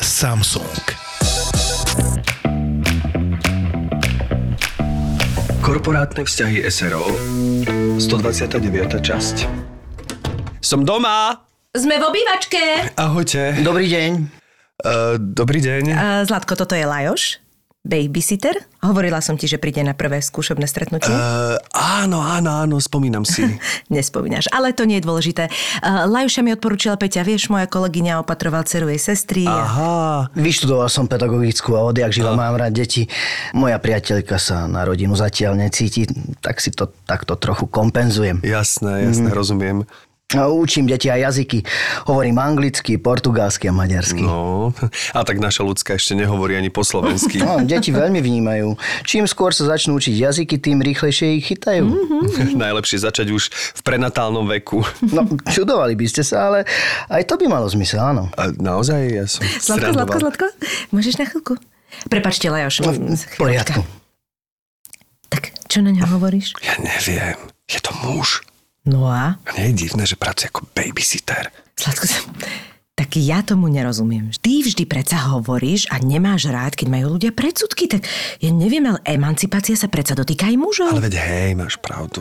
Samsung. 0.00 0.76
Korporátne 5.64 6.28
vzťahy 6.28 6.66
SRO 6.68 7.04
129. 7.96 9.00
časť 9.00 9.36
Som 10.60 10.84
doma! 10.84 11.46
Sme 11.72 11.96
v 11.96 12.04
obývačke. 12.04 12.92
Ahojte. 12.98 13.56
Dobrý 13.62 13.86
deň. 13.88 14.10
Uh, 14.84 15.16
dobrý 15.16 15.62
deň. 15.62 15.82
Uh, 15.92 16.22
Zlatko, 16.28 16.58
toto 16.58 16.74
je 16.74 16.84
Lajoš, 16.84 17.38
babysitter. 17.80 18.52
Hovorila 18.84 19.24
som 19.24 19.40
ti, 19.40 19.48
že 19.48 19.56
príde 19.56 19.80
na 19.80 19.96
prvé 19.96 20.20
skúšobné 20.20 20.68
stretnutie. 20.68 21.12
Uh, 21.12 21.56
áno, 21.72 22.20
áno, 22.20 22.60
áno, 22.64 22.76
spomínam 22.76 23.24
si. 23.24 23.40
Nespomínaš, 23.92 24.52
ale 24.52 24.76
to 24.76 24.84
nie 24.84 25.00
je 25.00 25.04
dôležité. 25.08 25.48
Uh, 25.80 26.04
Lajuša 26.04 26.44
mi 26.44 26.52
odporúčila 26.52 27.00
Peťa, 27.00 27.24
vieš, 27.24 27.48
moja 27.48 27.64
kolegyňa 27.64 28.20
opatroval 28.20 28.68
dceru 28.68 28.92
jej 28.92 29.00
sestry. 29.00 29.48
A... 29.48 29.64
Aha. 29.64 29.94
Vyštudoval 30.36 30.92
som 30.92 31.08
pedagogickú 31.08 31.72
a 31.76 31.88
odjak 31.88 32.12
živa 32.12 32.36
mám 32.36 32.60
rád 32.60 32.76
deti. 32.76 33.08
Moja 33.56 33.80
priateľka 33.80 34.36
sa 34.36 34.68
na 34.68 34.84
rodinu 34.84 35.16
zatiaľ 35.16 35.56
necíti, 35.56 36.04
tak 36.44 36.60
si 36.60 36.72
to 36.76 36.92
takto 37.08 37.36
trochu 37.40 37.64
kompenzujem. 37.64 38.44
Jasné, 38.44 39.08
jasné, 39.08 39.28
mm. 39.32 39.36
rozumiem. 39.36 39.78
A 40.38 40.46
učím 40.46 40.86
deti 40.86 41.10
aj 41.10 41.26
jazyky. 41.26 41.66
Hovorím 42.06 42.38
anglicky, 42.38 43.02
portugalsky 43.02 43.66
a 43.66 43.74
maďarsky. 43.74 44.22
No, 44.22 44.70
a 45.18 45.20
tak 45.26 45.42
naša 45.42 45.66
ľudská 45.66 45.98
ešte 45.98 46.14
nehovorí 46.14 46.54
ani 46.54 46.70
po 46.70 46.86
slovensky. 46.86 47.42
No, 47.42 47.58
deti 47.66 47.90
veľmi 47.90 48.22
vnímajú. 48.22 48.78
Čím 49.02 49.26
skôr 49.26 49.50
sa 49.50 49.66
začnú 49.66 49.98
učiť 49.98 50.14
jazyky, 50.14 50.62
tým 50.62 50.86
rýchlejšie 50.86 51.42
ich 51.42 51.50
chytajú. 51.50 51.82
Mm-hmm. 51.82 52.54
Najlepšie 52.62 53.02
začať 53.02 53.34
už 53.34 53.50
v 53.50 53.80
prenatálnom 53.82 54.46
veku. 54.46 54.82
No, 55.10 55.26
čudovali 55.26 55.98
by 55.98 56.06
ste 56.06 56.22
sa, 56.22 56.46
ale 56.46 56.58
aj 57.10 57.26
to 57.26 57.34
by 57.34 57.50
malo 57.50 57.66
zmysel, 57.66 57.98
áno. 57.98 58.30
A 58.38 58.54
naozaj, 58.54 59.00
ja 59.10 59.26
som 59.26 59.42
Zlatko, 59.42 59.90
Zlatko, 59.90 60.18
Zlatko, 60.22 60.46
môžeš 60.94 61.18
na 61.18 61.26
chvíľku? 61.26 61.58
Prepačte, 62.06 62.46
Lajoš. 62.46 62.86
No, 62.86 62.94
v 62.94 63.18
poriadku. 63.34 63.82
Tak, 65.26 65.50
čo 65.66 65.82
na 65.82 65.90
ňa 65.90 66.06
hovoríš? 66.14 66.54
Ja 66.62 66.78
neviem. 66.78 67.34
Je 67.66 67.82
to 67.82 67.90
muž. 68.06 68.46
No 68.88 69.10
a? 69.12 69.36
A 69.44 69.50
nie 69.60 69.72
je 69.72 69.86
divné, 69.86 70.08
že 70.08 70.16
pracuje 70.16 70.48
ako 70.48 70.64
babysitter. 70.72 71.52
Zlatko, 71.76 72.08
tak 73.00 73.16
ja 73.16 73.40
tomu 73.40 73.72
nerozumiem. 73.72 74.28
Ty 74.28 74.60
vždy 74.60 74.84
predsa 74.84 75.32
hovoríš 75.32 75.88
a 75.88 75.96
nemáš 76.04 76.52
rád, 76.52 76.76
keď 76.76 76.92
majú 76.92 77.16
ľudia 77.16 77.32
predsudky. 77.32 77.88
Tak 77.88 78.04
ja 78.44 78.52
neviem, 78.52 78.84
ale 78.92 79.00
emancipácia 79.08 79.72
sa 79.72 79.88
predsa 79.88 80.12
dotýka 80.12 80.52
aj 80.52 80.56
mužov. 80.60 80.92
Ale 80.92 81.08
veď 81.08 81.16
hej, 81.16 81.50
máš 81.56 81.80
pravdu. 81.80 82.20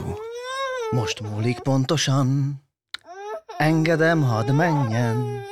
Most 0.95 1.19
múlik 1.19 1.59
pontosan, 1.67 2.57
engedem, 3.59 4.23
hadd 4.23 4.55
menjen. 4.55 5.43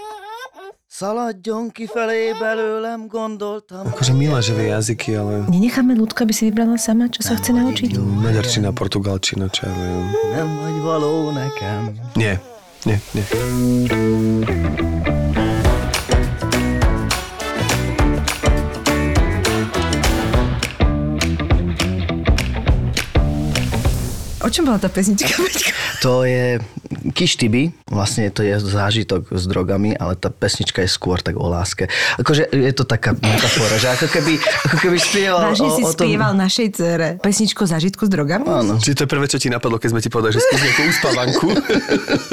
Szaladjon 0.97 1.69
kifelé 1.71 2.33
belőlem, 2.39 3.05
gondoltam. 3.07 3.85
Akože 3.85 4.17
milé, 4.17 4.41
že 4.41 4.57
vie 4.57 4.73
jazyky, 4.73 5.13
ale... 5.13 5.45
Nenecháme 5.45 5.93
ľudku, 5.93 6.25
aby 6.25 6.33
si 6.33 6.49
vybrala 6.49 6.73
sama, 6.81 7.05
čo 7.05 7.21
sa 7.21 7.37
chce 7.37 7.53
naučiť? 7.53 8.01
Maďarčina, 8.01 8.73
portugalčina, 8.73 9.45
čo 9.53 9.69
ja 9.69 9.73
viem. 9.77 10.09
Nem 10.33 10.49
vagy 10.57 10.77
való 10.81 11.29
nekem. 11.29 12.01
Nie, 12.17 12.41
nie, 12.89 12.97
nie. 13.13 13.25
Čom 24.57 24.73
bola 24.73 24.81
tá 24.81 24.89
pesnička? 24.89 25.37
To 26.01 26.25
je 26.25 26.57
Kištiby, 27.13 27.69
vlastne 27.93 28.33
to 28.33 28.41
je 28.41 28.57
zážitok 28.57 29.29
s 29.29 29.43
drogami, 29.45 29.93
ale 29.93 30.17
tá 30.17 30.33
pesnička 30.33 30.81
je 30.81 30.89
skôr 30.89 31.21
tak 31.21 31.37
o 31.37 31.45
láske. 31.45 31.85
Akože 32.17 32.49
je 32.49 32.73
to 32.73 32.87
taká 32.87 33.13
metafora, 33.13 33.77
že 33.77 33.93
ako 33.93 34.07
keby, 34.09 34.33
ako 34.41 34.77
keby 34.81 34.97
spieval 34.97 35.53
Vážne 35.53 35.69
o, 35.69 35.75
si 35.77 35.83
o 35.85 35.93
tom... 35.93 36.09
spieval 36.09 36.31
našej 36.33 36.67
dcere 36.73 37.07
pesničku 37.21 37.61
zážitku 37.69 38.01
s 38.07 38.09
drogami? 38.09 38.49
Áno, 38.49 38.73
Čiže 38.81 38.97
to 38.97 39.03
je 39.05 39.09
prvé, 39.13 39.25
čo 39.29 39.37
ti 39.37 39.53
napadlo, 39.53 39.77
keď 39.77 39.89
sme 39.93 40.01
ti 40.01 40.09
povedali, 40.09 40.33
že 40.33 40.41
skús 40.41 40.61
nejakú 40.63 40.81
uspávanku. 40.89 41.47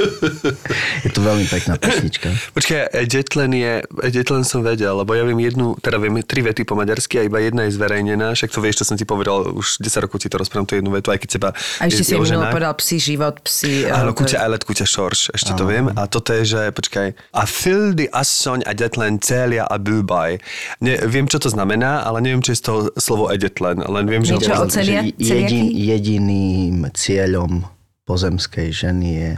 je 1.05 1.09
to 1.13 1.19
veľmi 1.21 1.45
pekná 1.45 1.75
pesnička. 1.77 2.33
Počkaj, 2.57 3.05
Jetlen 3.05 3.51
je, 3.53 3.73
Jetlen 4.09 4.47
som 4.47 4.65
vedel, 4.65 4.97
lebo 4.97 5.13
ja 5.13 5.21
viem 5.27 5.37
jednu, 5.45 5.77
teda 5.77 6.01
viem 6.01 6.17
tri 6.25 6.41
vety 6.41 6.65
po 6.65 6.73
maďarsky 6.73 7.21
a 7.21 7.27
iba 7.27 7.37
jedna 7.37 7.69
je 7.69 7.75
zverejnená, 7.75 8.33
však 8.33 8.49
to 8.49 8.59
vieš, 8.63 8.81
čo 8.81 8.93
som 8.93 8.95
ti 8.97 9.05
povedal, 9.05 9.51
už 9.51 9.83
10 9.83 10.05
rokov 10.09 10.23
ti 10.23 10.31
to 10.31 10.39
rozprávam, 10.39 10.65
tú 10.65 10.79
jednu 10.79 10.89
vetu, 10.95 11.11
aj 11.11 11.19
keď 11.21 11.29
teba 11.37 11.49
A 11.83 11.91
ešte 11.91 12.01
je 12.01 12.07
si 12.07 12.14
mi 12.17 12.23
ožená. 12.23 12.49
povedal 12.49 12.73
psi 12.73 12.97
život, 12.97 13.35
psi... 13.41 13.85
Áno, 13.85 14.09
eh, 14.09 14.13
to- 14.13 14.19
kuťa 14.19 14.37
Elet, 14.39 14.61
kuťa 14.61 14.85
Šorš, 14.85 15.19
ešte 15.31 15.51
to 15.53 15.63
viem. 15.63 15.89
A 15.89 16.05
toto 16.05 16.31
je, 16.31 16.43
že, 16.47 16.61
počkaj, 16.69 17.07
a 17.31 17.41
fyldy 17.43 18.07
assoň 18.07 18.63
a 18.63 18.71
detlen 18.71 19.17
celia 19.17 19.63
a 19.63 19.75
búbaj. 19.75 20.39
Ne, 20.79 20.99
viem, 21.03 21.25
čo 21.25 21.37
to 21.37 21.47
znamená, 21.47 22.01
ale 22.01 22.19
neviem, 22.19 22.39
či 22.39 22.51
je 22.51 22.63
toho 22.63 22.91
slovo 22.95 23.27
edetlen, 23.27 23.79
len 23.79 24.05
viem, 24.05 24.21
že... 24.21 24.35
Niečo 24.35 24.55
o 24.55 24.65
celia, 24.65 25.03
jedin, 25.15 25.69
jediným 25.69 26.87
cieľom 26.91 27.67
pozemskej 28.03 28.69
ženy 28.69 29.07
je, 29.15 29.31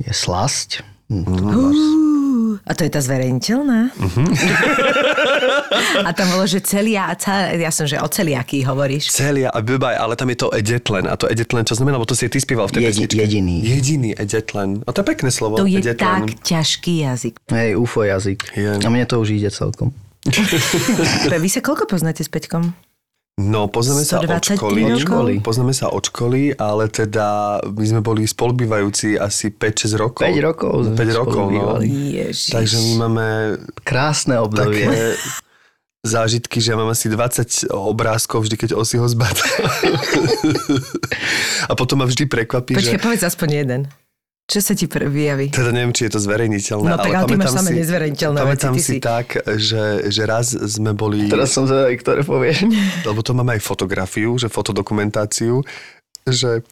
je 0.00 0.12
slasť. 0.12 0.70
To 0.80 0.88
Mhm. 1.10 1.42
Uú, 1.50 2.62
A 2.62 2.70
to 2.70 2.86
je 2.86 2.90
tá 2.90 3.02
zverejniteľná? 3.02 3.90
Mhm. 3.98 4.22
a 6.06 6.10
tam 6.10 6.26
bolo, 6.30 6.44
že 6.44 6.58
celia 6.60 7.08
a 7.08 7.14
ca... 7.14 7.54
Ja 7.54 7.70
som, 7.70 7.86
že 7.86 7.96
o 7.96 8.06
celiaky 8.06 8.66
hovoríš. 8.66 9.10
Celia 9.10 9.50
a 9.50 9.62
búbaj, 9.62 9.94
ale 9.94 10.14
tam 10.14 10.28
je 10.28 10.38
to 10.38 10.48
edetlen. 10.50 11.06
A 11.06 11.14
to 11.14 11.26
edetlen, 11.26 11.62
čo 11.62 11.78
znamená, 11.78 11.98
lebo 11.98 12.06
to 12.06 12.18
si 12.18 12.26
ty 12.26 12.38
spieval 12.38 12.66
v 12.66 12.78
tej 12.78 12.82
Jedi- 12.90 13.18
jediný. 13.22 13.56
Jediný 13.62 14.10
edetlen. 14.14 14.82
A 14.84 14.90
to 14.90 15.02
je 15.02 15.06
pekné 15.06 15.30
slovo. 15.30 15.58
To 15.58 15.66
je 15.66 15.78
edetlen. 15.78 16.26
tak 16.26 16.42
ťažký 16.42 17.06
jazyk. 17.06 17.34
Hej, 17.48 17.78
UFO 17.78 18.02
jazyk. 18.02 18.40
Je. 18.54 18.70
A 18.82 18.88
mne 18.90 19.06
to 19.06 19.18
už 19.18 19.38
ide 19.38 19.50
celkom. 19.50 19.94
Vy 21.44 21.48
sa 21.48 21.60
koľko 21.64 21.88
poznáte 21.88 22.20
s 22.20 22.28
Peťkom? 22.28 22.76
No, 23.40 23.72
poznáme 23.72 24.04
sa 24.04 24.20
od 24.20 24.28
123 24.28 24.60
školy. 24.60 24.80
rokov? 25.00 25.24
Poznáme 25.40 25.72
sa 25.72 25.88
od 25.88 26.04
školy, 26.04 26.52
ale 26.60 26.92
teda 26.92 27.60
my 27.64 27.84
sme 27.88 28.00
boli 28.04 28.28
spolubývajúci 28.28 29.16
asi 29.16 29.48
5-6 29.48 29.96
rokov. 29.96 30.28
5 30.28 30.44
rokov 30.44 30.72
sme 30.84 30.94
5 31.00 31.20
rokov, 31.24 31.44
no. 31.48 31.80
Ježiš. 31.80 32.52
Takže 32.52 32.76
my 32.76 32.92
máme 33.00 33.26
Krásne 33.80 34.36
obdobie. 34.36 34.84
také 34.84 35.16
zážitky, 36.00 36.64
že 36.64 36.72
ja 36.72 36.76
mám 36.80 36.88
asi 36.88 37.12
20 37.12 37.68
obrázkov 37.70 38.48
vždy, 38.48 38.56
keď 38.56 38.70
osi 38.76 38.96
ho 38.96 39.04
zbadá. 39.04 39.44
A 41.70 41.76
potom 41.76 42.00
ma 42.00 42.06
vždy 42.08 42.24
prekvapí, 42.24 42.72
Počkaj, 42.72 42.96
že... 42.96 43.02
povedz 43.02 43.24
aspoň 43.24 43.48
jeden. 43.52 43.80
Čo 44.50 44.58
sa 44.66 44.74
ti 44.74 44.90
vyjaví? 44.90 45.54
Teda 45.54 45.70
neviem, 45.70 45.94
či 45.94 46.10
je 46.10 46.18
to 46.18 46.20
zverejniteľné, 46.26 46.90
No 46.90 46.98
tak, 46.98 47.14
ale 47.14 47.30
ty 47.30 47.38
máš 47.38 47.54
samé 47.54 47.70
si- 47.70 47.78
nezverejniteľné 47.86 48.38
veci, 48.42 48.46
Pamätám 48.50 48.74
si 48.74 48.82
si- 48.82 48.98
tak, 48.98 49.26
že, 49.46 50.10
že 50.10 50.22
raz 50.26 50.50
sme 50.50 50.90
boli... 50.90 51.30
Teraz 51.30 51.54
som 51.54 51.70
zvedavý, 51.70 51.94
ktoré 52.02 52.26
povieš. 52.26 52.66
lebo 53.06 53.22
to 53.22 53.30
máme 53.30 53.54
aj 53.54 53.62
fotografiu, 53.62 54.34
že 54.42 54.50
fotodokumentáciu, 54.50 55.62
že 56.26 56.66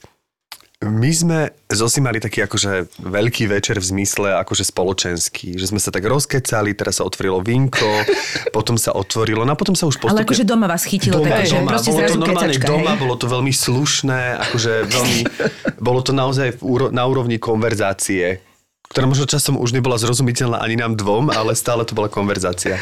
my 0.78 1.10
sme 1.10 1.50
zosi 1.66 1.98
mali 1.98 2.22
taký 2.22 2.46
akože 2.46 3.02
veľký 3.02 3.50
večer 3.50 3.82
v 3.82 3.86
zmysle 3.98 4.38
akože 4.46 4.62
spoločenský, 4.62 5.58
že 5.58 5.74
sme 5.74 5.82
sa 5.82 5.90
tak 5.90 6.06
rozkecali, 6.06 6.70
teraz 6.70 7.02
sa 7.02 7.04
otvorilo 7.04 7.42
vinko, 7.42 8.06
potom 8.56 8.78
sa 8.78 8.94
otvorilo, 8.94 9.42
no 9.42 9.54
a 9.54 9.58
potom 9.58 9.74
sa 9.74 9.90
už 9.90 9.98
postupne... 9.98 10.22
Ale 10.22 10.30
akože 10.30 10.46
doma 10.46 10.70
vás 10.70 10.86
chytilo 10.86 11.18
Doma, 11.18 11.34
také, 11.34 11.50
že 11.50 11.58
doma, 11.58 11.70
proste 11.74 11.90
bolo 11.90 11.98
to 11.98 12.06
zrazu 12.06 12.18
normálne 12.22 12.54
kecačka, 12.54 12.68
doma, 12.70 12.92
hej? 12.94 13.00
bolo 13.02 13.14
to 13.18 13.26
veľmi 13.26 13.52
slušné, 13.52 14.20
akože 14.38 14.72
veľmi, 14.86 15.20
bolo 15.90 16.00
to 16.06 16.12
naozaj 16.14 16.48
na 16.94 17.02
úrovni 17.10 17.42
konverzácie, 17.42 18.38
ktorá 18.86 19.10
možno 19.10 19.26
časom 19.26 19.58
už 19.58 19.74
nebola 19.74 19.98
zrozumiteľná 19.98 20.62
ani 20.62 20.78
nám 20.78 20.94
dvom, 20.94 21.34
ale 21.34 21.58
stále 21.58 21.82
to 21.82 21.98
bola 21.98 22.06
konverzácia. 22.06 22.78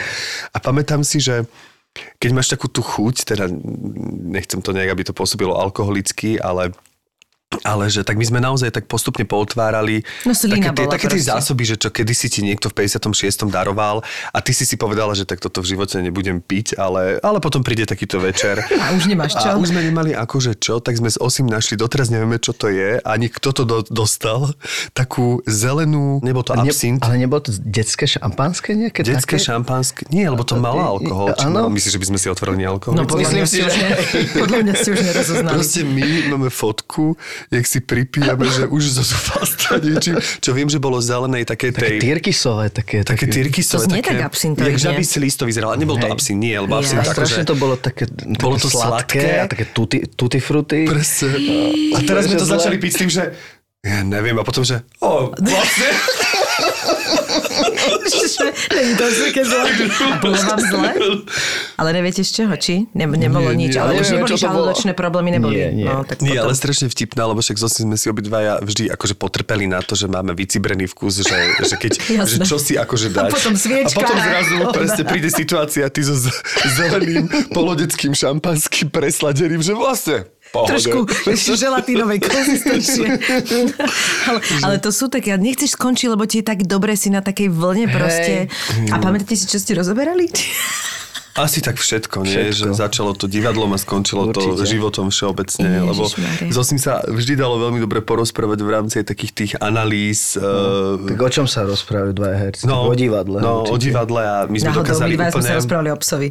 A 0.53 0.61
pamätám 0.61 1.00
si, 1.00 1.17
že 1.17 1.49
keď 2.20 2.31
máš 2.37 2.53
takú 2.53 2.69
tú 2.69 2.85
chuť, 2.85 3.25
teda 3.25 3.49
nechcem 4.29 4.61
to 4.61 4.76
nejak, 4.76 4.93
aby 4.93 5.03
to 5.09 5.17
pôsobilo 5.17 5.56
alkoholicky, 5.56 6.37
ale 6.37 6.76
ale 7.62 7.87
že 7.87 8.02
tak 8.02 8.14
my 8.14 8.26
sme 8.26 8.38
naozaj 8.38 8.69
tak 8.70 8.84
postupne 8.84 9.22
pootvárali 9.22 10.02
No, 10.22 10.34
také, 10.34 10.66
tie, 10.69 10.87
také 10.88 11.06
tie 11.08 11.22
zásoby, 11.25 11.62
že 11.64 11.76
čo 11.76 11.88
kedysi 11.88 12.26
ti 12.28 12.40
niekto 12.43 12.66
v 12.66 12.82
56. 12.84 13.14
daroval 13.46 14.02
a 14.28 14.38
ty 14.38 14.50
si 14.50 14.62
si 14.62 14.75
povedala, 14.75 15.14
že 15.14 15.22
tak 15.22 15.38
toto 15.38 15.62
v 15.62 15.66
živote 15.69 15.94
nebudem 15.96 16.38
piť, 16.38 16.75
ale, 16.76 17.22
ale 17.22 17.38
potom 17.38 17.62
príde 17.62 17.87
takýto 17.87 18.19
večer. 18.19 18.58
A 18.82 18.93
už 18.93 19.06
nemáš 19.06 19.34
čo? 19.34 19.46
A 19.46 19.54
už 19.54 19.70
sme 19.70 19.78
nemali 19.81 20.10
akože 20.12 20.58
čo, 20.58 20.78
tak 20.78 20.94
sme 20.94 21.06
s 21.06 21.16
Osim 21.16 21.46
našli, 21.46 21.75
doteraz 21.76 22.06
nevieme, 22.08 22.37
čo 22.37 22.50
to 22.50 22.66
je, 22.66 22.98
ani 23.00 23.26
kto 23.28 23.48
to 23.52 23.62
do, 23.62 23.78
dostal, 23.84 24.50
takú 24.93 25.38
zelenú, 25.44 26.19
nebo 26.20 26.43
to 26.43 26.52
Ne, 26.52 26.66
absint, 26.66 26.98
ale 27.00 27.16
nebolo 27.16 27.43
to 27.43 27.54
detské 27.56 28.06
šampanské 28.06 28.75
nejaké 28.75 29.02
detské 29.02 29.37
také? 29.37 29.46
šampanské, 29.46 30.02
nie, 30.08 30.22
lebo 30.25 30.43
to 30.43 30.54
malo 30.56 30.98
alkohol. 30.98 31.31
Či 31.32 31.46
Áno. 31.46 31.54
mal, 31.62 31.70
myslíš, 31.70 31.93
že 31.93 32.00
by 32.00 32.06
sme 32.06 32.19
si 32.19 32.26
otvorili 32.26 32.62
alkohol? 32.64 32.94
No 32.96 33.04
podľa 33.04 33.22
Myslím 33.25 33.38
mňa 33.38 33.46
si, 33.46 33.58
že- 33.62 34.34
podľa 34.37 34.58
mňa 34.62 34.75
si 34.75 34.88
už 34.88 34.98
nerozoznali. 35.08 35.52
Proste 35.52 35.81
my 35.82 36.02
máme 36.28 36.48
fotku, 36.48 37.14
jak 37.49 37.65
si 37.65 37.79
pripijame, 37.79 38.47
že 38.47 38.65
už 38.67 38.83
zo 38.93 39.03
zúfalstva 39.03 39.79
niečím, 39.79 40.15
čo 40.38 40.50
viem, 40.50 40.67
že 40.67 40.77
bolo 40.77 40.99
zelenej 40.99 41.44
také 41.44 41.71
tej... 41.71 41.99
Tyrkisové 41.99 42.69
také. 42.69 43.03
Také 43.03 43.27
tyrkysové. 43.27 43.77
To 43.77 43.87
znie 43.87 44.00
také, 44.00 44.12
tak 44.15 44.27
absintovi, 44.27 44.67
Jak 44.67 44.75
nie? 44.75 44.85
žabý 44.85 45.05
slíz 45.05 45.35
to 45.35 45.44
vyzeralo. 45.44 45.75
Nebol 45.75 45.97
to 45.97 46.06
absint, 46.06 46.37
nie, 46.37 46.55
lebo 46.55 46.75
Ja. 46.75 46.81
absint 46.81 47.00
A 47.00 47.05
strašne 47.06 47.43
to 47.43 47.55
bolo 47.55 47.75
také, 47.75 48.05
také 48.05 48.38
Bolo 48.38 48.56
to 48.56 48.69
sladké. 48.69 49.23
a 49.38 49.47
také 49.47 49.65
tutti, 49.67 50.05
tutti 50.09 50.38
frutti. 50.38 50.85
Presne. 50.85 51.35
A 51.97 52.03
teraz 52.03 52.25
sme 52.25 52.37
to 52.37 52.44
zle. 52.44 52.56
začali 52.56 52.77
piť 52.77 52.91
s 52.91 52.99
tým, 52.99 53.11
že 53.11 53.23
ja 53.81 54.03
neviem, 54.03 54.35
a 54.35 54.43
potom, 54.43 54.61
že 54.61 54.82
o, 54.99 55.31
vlastne, 55.32 55.89
Není 58.75 58.93
to 58.96 59.04
také 59.08 59.43
zle. 59.44 59.69
A 60.12 60.16
bolo 60.19 60.37
vám 60.37 60.60
zle? 60.60 60.90
Ale 61.76 61.88
neviete 61.93 62.22
z 62.25 62.31
čoho, 62.32 62.54
či? 62.56 62.87
Ne, 62.93 63.06
nebolo 63.06 63.50
Nie, 63.52 63.69
nič. 63.69 63.72
nie, 63.75 63.81
ale 63.81 63.93
už 64.00 64.08
neboli 64.16 64.34
žalúdočné 64.37 64.93
problémy, 64.93 65.31
neboli. 65.37 65.56
Nie, 65.56 65.69
nie. 65.72 65.87
No, 65.87 66.02
tak 66.04 66.20
Nie, 66.22 66.40
potom. 66.40 66.44
ale 66.48 66.52
strašne 66.54 66.87
vtipná, 66.88 67.22
lebo 67.26 67.40
však 67.43 67.56
zase 67.58 67.82
sme 67.84 67.96
si 67.98 68.06
obidvaja 68.08 68.58
vždy 68.62 68.90
akože 68.93 69.14
potrpeli 69.16 69.66
na 69.66 69.81
to, 69.82 69.98
že 69.98 70.06
máme 70.06 70.32
vycibrený 70.32 70.87
vkus, 70.90 71.22
že, 71.22 71.38
že 71.62 71.76
keď, 71.76 71.93
že 72.31 72.37
čo 72.44 72.56
si 72.56 72.75
akože 72.76 73.12
dať. 73.12 73.31
A 73.31 73.34
potom 73.34 73.54
sviečka. 73.56 73.96
A 73.96 74.00
potom 74.02 74.16
zrazu 74.16 74.54
presne 74.72 75.02
príde 75.04 75.28
situácia, 75.32 75.87
ty 75.90 76.00
so 76.04 76.16
zeleným 76.76 77.26
polodeckým 77.56 78.12
šampanským 78.12 78.88
presladeným, 78.90 79.60
že 79.60 79.72
vlastne 79.72 80.26
pohode. 80.52 80.76
Trošku 80.76 80.98
želatínovej 81.56 82.19
konzistencie. 82.22 83.06
ale, 84.28 84.40
ale 84.62 84.76
to 84.82 84.90
sú 84.90 85.10
také, 85.10 85.34
nechceš 85.38 85.75
skončiť, 85.78 86.08
lebo 86.12 86.25
ti 86.28 86.43
je 86.43 86.46
tak 86.46 86.64
dobre 86.64 86.94
si 86.94 87.08
na 87.10 87.25
takej 87.25 87.50
vlne 87.50 87.87
proste. 87.90 88.50
A 88.93 88.96
pamätáte 89.00 89.34
si, 89.34 89.48
čo 89.48 89.58
ste 89.58 89.75
rozoberali? 89.76 90.28
Asi 91.37 91.61
tak 91.61 91.77
všetko, 91.77 92.25
nie? 92.25 92.49
Všetko. 92.49 92.56
Že 92.56 92.69
začalo 92.73 93.12
to 93.12 93.29
divadlom 93.29 93.77
a 93.77 93.79
skončilo 93.79 94.33
to 94.33 94.56
Určite. 94.56 94.73
životom 94.73 95.12
všeobecne. 95.12 95.85
lebo 95.85 96.09
Ježišmária. 96.09 96.49
s 96.49 96.59
sa 96.81 97.05
vždy 97.05 97.37
dalo 97.37 97.61
veľmi 97.61 97.79
dobre 97.81 98.00
porozprávať 98.00 98.59
v 98.65 98.71
rámci 98.73 98.97
takých 99.05 99.33
tých 99.37 99.53
analýz. 99.61 100.41
No, 100.41 100.97
Tak 101.05 101.21
o 101.21 101.31
čom 101.31 101.44
sa 101.44 101.69
rozprávajú 101.69 102.12
dvaja 102.17 102.37
herci? 102.41 102.65
Tak 102.65 102.73
o 102.73 102.94
divadle. 102.97 103.38
No, 103.44 103.69
o 103.69 103.77
určite. 103.77 103.93
divadle 103.93 104.21
a 104.25 104.37
my 104.49 104.56
sme 104.56 104.69
Náhodou, 104.73 104.83
dokázali 104.87 105.12
my 105.12 105.17
dva 105.17 105.27
sme 105.27 105.33
úplne... 105.37 105.49
sa 105.49 105.55
rozprávali 105.61 105.88
o 105.93 105.99
psovi. 106.00 106.29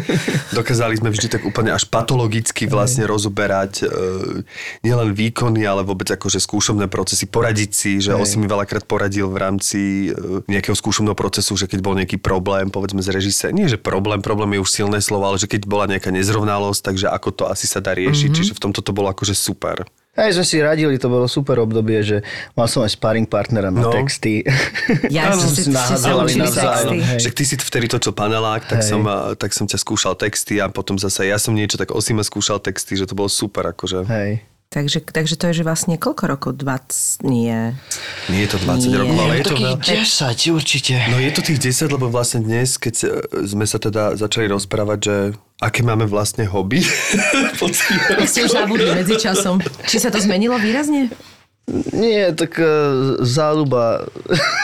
Dokázali 0.58 0.94
sme 0.98 1.08
vždy 1.14 1.26
tak 1.30 1.42
úplne 1.46 1.70
až 1.70 1.84
patologicky 1.86 2.66
vlastne 2.66 3.06
rozoberať 3.06 3.86
e, 3.86 4.42
nielen 4.82 5.14
výkony, 5.14 5.62
ale 5.62 5.86
vôbec 5.86 6.10
akože 6.10 6.42
skúšobné 6.42 6.90
procesy, 6.90 7.28
poradiť 7.30 7.70
si, 7.70 7.92
že 8.02 8.10
Hej. 8.16 8.18
Osi 8.18 8.36
mi 8.40 8.50
veľakrát 8.50 8.82
poradil 8.88 9.30
v 9.30 9.36
rámci 9.38 9.80
e, 10.10 10.42
nejakého 10.50 10.74
skúšobného 10.74 11.14
procesu, 11.14 11.54
že 11.54 11.68
keď 11.68 11.80
bol 11.84 11.94
nejaký 11.94 12.18
problém, 12.18 12.72
povedzme 12.72 13.04
z 13.04 13.12
režise, 13.12 13.46
nie 13.54 13.68
že 13.70 13.76
problém, 13.76 14.18
problém 14.18 14.39
je 14.48 14.60
už 14.64 14.70
silné 14.70 14.98
slovo, 15.04 15.28
ale 15.28 15.36
že 15.36 15.44
keď 15.44 15.68
bola 15.68 15.84
nejaká 15.84 16.08
nezrovnalosť, 16.08 16.80
takže 16.80 17.06
ako 17.12 17.28
to 17.34 17.44
asi 17.44 17.68
sa 17.68 17.84
dá 17.84 17.92
riešiť, 17.92 18.30
mm-hmm. 18.32 18.38
čiže 18.40 18.52
v 18.56 18.62
tomto 18.62 18.80
to 18.80 18.96
bolo 18.96 19.12
akože 19.12 19.36
super. 19.36 19.84
Aj 20.10 20.26
sme 20.34 20.42
si 20.42 20.58
radili, 20.58 20.98
to 20.98 21.06
bolo 21.06 21.30
super 21.30 21.62
obdobie, 21.62 22.02
že 22.02 22.26
mal 22.58 22.66
som 22.66 22.82
aj 22.82 22.98
sparring 22.98 23.30
partnera 23.30 23.70
na 23.70 23.78
No. 23.86 23.94
texty. 23.94 24.42
Ja 25.08 25.30
som 25.38 25.48
si, 25.48 25.70
učili 25.70 26.42
navzájom. 26.42 26.98
Však 27.22 27.34
ty 27.34 27.42
si 27.46 27.54
vtedy 27.54 27.86
točil 27.86 28.10
panelák, 28.12 28.66
tak 28.66 28.82
Hej. 28.82 28.90
som, 28.90 29.00
a, 29.06 29.38
tak 29.38 29.54
som 29.54 29.70
ťa 29.70 29.78
skúšal 29.78 30.18
texty 30.18 30.58
a 30.58 30.66
potom 30.66 30.98
zase 30.98 31.30
ja 31.30 31.38
som 31.38 31.54
niečo, 31.54 31.78
tak 31.78 31.94
Osima 31.94 32.26
skúšal 32.26 32.58
texty, 32.58 32.98
že 32.98 33.06
to 33.06 33.14
bolo 33.14 33.30
super 33.30 33.70
akože. 33.70 34.04
Hej. 34.10 34.42
Takže, 34.70 35.02
takže 35.02 35.34
to 35.34 35.50
je, 35.50 35.54
že 35.58 35.62
vlastne 35.66 35.98
koľko 35.98 36.30
rokov? 36.30 36.50
20? 36.62 37.26
Nie. 37.26 37.74
Nie 38.30 38.46
je 38.46 38.54
to 38.54 38.58
20 38.62 38.86
Nie. 38.86 38.98
rokov, 39.02 39.16
ale 39.18 39.34
je 39.34 39.42
to 39.42 39.56
veľa. 39.58 39.82
10 39.82 40.54
určite. 40.54 40.94
No 41.10 41.18
je 41.18 41.30
to 41.34 41.42
tých 41.42 41.58
10, 41.58 41.90
lebo 41.90 42.06
vlastne 42.06 42.38
dnes, 42.38 42.78
keď 42.78 43.26
sme 43.50 43.66
sa 43.66 43.82
teda 43.82 44.14
začali 44.14 44.46
rozprávať, 44.46 44.98
že 45.02 45.16
aké 45.58 45.82
máme 45.82 46.06
vlastne 46.06 46.46
hobby. 46.46 46.86
Ste 48.30 48.46
už 48.46 48.54
zabudli 48.54 48.94
medzi 48.94 49.18
časom. 49.18 49.58
Či 49.90 50.06
sa 50.06 50.14
to 50.14 50.22
zmenilo 50.22 50.54
výrazne? 50.54 51.10
Nie, 51.94 52.34
tak 52.34 52.58
uh, 52.58 53.22
záľuba 53.22 54.10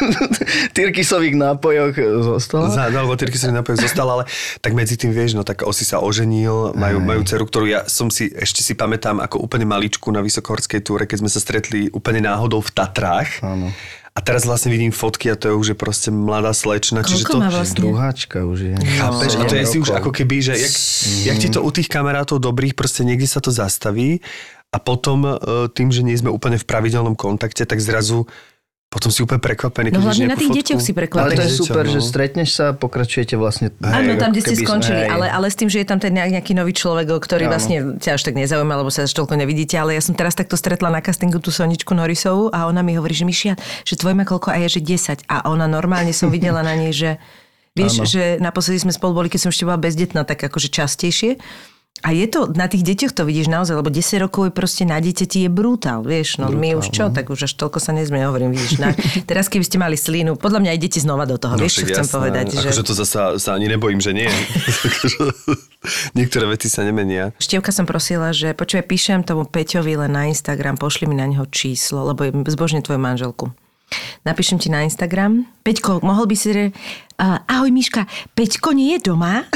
tyrkysových 0.76 1.38
nápojoch 1.38 1.94
zostala. 2.34 2.66
Za, 2.74 2.90
no, 2.90 3.06
lebo 3.06 3.14
Tyrky 3.14 3.38
sa 3.38 3.54
napojok 3.54 3.78
zostal, 3.78 4.10
ale 4.10 4.24
tak 4.58 4.74
medzi 4.74 4.98
tým 4.98 5.14
vieš, 5.14 5.38
no 5.38 5.46
tak 5.46 5.62
Osi 5.62 5.86
sa 5.86 6.02
oženil, 6.02 6.74
majú, 6.74 6.98
majú 6.98 7.22
dceru, 7.22 7.46
ktorú 7.46 7.66
ja 7.70 7.86
som 7.86 8.10
si, 8.10 8.34
ešte 8.34 8.66
si 8.66 8.74
pamätám 8.74 9.22
ako 9.22 9.38
úplne 9.38 9.68
maličku 9.68 10.10
na 10.10 10.18
vysokohorskej 10.18 10.82
túre, 10.82 11.06
keď 11.06 11.22
sme 11.22 11.30
sa 11.30 11.38
stretli 11.38 11.86
úplne 11.94 12.26
náhodou 12.26 12.58
v 12.58 12.70
Tatrách. 12.74 13.38
Áno. 13.46 13.70
A 14.16 14.24
teraz 14.24 14.48
vlastne 14.48 14.72
vidím 14.72 14.96
fotky 14.96 15.28
a 15.28 15.36
to 15.36 15.52
je 15.52 15.54
už 15.54 15.66
je 15.68 15.76
proste 15.76 16.08
mladá 16.08 16.56
slečna. 16.56 17.04
čiže 17.04 17.28
Koľko 17.28 17.36
to, 17.36 17.44
má 17.44 17.48
vlastne? 17.52 17.80
Druháčka 17.84 18.38
už 18.48 18.58
je. 18.72 18.74
Chápeš? 18.96 19.30
A 19.36 19.42
to 19.44 19.54
je 19.60 19.64
si 19.68 19.76
už 19.76 19.92
ako 19.92 20.08
keby, 20.08 20.40
že 20.40 20.54
jak, 20.56 20.74
jak 21.28 21.36
ti 21.36 21.48
to 21.52 21.60
u 21.60 21.68
tých 21.68 21.92
kamarátov 21.92 22.40
dobrých 22.40 22.72
proste 22.72 23.04
niekde 23.04 23.28
sa 23.28 23.44
to 23.44 23.52
zastaví 23.52 24.24
a 24.76 24.78
potom 24.78 25.24
e, 25.24 25.32
tým, 25.72 25.88
že 25.88 26.04
nie 26.04 26.12
sme 26.12 26.28
úplne 26.28 26.60
v 26.60 26.68
pravidelnom 26.68 27.16
kontakte, 27.16 27.64
tak 27.64 27.80
zrazu 27.80 28.28
potom 28.86 29.10
si 29.10 29.18
úplne 29.18 29.42
prekvapený. 29.42 29.90
No 29.90 29.98
hlavne 29.98 30.30
na 30.30 30.38
tých 30.38 30.52
fotku. 30.52 30.60
deťoch 30.62 30.80
si 30.80 30.92
Ale 30.94 30.98
prekvapený. 31.04 31.36
to 31.36 31.42
je 31.42 31.52
super, 31.58 31.84
no. 31.84 31.90
že 31.90 32.00
stretneš 32.06 32.48
sa, 32.54 32.70
pokračujete 32.70 33.34
vlastne... 33.34 33.74
Áno, 33.82 34.14
tam, 34.14 34.30
kde 34.30 34.46
ste 34.46 34.56
skončili, 34.62 35.04
hej. 35.04 35.10
ale, 35.10 35.26
ale 35.26 35.50
s 35.50 35.58
tým, 35.58 35.66
že 35.66 35.82
je 35.82 35.86
tam 35.90 35.98
ten 35.98 36.14
nejak- 36.14 36.38
nejaký 36.38 36.52
nový 36.54 36.70
človek, 36.70 37.10
ktorý 37.18 37.50
Áno. 37.50 37.52
vlastne 37.58 37.76
ťa 37.98 38.14
až 38.14 38.22
tak 38.22 38.38
nezaujíma, 38.38 38.78
lebo 38.78 38.88
sa 38.94 39.04
až 39.04 39.12
toľko 39.18 39.34
nevidíte, 39.42 39.74
ale 39.74 39.98
ja 39.98 40.02
som 40.04 40.14
teraz 40.14 40.38
takto 40.38 40.54
stretla 40.54 40.88
na 40.88 41.02
castingu 41.02 41.42
tú 41.42 41.50
Soničku 41.50 41.98
Norisovú 41.98 42.54
a 42.54 42.70
ona 42.70 42.86
mi 42.86 42.94
hovorí, 42.94 43.12
že 43.12 43.26
Mišia, 43.26 43.58
že 43.82 43.98
tvoj 43.98 44.14
má 44.14 44.22
koľko 44.22 44.54
a 44.54 44.56
je, 44.62 44.78
že 44.78 44.80
10. 44.80 45.26
A 45.26 45.50
ona 45.50 45.66
normálne 45.66 46.14
som 46.14 46.30
videla 46.30 46.62
na 46.62 46.78
nej, 46.78 46.94
že 46.94 47.18
vieš, 47.74 48.00
Áno. 48.00 48.08
že 48.08 48.38
naposledy 48.38 48.86
sme 48.86 48.94
spolu 48.94 49.18
boli, 49.18 49.28
keď 49.28 49.40
som 49.44 49.50
ešte 49.50 49.66
bola 49.66 49.82
bezdetná, 49.82 50.22
tak 50.22 50.46
akože 50.46 50.70
častejšie. 50.70 51.42
A 52.06 52.14
je 52.14 52.22
to, 52.30 52.46
na 52.54 52.70
tých 52.70 52.86
deťoch 52.86 53.18
to 53.18 53.26
vidíš 53.26 53.50
naozaj, 53.50 53.82
lebo 53.82 53.90
10 53.90 54.22
rokov 54.22 54.46
je 54.46 54.52
proste 54.54 54.86
na 54.86 55.02
dieťati 55.02 55.42
je 55.42 55.50
brutál, 55.50 56.06
vieš, 56.06 56.38
no 56.38 56.46
my 56.54 56.78
už 56.78 56.94
čo, 56.94 57.10
tak 57.10 57.34
už 57.34 57.50
až 57.50 57.58
toľko 57.58 57.82
sa 57.82 57.90
nezme, 57.90 58.22
hovorím, 58.22 58.54
vidíš. 58.54 58.78
Na, 58.78 58.94
teraz 59.30 59.50
keby 59.50 59.66
ste 59.66 59.82
mali 59.82 59.98
slínu, 59.98 60.38
podľa 60.38 60.62
mňa 60.62 60.72
idete 60.78 61.02
znova 61.02 61.26
do 61.26 61.34
toho, 61.34 61.58
vieš, 61.58 61.82
čo 61.82 61.82
No 61.82 61.90
však 61.90 61.90
chcem 61.98 62.06
jasné. 62.06 62.14
povedať. 62.14 62.44
Že... 62.54 62.68
Akože 62.70 62.84
to 62.86 62.94
zasa 62.94 63.22
sa 63.42 63.58
ani 63.58 63.66
nebojím, 63.66 63.98
že 63.98 64.14
nie. 64.14 64.30
Niektoré 66.18 66.46
veci 66.46 66.70
sa 66.70 66.86
nemenia. 66.86 67.34
Števka 67.42 67.74
som 67.74 67.90
prosila, 67.90 68.30
že 68.30 68.54
počuj, 68.54 68.86
píšem 68.86 69.26
tomu 69.26 69.42
Peťovi 69.42 69.98
len 69.98 70.14
na 70.14 70.30
Instagram, 70.30 70.78
pošli 70.78 71.10
mi 71.10 71.18
na 71.18 71.26
neho 71.26 71.42
číslo, 71.50 72.06
lebo 72.06 72.22
je 72.22 72.30
zbožne 72.54 72.86
tvoju 72.86 73.02
manželku. 73.02 73.50
Napíšem 74.26 74.58
ti 74.58 74.70
na 74.70 74.82
Instagram. 74.82 75.46
Peťko, 75.62 76.02
mohol 76.02 76.26
by 76.26 76.36
si... 76.38 76.48
Re... 76.50 76.64
Uh, 77.16 77.40
ahoj 77.48 77.72
Miška, 77.72 78.04
Peťko 78.36 78.76
nie 78.76 79.00
je 79.00 79.08
doma, 79.08 79.48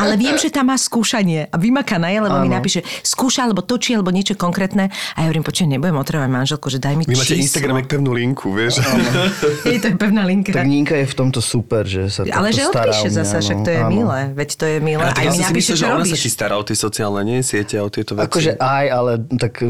ale 0.00 0.16
viem, 0.16 0.40
že 0.40 0.48
tam 0.48 0.72
má 0.72 0.76
skúšanie. 0.80 1.44
A 1.52 1.60
vymakaná 1.60 2.08
je, 2.08 2.24
lebo 2.24 2.40
mi 2.40 2.48
Áno. 2.48 2.56
napíše, 2.56 2.80
skúša, 3.04 3.44
alebo 3.44 3.60
točí, 3.60 3.92
alebo 3.92 4.08
niečo 4.08 4.40
konkrétne. 4.40 4.88
A 5.12 5.16
ja 5.20 5.28
hovorím, 5.28 5.44
počuj, 5.44 5.68
nebudem 5.68 6.00
otravať 6.00 6.28
manželku, 6.32 6.72
že 6.72 6.80
daj 6.80 6.96
mi 6.96 7.04
Vy 7.04 7.12
máte 7.12 7.36
číslo. 7.36 7.44
Instagram 7.44 7.76
jak 7.84 7.88
pevnú 7.92 8.16
linku, 8.16 8.56
vieš? 8.56 8.80
Je 9.68 9.76
to 9.84 9.92
je 9.92 9.96
pevná 10.00 10.24
linka. 10.24 10.56
Tak 10.56 10.64
Ninka 10.64 10.96
je 10.96 11.06
v 11.06 11.16
tomto 11.16 11.44
super, 11.44 11.84
že 11.84 12.08
sa 12.08 12.24
ale 12.24 12.56
že 12.56 12.64
odpíše 12.72 13.12
mňa, 13.12 13.18
zase, 13.20 13.36
však 13.44 13.58
no. 13.60 13.64
to 13.64 13.70
je 13.70 13.80
Áno. 13.84 13.92
milé. 13.92 14.20
Veď 14.32 14.50
to 14.56 14.64
je 14.64 14.76
milé. 14.80 15.02
A 15.04 15.12
Aj 15.12 15.26
mi 15.28 15.40
napíše, 15.44 15.72
že 15.76 15.84
ona 15.84 16.04
sa 16.08 16.16
ti 16.16 16.30
stará 16.32 16.56
o 16.56 16.64
tie 16.64 16.76
sociálne 16.76 17.20
nie, 17.20 17.44
siete 17.44 17.76
a 17.76 17.84
o 17.84 17.90
tieto 17.92 18.16
veci. 18.16 18.24
Akože 18.24 18.52
aj, 18.56 18.84
ale 18.88 19.12
tak 19.36 19.60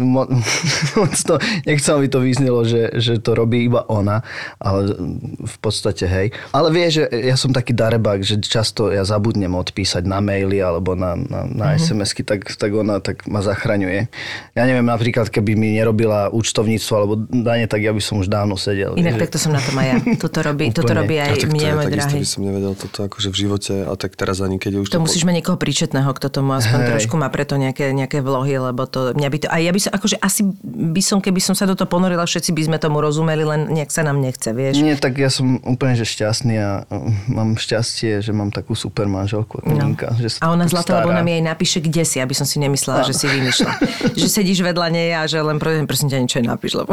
mo, 0.00 0.24
moc 0.98 1.12
to, 1.20 1.36
nechcem, 1.68 1.92
aby 2.00 2.06
to 2.08 2.18
vyznelo, 2.24 2.64
že, 2.64 2.96
že 2.96 3.20
to 3.20 3.36
robí 3.36 3.68
iba 3.68 3.84
ona, 3.92 4.24
ale 4.56 4.96
v 5.44 5.56
podstate 5.60 6.08
hej. 6.08 6.26
Ale 6.52 6.68
vie, 6.70 6.86
že 6.90 7.02
ja 7.08 7.34
som 7.34 7.50
taký 7.50 7.72
darebák, 7.72 8.22
že 8.22 8.38
často 8.38 8.90
ja 8.90 9.02
zabudnem 9.02 9.50
odpísať 9.54 10.04
na 10.04 10.18
maily 10.20 10.60
alebo 10.60 10.94
na, 10.98 11.14
na, 11.16 11.46
na 11.46 11.66
Mhm. 11.74 11.82
SMS-ky, 11.82 12.22
tak, 12.22 12.46
tak 12.56 12.70
ona 12.72 12.98
tak 12.98 13.24
ma 13.30 13.40
zachraňuje. 13.40 14.08
Ja 14.54 14.62
neviem, 14.64 14.86
napríklad, 14.86 15.28
keby 15.28 15.52
mi 15.54 15.76
nerobila 15.76 16.28
účtovníctvo 16.32 16.92
alebo 16.96 17.14
dane, 17.28 17.66
tak 17.66 17.82
ja 17.82 17.92
by 17.92 18.02
som 18.02 18.20
už 18.20 18.28
dávno 18.28 18.54
sedel. 18.60 18.94
Inak 18.96 19.16
vieš. 19.16 19.22
takto 19.28 19.38
som 19.40 19.50
na 19.54 19.60
tom 19.62 19.76
aj 19.78 19.86
ja. 19.86 19.96
Toto 20.16 20.38
robí, 20.44 20.72
toto 20.74 20.92
robí 20.92 21.16
aj 21.16 21.44
to 21.44 21.48
mne, 21.48 21.60
je 21.62 21.72
môj 21.72 21.86
takisto 21.88 22.10
drahý. 22.12 22.20
by 22.20 22.28
som 22.28 22.40
nevedel 22.44 22.72
toto 22.76 22.98
akože 23.06 23.28
v 23.32 23.36
živote 23.36 23.74
a 23.86 23.92
tak 23.96 24.12
teraz 24.16 24.42
ani 24.44 24.60
keď 24.60 24.72
už 24.82 24.86
To 24.92 25.00
musíš 25.00 25.24
mať 25.24 25.40
niekoho 25.40 25.56
príčetného, 25.56 26.08
kto 26.12 26.26
tomu 26.28 26.52
aspoň 26.56 26.80
Hej. 26.82 26.88
trošku 26.96 27.14
má 27.16 27.28
preto 27.32 27.56
nejaké, 27.56 27.92
nejaké 27.96 28.20
vlohy, 28.20 28.60
lebo 28.60 28.84
to 28.84 29.16
mňa 29.16 29.28
by 29.32 29.38
to... 29.40 29.46
A 29.48 29.56
ja 29.60 29.72
by 29.72 29.80
som, 29.80 29.90
akože 29.96 30.16
asi 30.20 30.42
by 30.64 31.02
som, 31.02 31.18
keby 31.24 31.40
som 31.40 31.54
sa 31.56 31.64
do 31.64 31.72
toho 31.78 31.88
ponorila, 31.88 32.28
všetci 32.28 32.52
by 32.52 32.62
sme 32.68 32.76
tomu 32.76 33.00
rozumeli, 33.00 33.44
len 33.46 33.72
nejak 33.72 33.88
sa 33.88 34.04
nám 34.04 34.20
nechce, 34.20 34.52
vieš. 34.52 34.76
Nie, 34.80 34.96
tak 35.00 35.16
ja 35.16 35.32
som 35.32 35.58
úplne 35.64 35.96
že 35.96 36.04
šťastný 36.04 36.35
šťastný 36.36 36.54
a 36.60 36.84
mám 37.32 37.56
šťastie, 37.56 38.20
že 38.20 38.36
mám 38.36 38.52
takú 38.52 38.76
super 38.76 39.08
manželku. 39.08 39.64
No. 39.64 39.72
Ninka, 39.72 40.12
že 40.20 40.36
a 40.44 40.52
ona 40.52 40.68
zlatá, 40.68 41.00
lebo 41.00 41.16
nám 41.16 41.24
jej 41.24 41.40
napíše, 41.40 41.78
kde 41.80 42.04
si, 42.04 42.20
aby 42.20 42.36
som 42.36 42.44
si 42.44 42.60
nemyslela, 42.60 43.00
no. 43.00 43.08
že 43.08 43.16
si 43.16 43.24
vymýšľa. 43.24 43.72
že 44.20 44.26
sedíš 44.28 44.60
vedľa 44.60 44.86
nej 44.92 45.16
a 45.16 45.24
že 45.24 45.40
len 45.40 45.56
prosím, 45.56 45.88
prosím 45.88 46.12
ťa 46.12 46.18
niečo 46.20 46.38
napíš, 46.44 46.76
lebo 46.76 46.92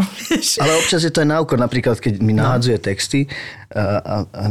Ale 0.64 0.72
občas 0.80 1.04
je 1.04 1.12
to 1.12 1.20
aj 1.20 1.28
na 1.28 1.44
napríklad 1.44 2.00
keď 2.00 2.24
mi 2.24 2.32
no. 2.32 2.48
nahádzuje 2.48 2.78
texty 2.80 3.28
a, 3.76 4.00
a, 4.00 4.16
a 4.32 4.44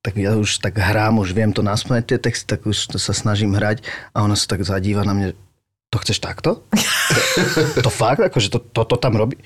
tak 0.00 0.14
ja 0.14 0.38
už 0.38 0.62
tak 0.62 0.78
hrám, 0.78 1.18
už 1.18 1.34
viem 1.34 1.50
to 1.50 1.66
nasmeť 1.66 2.14
tie 2.14 2.18
texty, 2.22 2.46
tak 2.46 2.62
už 2.62 2.94
to 2.94 3.02
sa 3.02 3.10
snažím 3.10 3.58
hrať 3.58 3.82
a 4.14 4.22
ona 4.22 4.38
sa 4.38 4.46
tak 4.46 4.62
zadíva 4.62 5.02
na 5.02 5.12
mňa, 5.12 5.28
to 5.90 5.96
chceš 6.06 6.22
takto? 6.22 6.62
to, 7.74 7.82
to 7.82 7.90
fakt, 7.90 8.22
akože 8.22 8.48
to, 8.48 8.62
to, 8.62 8.82
to 8.86 8.96
tam 8.96 9.18
robí? 9.18 9.36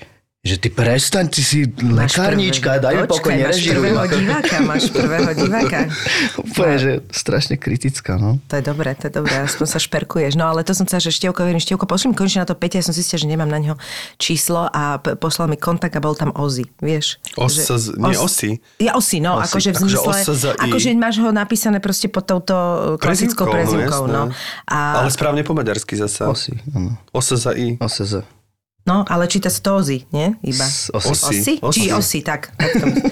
Že 0.45 0.61
ty 0.61 0.69
prestaň, 0.69 1.25
ty 1.33 1.41
si 1.41 1.65
lekárnička, 1.81 2.77
daj 2.77 2.93
mi 3.01 3.09
pokoj, 3.09 3.33
Máš 3.33 3.65
prvého 3.65 4.05
diváka, 4.05 4.55
máš 4.61 4.83
prvého 4.93 5.31
diváka. 5.33 5.89
Úplne, 6.45 6.75
že 6.77 6.91
strašne 7.09 7.57
kritická, 7.57 8.21
no. 8.21 8.37
To 8.53 8.61
je 8.61 8.63
dobré, 8.63 8.93
to 8.93 9.09
je 9.09 9.13
dobré, 9.17 9.41
aspoň 9.41 9.65
sa 9.65 9.81
šperkuješ. 9.81 10.37
No 10.37 10.45
ale 10.45 10.61
to 10.61 10.77
som 10.77 10.85
sa, 10.85 11.01
že 11.01 11.09
Števko, 11.09 11.49
verím, 11.49 11.57
Števko, 11.57 11.89
pošli 11.89 12.13
mi 12.13 12.15
konečne 12.15 12.45
na 12.45 12.47
to 12.47 12.53
Peťa, 12.53 12.77
ja 12.77 12.85
som 12.85 12.93
zistila, 12.93 13.25
že 13.25 13.27
nemám 13.33 13.49
na 13.49 13.57
neho 13.57 13.75
číslo 14.21 14.69
a 14.69 15.01
poslal 15.17 15.49
mi 15.49 15.57
kontakt 15.57 15.97
a 15.97 15.99
bol 15.99 16.13
tam 16.13 16.29
Ozi, 16.37 16.69
vieš. 16.77 17.17
Os, 17.41 17.57
že, 17.57 17.97
nie 17.97 18.13
os, 18.13 18.37
Osi. 18.37 18.61
Ja 18.77 18.93
Osi, 18.93 19.17
no, 19.17 19.41
osi. 19.41 19.49
akože 19.49 19.69
v 19.73 19.77
zmysle, 19.81 20.13
akože, 20.13 20.49
akože 20.61 20.87
máš 20.93 21.25
ho 21.25 21.33
napísané 21.33 21.81
proste 21.81 22.05
pod 22.05 22.29
touto 22.29 22.53
klasickou 23.01 23.49
prezivkou, 23.49 24.05
no. 24.05 24.29
A... 24.69 25.01
Ale 25.01 25.09
správne 25.09 25.41
po 25.41 25.57
maďarsky 25.57 25.97
zase. 25.97 26.29
Osi, 26.29 26.53
áno. 26.69 27.01
Osa 27.09 27.49
i. 27.57 27.81
Osa 27.81 28.21
No, 28.85 29.01
ale 29.09 29.25
číta 29.25 29.49
Ozi, 29.49 30.05
nie? 30.13 30.37
Iba. 30.45 30.65
Osi. 30.93 31.09
Osi? 31.09 31.53
Osi? 31.57 31.81
Či 31.81 31.89
Osi, 31.89 32.19
tak. 32.21 32.53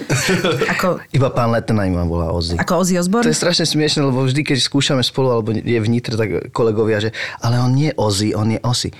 ako... 0.78 1.02
Iba 1.10 1.34
pán 1.34 1.50
Letena 1.50 1.82
im 1.82 1.98
volá 2.06 2.30
Ozi. 2.30 2.54
Ako 2.54 2.86
Ozi 2.86 2.94
Osborn? 2.94 3.26
To 3.26 3.34
je 3.34 3.34
strašne 3.34 3.66
smiešne, 3.66 4.06
lebo 4.06 4.22
vždy, 4.22 4.46
keď 4.46 4.62
skúšame 4.62 5.02
spolu, 5.02 5.34
alebo 5.34 5.50
je 5.50 5.78
vnitre, 5.82 6.14
tak 6.14 6.54
kolegovia, 6.54 7.02
že 7.02 7.10
ale 7.42 7.58
on 7.58 7.74
nie 7.74 7.90
Ozi, 7.98 8.38
on 8.38 8.54
je 8.54 8.62
Osi. 8.62 8.94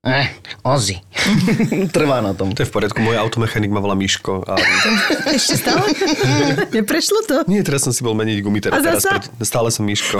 Eh, 0.00 0.32
Ozi. 0.64 0.96
Trvá 1.96 2.24
na 2.24 2.32
tom. 2.32 2.56
To 2.56 2.64
je 2.64 2.68
v 2.68 2.72
poriadku, 2.72 3.04
môj 3.04 3.20
automechanik 3.20 3.68
ma 3.68 3.84
volá 3.84 3.92
Miško. 3.92 4.48
A... 4.48 4.56
Ešte 5.36 5.60
stále? 5.60 5.92
Neprešlo 6.80 7.20
to? 7.28 7.36
Nie, 7.44 7.60
teraz 7.60 7.84
som 7.84 7.92
si 7.92 8.00
bol 8.00 8.16
meniť 8.16 8.40
gumy, 8.40 8.64
teraz, 8.64 8.80
teraz 8.80 9.04
pre... 9.04 9.44
stále 9.44 9.68
som 9.68 9.84
Miško. 9.84 10.16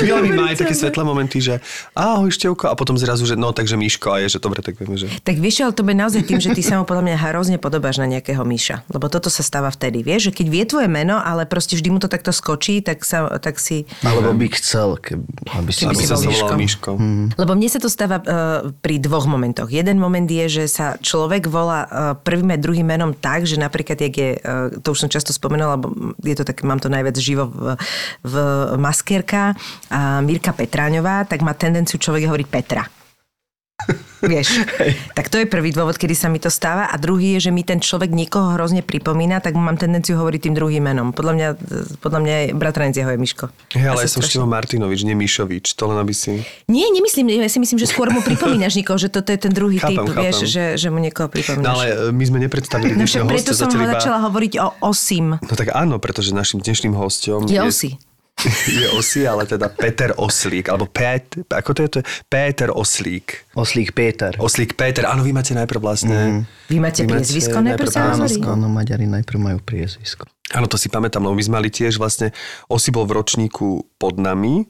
Chvíľami 0.00 0.32
má 0.32 0.48
aj 0.56 0.64
také 0.64 0.72
svetlé 0.72 1.04
momenty, 1.04 1.44
že 1.44 1.60
ahoj 1.92 2.32
Števko 2.32 2.72
a 2.72 2.74
potom 2.74 2.96
zrazu, 2.96 3.28
že 3.28 3.36
no 3.36 3.52
takže 3.52 3.76
Miško 3.76 4.16
a 4.16 4.24
je, 4.24 4.32
že 4.32 4.38
dobre, 4.40 4.64
tak 4.64 4.80
vieme, 4.80 4.96
že... 4.96 5.12
Tak 5.20 5.36
vieš, 5.36 5.68
ale 5.68 5.76
to 5.76 5.84
bude 5.84 6.00
naozaj 6.00 6.24
tým, 6.24 6.40
že 6.40 6.56
ty 6.56 6.64
sa 6.64 6.80
mu 6.80 6.88
podľa 6.88 7.12
mňa 7.12 7.16
hrozne 7.20 7.60
podobáš 7.60 8.00
na 8.00 8.08
nejakého 8.08 8.40
Miša. 8.48 8.88
Lebo 8.88 9.12
toto 9.12 9.28
sa 9.28 9.44
stáva 9.44 9.68
vtedy, 9.68 10.00
vieš, 10.00 10.32
že 10.32 10.40
keď 10.40 10.46
vie 10.48 10.64
tvoje 10.64 10.88
meno, 10.88 11.20
ale 11.20 11.44
proste 11.44 11.76
vždy 11.76 11.88
mu 11.92 12.00
to 12.00 12.08
takto 12.08 12.32
skočí, 12.32 12.80
tak, 12.80 13.04
sa, 13.04 13.28
tak 13.36 13.60
si... 13.60 13.84
Alebo 14.08 14.32
by 14.32 14.48
chcel, 14.56 14.96
keby, 14.96 15.20
aby, 15.52 15.68
si, 15.68 15.84
aby 15.84 16.00
sa 16.00 16.16
Miško. 16.16 16.52
Miško. 16.56 16.90
Mm. 16.96 17.26
Lebo 17.36 17.52
mne 17.52 17.68
sa 17.68 17.76
to 17.76 17.92
stáva 17.92 18.24
uh, 18.24 18.72
pri 18.80 19.01
dvoch 19.02 19.26
momentoch. 19.26 19.66
Jeden 19.66 19.98
moment 19.98 20.30
je, 20.30 20.46
že 20.46 20.64
sa 20.70 20.94
človek 21.02 21.50
volá 21.50 21.80
uh, 21.84 21.90
prvým 22.14 22.54
a 22.54 22.58
druhým 22.62 22.86
menom 22.86 23.10
tak, 23.10 23.42
že 23.42 23.58
napríklad, 23.58 23.98
jak 23.98 24.14
je, 24.14 24.30
uh, 24.38 24.70
to 24.78 24.94
už 24.94 25.04
som 25.04 25.10
často 25.10 25.34
spomenula, 25.34 25.74
lebo 25.74 26.14
je 26.22 26.38
to 26.38 26.46
tak, 26.46 26.62
mám 26.62 26.78
to 26.78 26.86
najviac 26.86 27.18
živo 27.18 27.50
v, 27.50 27.74
v 28.22 28.34
maskierka, 28.78 29.58
uh, 29.58 30.22
Mirka 30.22 30.54
Petráňová, 30.54 31.26
tak 31.26 31.42
má 31.42 31.50
tendenciu 31.58 31.98
človek 31.98 32.30
hovoriť 32.30 32.46
Petra. 32.46 33.01
Vieš, 34.22 34.62
tak 35.18 35.26
to 35.26 35.42
je 35.42 35.50
prvý 35.50 35.74
dôvod, 35.74 35.98
kedy 35.98 36.14
sa 36.14 36.30
mi 36.30 36.38
to 36.38 36.46
stáva. 36.46 36.86
A 36.86 36.94
druhý 36.94 37.36
je, 37.38 37.48
že 37.48 37.50
mi 37.50 37.66
ten 37.66 37.82
človek 37.82 38.14
niekoho 38.14 38.54
hrozne 38.54 38.86
pripomína, 38.86 39.42
tak 39.42 39.58
mám 39.58 39.74
tendenciu 39.74 40.14
hovoriť 40.22 40.40
tým 40.46 40.54
druhým 40.54 40.82
menom. 40.86 41.10
Podľa 41.10 41.32
mňa, 41.34 41.48
podľa 41.98 42.20
mňa 42.22 42.34
je 42.38 42.46
bratranec 42.54 42.94
jeho 42.94 43.10
je 43.10 43.18
Miško. 43.18 43.46
Hej, 43.74 43.86
ale 43.90 44.00
ja 44.06 44.10
som 44.10 44.22
strašne... 44.22 44.46
Martinovič, 44.46 45.02
nie 45.02 45.18
Mišovič. 45.18 45.74
To 45.74 45.90
len 45.90 45.98
aby 45.98 46.14
si... 46.14 46.38
Nie, 46.70 46.86
nemyslím. 46.94 47.34
Ja 47.34 47.50
si 47.50 47.58
myslím, 47.58 47.82
že 47.82 47.90
skôr 47.90 48.14
mu 48.14 48.22
pripomínaš 48.22 48.78
niekoho, 48.78 48.94
že 48.94 49.10
toto 49.10 49.34
je 49.34 49.38
ten 49.42 49.50
druhý 49.50 49.82
chápam, 49.82 50.06
typ, 50.06 50.14
chápam. 50.14 50.22
vieš, 50.22 50.36
že, 50.46 50.64
že 50.78 50.88
mu 50.92 51.02
niekoho 51.02 51.26
pripomínaš. 51.26 51.66
No 51.66 51.74
ale 51.74 51.86
e, 51.90 52.14
my 52.14 52.24
sme 52.28 52.38
nepredstavili 52.46 52.94
no, 52.94 53.02
dnešného 53.02 53.26
preto 53.26 53.50
som 53.58 53.68
iba... 53.74 53.90
začala 53.98 54.22
hovoriť 54.30 54.52
o 54.62 54.68
Osim. 54.92 55.34
No 55.42 55.54
tak 55.58 55.74
áno, 55.74 55.98
pretože 55.98 56.30
našim 56.30 56.62
dnešným 56.62 56.94
hostom 56.94 57.50
je... 57.50 57.58
je... 57.58 57.62
Osi. 57.64 57.90
je 58.82 58.88
Osi, 58.90 59.22
ale 59.28 59.46
teda 59.46 59.70
Peter 59.70 60.10
Oslík, 60.16 60.66
alebo 60.72 60.90
Pet, 60.90 61.46
ako 61.46 61.70
to 61.76 61.80
je 61.86 61.90
to? 61.90 61.98
Peter 62.26 62.68
Oslík. 62.74 63.54
Oslík 63.54 63.94
Peter. 63.94 64.34
Oslík 64.38 64.74
Peter, 64.74 65.06
áno, 65.06 65.22
vy 65.22 65.30
máte 65.30 65.54
najprv 65.54 65.80
vlastne... 65.80 66.16
Mm. 66.16 66.42
Vy 66.66 66.76
máte 66.82 67.02
priezvisko 67.06 67.62
najprv, 67.62 67.90
najprv 67.92 68.50
Áno, 68.50 68.66
Maďari 68.66 69.06
najprv 69.06 69.38
majú 69.38 69.58
priezvisko. 69.62 70.26
Áno, 70.52 70.66
to 70.66 70.76
si 70.76 70.90
pamätám, 70.90 71.22
lebo 71.22 71.38
my 71.38 71.44
sme 71.44 71.54
mali 71.62 71.70
tiež 71.70 71.96
vlastne, 72.02 72.34
Osi 72.66 72.90
bol 72.90 73.06
v 73.06 73.22
ročníku 73.22 73.86
pod 73.96 74.18
nami. 74.18 74.66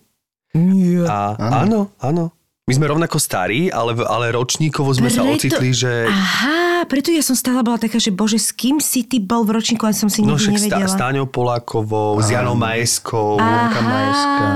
Nie. 0.53 1.09
A, 1.09 1.33
áno, 1.41 1.57
áno. 1.57 1.81
áno. 2.03 2.25
My 2.73 2.81
sme 2.81 2.89
rovnako 2.89 3.21
starí, 3.21 3.69
ale, 3.69 3.93
ale 4.01 4.33
ročníkovo 4.33 4.97
sme 4.97 5.13
Preto... 5.13 5.21
sa 5.21 5.29
ocitli, 5.29 5.77
že... 5.77 6.09
Aha, 6.09 6.89
preto 6.89 7.13
ja 7.13 7.21
som 7.21 7.37
stále 7.37 7.61
bola 7.61 7.77
taká, 7.77 8.01
že 8.01 8.09
bože, 8.09 8.41
s 8.41 8.49
kým 8.49 8.81
si 8.81 9.05
ty 9.05 9.21
bol 9.21 9.45
v 9.45 9.61
ročníku, 9.61 9.85
ale 9.85 9.93
som 9.93 10.09
si 10.09 10.25
no, 10.25 10.41
nikdy 10.41 10.73
nevedela. 10.73 10.89
No 10.89 10.89
s 10.89 10.97
Táňou 10.97 11.27
Polákovou, 11.29 12.17
s 12.25 12.33
Janou 12.33 12.57
Majeskou. 12.57 13.37
Janka 13.37 13.81
Majeska. 13.85 14.47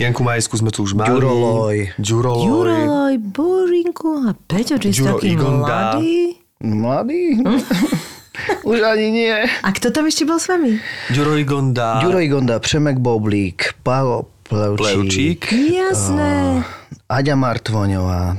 Janku 0.00 0.20
Majesku 0.24 0.54
sme 0.56 0.72
tu 0.72 0.88
už 0.88 0.96
mali. 0.96 1.12
Ďuroloj. 1.12 1.76
Ďuroloj. 2.00 2.44
Ďuroloj, 2.48 3.14
Božinku. 3.28 4.08
A 4.24 4.32
Peťo, 4.32 4.80
či 4.80 4.96
si 4.96 5.04
taký 5.04 5.36
Igonda. 5.36 6.00
mladý? 6.00 6.16
Mladý? 6.64 7.22
Už 8.68 8.84
ani 8.84 9.08
nie. 9.12 9.36
A 9.64 9.68
kto 9.72 9.88
tam 9.92 10.08
ešte 10.08 10.28
bol 10.28 10.36
s 10.36 10.48
vami? 10.48 10.76
Ďuro 11.08 11.40
Igonda. 11.40 12.00
Ďuro 12.04 12.20
Igonda, 12.20 12.60
Přemek 12.60 13.00
Boblík, 13.00 13.80
Paolo 13.80 14.28
Plevčík. 14.44 14.76
Plevčík. 14.76 15.40
Jasné. 15.72 16.64
Aďa 17.06 17.38
Martvoňová, 17.38 18.34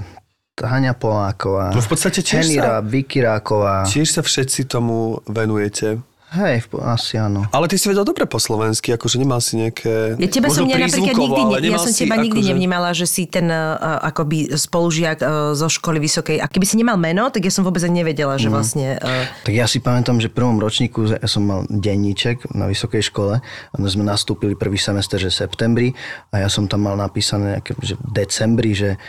Táňa 0.58 0.92
Poláková, 1.00 1.72
no 1.72 1.80
v 1.80 1.88
podstate 1.88 2.20
tiež 2.20 2.52
Henira 2.52 2.80
sa, 2.80 2.84
Vicky 2.84 3.24
Ráková. 3.24 3.88
Tiež 3.88 4.12
sa 4.12 4.22
všetci 4.26 4.68
tomu 4.68 5.24
venujete. 5.24 6.04
Hej, 6.27 6.67
asi 6.84 7.15
áno. 7.15 7.48
Ale 7.55 7.72
ty 7.72 7.79
si 7.79 7.88
vedel 7.88 8.03
dobre 8.03 8.27
po 8.27 8.36
slovensky, 8.36 8.91
akože 8.91 9.15
nemal 9.15 9.39
si 9.39 9.63
nejaké... 9.63 10.19
Ja 10.19 10.27
teba 10.27 10.51
som 10.51 10.67
ja 10.67 10.75
napríklad 10.75 11.15
nikdy, 11.15 11.41
ne, 11.48 11.72
ja 11.72 11.79
som 11.79 11.96
teba 11.96 12.19
nikdy 12.19 12.43
akože... 12.43 12.51
nevnímala, 12.51 12.89
že 12.91 13.07
si 13.07 13.31
ten 13.31 13.48
uh, 13.48 13.79
akoby 14.03 14.51
spolužiak 14.51 15.24
uh, 15.24 15.55
zo 15.55 15.72
školy 15.72 16.03
vysokej. 16.03 16.43
A 16.43 16.51
keby 16.51 16.67
si 16.67 16.75
nemal 16.75 17.00
meno, 17.00 17.31
tak 17.31 17.48
ja 17.48 17.51
som 17.55 17.63
vôbec 17.63 17.79
ani 17.88 18.03
nevedela, 18.03 18.36
že 18.36 18.51
mm. 18.51 18.53
vlastne... 18.53 19.00
Uh... 19.00 19.24
Tak 19.48 19.55
ja 19.55 19.72
si 19.72 19.79
pamätám, 19.79 20.19
že 20.19 20.27
v 20.27 20.36
prvom 20.36 20.60
ročníku 20.60 21.07
ja 21.15 21.29
som 21.31 21.48
mal 21.48 21.63
denníček 21.72 22.51
na 22.51 22.67
vysokej 22.67 23.07
škole 23.07 23.39
a 23.39 23.75
sme 23.88 24.03
nastúpili 24.03 24.60
prvý 24.60 24.75
semester, 24.75 25.15
že 25.15 25.31
septembri 25.31 25.96
a 26.36 26.43
ja 26.43 26.51
som 26.51 26.67
tam 26.67 26.91
mal 26.91 27.00
napísané 27.00 27.55
nejaké, 27.55 27.72
že 27.79 27.96
v 27.96 28.12
decembri, 28.12 28.75
že 28.75 29.00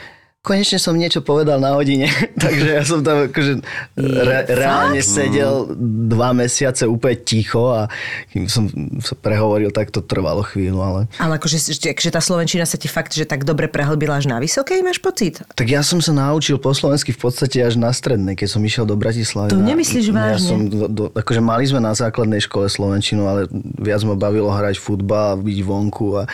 konečne 0.47 0.79
som 0.79 0.95
niečo 0.95 1.21
povedal 1.21 1.59
na 1.59 1.75
hodine, 1.75 2.07
takže 2.45 2.69
ja 2.71 2.83
som 2.87 3.03
tam 3.03 3.29
akože 3.29 3.61
re, 3.99 4.39
reálne 4.49 5.03
sedel 5.03 5.69
dva 6.09 6.33
mesiace 6.33 6.87
úplne 6.87 7.19
ticho 7.21 7.69
a 7.75 7.91
kým 8.31 8.47
som 8.47 8.71
sa 9.03 9.19
prehovoril, 9.19 9.75
tak 9.75 9.91
to 9.91 10.01
trvalo 10.01 10.47
chvíľu, 10.47 10.79
ale... 10.81 11.01
Ale 11.19 11.37
akože 11.37 11.75
že 11.75 12.11
tá 12.15 12.23
slovenčina 12.23 12.65
sa 12.65 12.79
ti 12.79 12.87
fakt, 12.87 13.13
že 13.13 13.27
tak 13.27 13.43
dobre 13.43 13.67
prehlbila 13.67 14.17
až 14.17 14.31
na 14.31 14.39
vysokej, 14.39 14.81
máš 14.81 15.03
pocit? 15.03 15.43
Tak 15.59 15.67
ja 15.67 15.83
som 15.83 15.99
sa 15.99 16.15
naučil 16.15 16.57
po 16.57 16.71
slovensky 16.73 17.11
v 17.13 17.21
podstate 17.21 17.61
až 17.61 17.77
na 17.77 17.91
strednej, 17.91 18.39
keď 18.39 18.49
som 18.49 18.63
išiel 18.63 18.87
do 18.87 18.95
Bratislavy. 18.95 19.53
To 19.53 19.61
nemyslíš 19.61 20.15
vážne? 20.15 20.39
Ja 20.39 20.39
som, 20.39 20.61
do, 20.71 20.87
do, 20.89 21.05
akože 21.13 21.43
mali 21.43 21.67
sme 21.67 21.83
na 21.83 21.93
základnej 21.93 22.41
škole 22.41 22.71
slovenčinu, 22.71 23.27
ale 23.27 23.51
viac 23.77 24.01
ma 24.07 24.15
bavilo 24.15 24.49
hrať 24.49 24.79
futbal 24.79 25.43
byť 25.43 25.59
vonku. 25.67 26.07
A, 26.19 26.31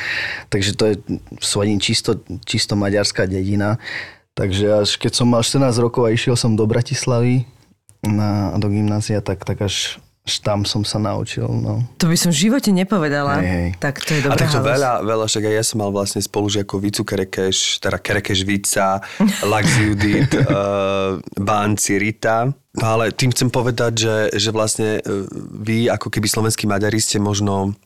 takže 0.52 0.70
to 0.76 0.84
je 0.92 0.94
svojím 1.40 1.80
čisto, 1.80 2.20
čisto 2.44 2.76
maďarská 2.76 3.26
dedina. 3.26 3.80
Takže 4.34 4.66
až 4.82 4.90
keď 4.98 5.12
som 5.14 5.30
mal 5.30 5.46
14 5.46 5.78
rokov 5.78 6.06
a 6.06 6.10
išiel 6.10 6.34
som 6.34 6.58
do 6.58 6.66
Bratislavy 6.66 7.46
na, 8.02 8.50
do 8.58 8.66
gymnázia, 8.66 9.22
tak, 9.22 9.46
tak 9.46 9.62
až 9.62 10.02
až 10.24 10.40
tam 10.40 10.64
som 10.64 10.80
sa 10.88 10.96
naučil. 10.96 11.44
No. 11.44 11.84
To 12.00 12.08
by 12.08 12.16
som 12.16 12.32
v 12.32 12.48
živote 12.48 12.72
nepovedala. 12.72 13.44
Hej, 13.44 13.48
hej. 13.52 13.68
Tak 13.76 14.00
to 14.00 14.16
je 14.16 14.20
dobrá 14.24 14.32
A 14.32 14.40
takto 14.40 14.60
veľa, 14.64 14.92
veľa, 15.04 15.24
však 15.28 15.44
aj 15.44 15.54
ja 15.60 15.64
som 15.64 15.76
mal 15.84 15.92
vlastne 15.92 16.20
spolužiakov 16.24 16.80
Vicu 16.80 17.04
Kerekeš, 17.04 17.76
teda 17.84 18.00
Kerekeš 18.00 18.40
Vica, 18.48 19.04
Lax 19.52 19.68
Judit, 19.76 20.32
uh, 20.32 21.20
Bánci 21.36 22.00
Rita. 22.00 22.48
No 22.72 22.84
ale 22.88 23.12
tým 23.12 23.36
chcem 23.36 23.52
povedať, 23.52 23.92
že, 24.00 24.16
že 24.32 24.48
vlastne 24.48 25.04
uh, 25.04 25.28
vy 25.60 25.92
ako 25.92 26.08
keby 26.08 26.24
slovenskí 26.24 26.64
Maďari 26.64 27.04
ste 27.04 27.20
možno 27.20 27.76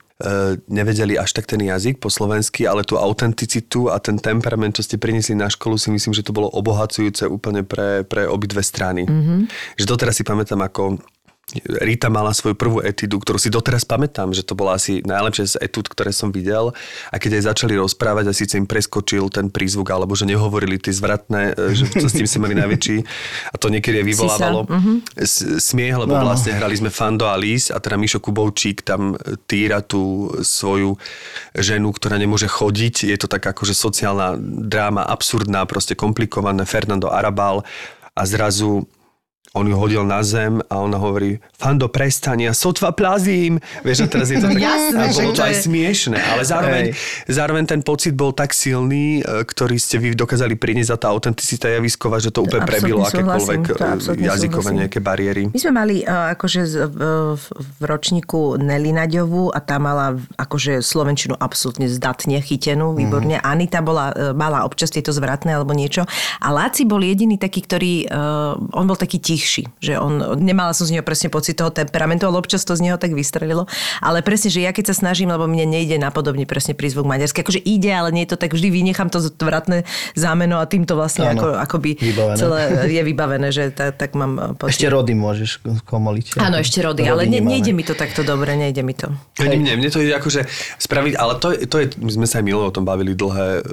nevedeli 0.66 1.14
až 1.14 1.30
tak 1.30 1.46
ten 1.46 1.62
jazyk 1.62 2.02
po 2.02 2.10
slovensky, 2.10 2.66
ale 2.66 2.82
tú 2.82 2.98
autenticitu 2.98 3.86
a 3.86 4.02
ten 4.02 4.18
temperament, 4.18 4.74
čo 4.74 4.82
ste 4.82 4.98
priniesli 4.98 5.38
na 5.38 5.46
školu, 5.46 5.78
si 5.78 5.94
myslím, 5.94 6.10
že 6.10 6.26
to 6.26 6.34
bolo 6.34 6.50
obohacujúce 6.50 7.30
úplne 7.30 7.62
pre, 7.62 8.02
pre 8.02 8.26
obidve 8.26 8.66
strany. 8.66 9.06
Mm-hmm. 9.06 9.38
Že 9.78 9.84
doteraz 9.86 10.18
si 10.18 10.26
pamätám, 10.26 10.58
ako 10.58 10.98
Rita 11.64 12.12
mala 12.12 12.36
svoju 12.36 12.52
prvú 12.52 12.84
etidu, 12.84 13.16
ktorú 13.16 13.40
si 13.40 13.48
doteraz 13.48 13.88
pamätám, 13.88 14.36
že 14.36 14.44
to 14.44 14.52
bola 14.52 14.76
asi 14.76 15.00
najlepšie 15.00 15.56
z 15.56 15.64
etud, 15.64 15.88
ktoré 15.88 16.12
som 16.12 16.28
videl. 16.28 16.76
A 17.08 17.16
keď 17.16 17.40
aj 17.40 17.56
začali 17.56 17.72
rozprávať 17.72 18.28
a 18.28 18.36
síce 18.36 18.60
im 18.60 18.68
preskočil 18.68 19.32
ten 19.32 19.48
prízvuk, 19.48 19.88
alebo 19.88 20.12
že 20.12 20.28
nehovorili 20.28 20.76
tie 20.76 20.92
zvratné, 20.92 21.56
e, 21.56 21.72
že 21.72 21.88
s 22.12 22.12
tým 22.12 22.28
si 22.28 22.36
mali 22.36 22.52
najväčší. 22.52 22.96
A 23.48 23.56
to 23.56 23.72
niekedy 23.72 24.04
vyvolávalo 24.04 24.68
smiech, 25.56 25.96
lebo 25.96 26.20
Áno. 26.20 26.28
vlastne 26.28 26.52
hrali 26.52 26.76
sme 26.76 26.92
Fando 26.92 27.24
a 27.24 27.36
Lís 27.40 27.72
a 27.72 27.80
teda 27.80 27.96
Mišo 27.96 28.20
Kubovčík 28.20 28.84
tam 28.84 29.16
týra 29.48 29.80
tú 29.80 30.28
svoju 30.44 31.00
ženu, 31.56 31.96
ktorá 31.96 32.20
nemôže 32.20 32.44
chodiť. 32.44 33.08
Je 33.08 33.16
to 33.16 33.24
tak 33.24 33.40
akože 33.40 33.72
sociálna 33.72 34.36
dráma, 34.68 35.08
absurdná, 35.08 35.64
proste 35.64 35.96
komplikované. 35.96 36.68
Fernando 36.68 37.08
Arabal 37.08 37.64
a 38.12 38.22
zrazu 38.28 38.84
on 39.56 39.64
ju 39.64 39.76
hodil 39.76 40.04
na 40.04 40.20
zem 40.20 40.60
a 40.68 40.74
ona 40.80 41.00
hovorí 41.00 41.40
Fando, 41.56 41.88
prestaň, 41.88 42.50
ja 42.50 42.52
sotva 42.54 42.92
plazím. 42.92 43.58
Vieš, 43.82 44.04
a 44.04 44.06
teraz 44.06 44.28
je 44.30 44.38
to 44.38 44.48
tak, 44.52 44.60
jasné, 44.60 45.00
a 45.00 45.10
bolo 45.10 45.32
to 45.32 45.42
aj 45.42 45.56
smiešne, 45.64 46.16
ale 46.16 46.42
zároveň, 46.44 46.84
zároveň 47.26 47.64
ten 47.64 47.80
pocit 47.80 48.12
bol 48.12 48.36
tak 48.36 48.52
silný, 48.52 49.24
e, 49.24 49.42
ktorý 49.42 49.76
ste 49.80 49.96
vy 49.98 50.12
dokázali 50.12 50.54
priniesť 50.54 50.92
a 50.94 50.96
tá 51.00 51.06
autenticita 51.10 51.66
javisková, 51.72 52.20
že 52.20 52.30
to 52.30 52.44
úplne 52.44 52.68
prebilo 52.68 53.02
akékoľvek 53.02 53.62
e, 53.64 53.72
jazykové 54.22 54.70
súhlasím. 54.70 54.80
nejaké 54.84 54.98
bariéry. 55.00 55.42
My 55.50 55.58
sme 55.58 55.72
mali 55.74 55.96
uh, 56.04 56.34
akože 56.36 56.60
v, 56.88 57.42
ročníku 57.80 58.60
Nelly 58.60 58.92
Naďovú 58.92 59.50
a 59.50 59.58
tá 59.58 59.80
mala 59.80 60.18
akože 60.36 60.84
slovenčinu 60.84 61.34
absolútne 61.34 61.88
zdatne 61.88 62.38
chytenú, 62.44 62.92
výborne. 62.94 63.40
Mm. 63.40 63.44
Anita 63.44 63.80
bola, 63.80 64.12
mala 64.34 64.62
občas 64.62 64.92
tieto 64.92 65.10
zvratné 65.10 65.56
alebo 65.56 65.72
niečo. 65.72 66.04
A 66.42 66.48
Láci 66.52 66.84
bol 66.84 67.00
jediný 67.00 67.38
taký, 67.40 67.64
ktorý, 67.64 67.92
on 68.74 68.84
bol 68.86 68.98
taký 68.98 69.18
tichší, 69.38 69.70
že 69.78 69.94
on, 70.02 70.42
nemala 70.42 70.74
som 70.74 70.82
z 70.82 70.98
neho 70.98 71.06
presne 71.06 71.30
pocit 71.30 71.54
toho 71.54 71.70
temperamentu, 71.70 72.26
ale 72.26 72.42
občas 72.42 72.66
to 72.66 72.74
z 72.74 72.82
neho 72.82 72.98
tak 72.98 73.14
vystrelilo. 73.14 73.70
Ale 74.02 74.26
presne, 74.26 74.50
že 74.50 74.66
ja 74.66 74.74
keď 74.74 74.90
sa 74.90 75.06
snažím, 75.06 75.30
lebo 75.30 75.46
mne 75.46 75.70
nejde 75.70 75.94
napodobne 76.02 76.42
presne 76.42 76.74
prízvuk 76.74 77.06
maďarský, 77.06 77.46
akože 77.46 77.62
ide, 77.62 77.94
ale 77.94 78.10
nie 78.10 78.26
je 78.26 78.34
to 78.34 78.38
tak, 78.42 78.50
vždy 78.50 78.74
vynechám 78.74 79.06
to 79.06 79.22
zvratné 79.22 79.86
zámeno 80.18 80.58
a 80.58 80.66
týmto 80.66 80.98
vlastne 80.98 81.30
Áno, 81.30 81.38
ako, 81.38 81.46
akoby 81.54 81.90
vybavené. 82.02 82.34
celé 82.34 82.60
je 82.90 83.02
vybavené, 83.06 83.48
že 83.54 83.70
tak, 83.70 83.94
tak 83.94 84.10
mám 84.18 84.32
uh, 84.34 84.42
pocit. 84.58 84.82
Ešte 84.82 84.90
rody 84.90 85.14
môžeš 85.14 85.62
komoliť. 85.86 86.42
Áno, 86.42 86.58
ešte 86.58 86.82
rody, 86.82 87.06
ale 87.06 87.30
ne, 87.30 87.38
nejde 87.38 87.70
mi 87.70 87.86
to 87.86 87.94
takto 87.94 88.26
dobre, 88.26 88.58
nejde 88.58 88.82
mi 88.82 88.98
to. 88.98 89.14
Ani 89.38 89.60
mne, 89.60 89.78
mne 89.78 89.88
to 89.94 90.02
ide 90.02 90.18
akože 90.18 90.50
spraviť, 90.82 91.14
ale 91.14 91.32
to, 91.38 91.54
to 91.70 91.76
je, 91.78 91.86
my 92.02 92.10
sme 92.10 92.26
sa 92.26 92.40
aj 92.40 92.44
minule 92.48 92.66
o 92.66 92.74
tom 92.74 92.82
bavili 92.88 93.14
dlhé, 93.14 93.60
e, 93.60 93.72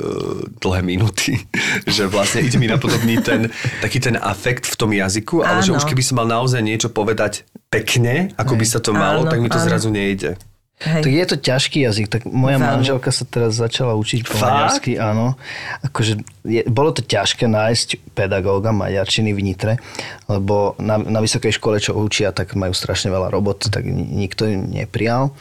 dlhé 0.61 0.81
minúty, 0.83 1.39
že 1.95 2.05
vlastne 2.11 2.43
ide 2.43 2.59
mi 2.59 2.67
napodobniť 2.67 3.19
ten, 3.23 3.47
taký 3.79 3.97
ten 4.03 4.19
afekt 4.19 4.67
v 4.67 4.75
tom 4.75 4.91
jazyku, 4.91 5.45
ale 5.45 5.54
že 5.59 5.71
Áno. 5.71 5.77
už 5.77 5.85
keby 5.85 6.01
som 6.01 6.15
mal 6.17 6.27
naozaj 6.27 6.59
niečo 6.59 6.87
povedať 6.87 7.43
pekne, 7.67 8.31
ako 8.35 8.55
by 8.55 8.65
sa 8.65 8.79
to 8.79 8.91
malo, 8.91 9.23
Áno, 9.23 9.29
tak 9.29 9.39
mi 9.39 9.47
to 9.47 9.59
áno. 9.59 9.67
zrazu 9.67 9.89
nejde. 9.89 10.39
Hej. 10.75 11.07
Tak 11.07 11.11
je 11.13 11.25
to 11.25 11.37
ťažký 11.39 11.77
jazyk, 11.87 12.07
tak 12.11 12.21
moja 12.27 12.59
Veľmi. 12.59 12.67
manželka 12.67 13.07
sa 13.07 13.23
teraz 13.23 13.55
začala 13.55 13.95
učiť 13.95 14.27
po 14.27 14.35
Fakt? 14.35 14.43
maďarsky, 14.43 14.91
áno. 14.99 15.39
Akože 15.79 16.19
je, 16.43 16.67
bolo 16.67 16.91
to 16.91 16.99
ťažké 16.99 17.47
nájsť 17.47 18.11
pedagóga 18.11 18.75
maďarčiny 18.75 19.31
v 19.31 19.39
Nitre, 19.39 19.73
lebo 20.27 20.75
na, 20.75 20.99
na 20.99 21.23
vysokej 21.23 21.55
škole, 21.55 21.79
čo 21.79 21.95
učia, 21.95 22.35
tak 22.35 22.59
majú 22.59 22.75
strašne 22.75 23.07
veľa 23.07 23.31
roboty, 23.31 23.71
tak 23.71 23.87
ni- 23.87 24.27
nikto 24.27 24.51
ju 24.51 24.59
neprijal. 24.59 25.31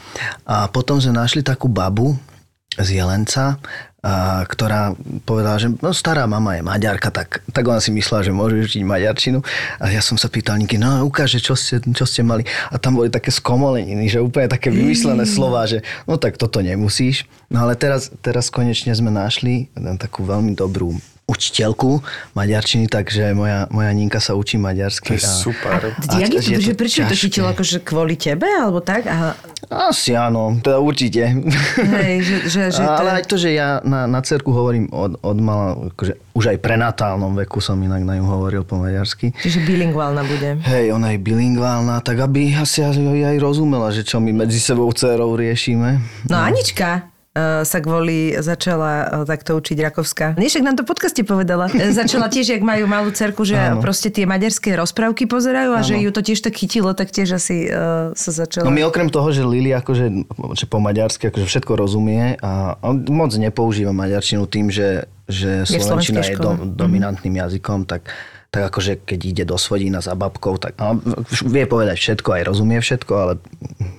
A 0.47 0.71
potom 0.71 1.03
sme 1.03 1.11
našli 1.11 1.43
takú 1.43 1.67
babu 1.67 2.15
z 2.79 3.03
Jelenca, 3.03 3.59
a, 4.05 4.45
ktorá 4.45 4.93
povedala, 5.25 5.57
že 5.57 5.73
no, 5.81 5.89
stará 5.89 6.29
mama 6.29 6.53
je 6.53 6.61
maďarka, 6.61 7.09
tak, 7.09 7.41
tak 7.49 7.63
ona 7.65 7.81
si 7.81 7.89
myslela, 7.89 8.21
že 8.21 8.29
môže 8.29 8.61
učiť 8.61 8.85
maďarčinu. 8.85 9.41
A 9.81 9.89
ja 9.89 10.05
som 10.05 10.13
sa 10.13 10.29
pýtal 10.29 10.61
Niky, 10.61 10.77
no 10.77 11.01
ukáže, 11.09 11.41
čo 11.41 11.57
ste, 11.57 11.81
čo 11.81 12.05
ste 12.05 12.21
mali. 12.21 12.45
A 12.69 12.77
tam 12.77 13.01
boli 13.01 13.09
také 13.09 13.33
skomoleniny, 13.33 14.05
že 14.05 14.21
úplne 14.21 14.45
také 14.45 14.69
vymyslené 14.69 15.25
slova, 15.25 15.65
že 15.65 15.81
no 16.05 16.21
tak 16.21 16.37
toto 16.37 16.61
nemusíš. 16.61 17.25
No 17.49 17.65
ale 17.65 17.73
teraz, 17.73 18.13
teraz 18.21 18.53
konečne 18.53 18.93
sme 18.93 19.09
našli 19.09 19.73
takú 19.97 20.21
veľmi 20.21 20.53
dobrú 20.53 20.93
učiteľku 21.25 22.05
maďarčiny, 22.37 22.85
takže 22.85 23.33
moja, 23.33 23.65
moja 23.73 23.89
Ninka 23.97 24.21
sa 24.21 24.37
učí 24.37 24.61
maďarsky. 24.61 25.17
To 25.17 25.17
je 25.17 25.25
a- 25.25 25.41
super. 25.41 25.79
A, 26.05 26.21
jak 26.21 26.29
je 26.29 26.41
to, 26.41 26.49
je 26.53 26.57
to 26.61 26.65
že 26.69 26.73
prečo 26.77 27.01
to 27.09 27.17
chytilo, 27.17 27.49
akože 27.49 27.81
kvôli 27.81 28.13
tebe, 28.13 28.45
alebo 28.45 28.77
tak? 28.77 29.09
A, 29.09 29.33
Asi 29.65 30.13
áno, 30.13 30.61
teda 30.61 30.77
určite. 30.77 31.25
hej, 32.05 32.15
že, 32.21 32.35
že, 32.45 32.61
že 32.77 32.81
to, 32.85 32.91
Ale 33.01 33.09
aj 33.17 33.23
to, 33.25 33.35
že 33.41 33.57
ja 33.57 33.81
na, 33.81 34.05
na 34.05 34.21
cerku 34.21 34.53
hovorím 34.53 34.85
od, 34.93 35.17
od 35.25 35.37
mala, 35.41 35.89
akože 35.89 36.13
už 36.37 36.45
aj 36.53 36.57
pre 36.61 36.77
natálnom 36.77 37.33
veku 37.33 37.57
som 37.57 37.81
inak 37.81 38.05
na 38.05 38.21
ňu 38.21 38.25
hovoril 38.29 38.61
po 38.61 38.77
maďarsky. 38.77 39.33
Čiže 39.33 39.65
bilingválna 39.65 40.21
bude. 40.21 40.61
Hej, 40.61 40.93
ona 40.93 41.17
je 41.17 41.19
bilingválna, 41.25 42.05
tak 42.05 42.21
aby 42.21 42.53
asi 42.53 42.85
aj, 42.85 43.01
aj 43.01 43.37
rozumela, 43.41 43.89
že 43.89 44.05
čo 44.05 44.21
my 44.21 44.45
medzi 44.45 44.61
sebou 44.61 44.85
dcerou 44.93 45.33
riešime. 45.33 45.97
No 46.29 46.37
Anička 46.37 47.09
uh, 47.09 47.14
sa 47.35 47.83
kvôli 47.83 48.31
začala 48.39 48.93
uh, 49.03 49.27
takto 49.27 49.59
učiť 49.59 49.75
Rakovska. 49.83 50.25
Nie, 50.39 50.47
však 50.47 50.63
nám 50.63 50.79
to 50.79 50.87
v 50.87 50.89
podcaste 50.95 51.19
povedala. 51.27 51.67
Začala 51.91 52.31
tiež, 52.31 52.55
jak 52.55 52.63
majú 52.63 52.87
malú 52.87 53.11
cerku, 53.11 53.43
že 53.43 53.59
Áno. 53.59 53.83
proste 53.83 54.07
tie 54.07 54.23
maďarské 54.23 54.71
rozprávky 54.79 55.27
pozerajú 55.27 55.75
a 55.75 55.83
že 55.83 55.99
ju 55.99 56.15
to 56.15 56.23
tiež 56.23 56.39
tak 56.39 56.55
chytilo, 56.55 56.95
tak 56.95 57.11
tiež 57.11 57.35
asi 57.35 57.67
uh, 57.67 58.15
sa 58.15 58.31
začala. 58.31 58.63
No 58.63 58.71
my 58.71 58.87
okrem 58.87 59.11
toho, 59.11 59.35
že 59.35 59.43
Lili 59.43 59.75
akože, 59.75 60.05
že 60.55 60.65
po 60.71 60.79
maďarsky 60.79 61.27
akože 61.27 61.43
všetko 61.43 61.75
rozumie 61.75 62.39
a 62.39 62.79
on 62.79 63.03
moc 63.11 63.35
nepoužíva 63.35 63.91
maďarčinu 63.91 64.47
tým, 64.47 64.71
že, 64.71 65.03
že 65.27 65.67
Je 65.67 65.83
slovenčina 65.83 66.23
je 66.23 66.39
do, 66.39 66.55
škole. 66.55 66.71
dominantným 66.71 67.35
jazykom, 67.35 67.83
tak 67.83 68.07
tak 68.55 68.71
akože 68.71 69.03
keď 69.03 69.19
ide 69.19 69.43
do 69.43 69.59
Svodína 69.59 69.99
za 69.99 70.15
babkou, 70.15 70.55
tak 70.55 70.79
a 70.79 70.95
vie 71.43 71.67
povedať 71.67 71.99
všetko, 71.99 72.39
aj 72.39 72.43
rozumie 72.47 72.79
všetko, 72.79 73.11
ale 73.11 73.33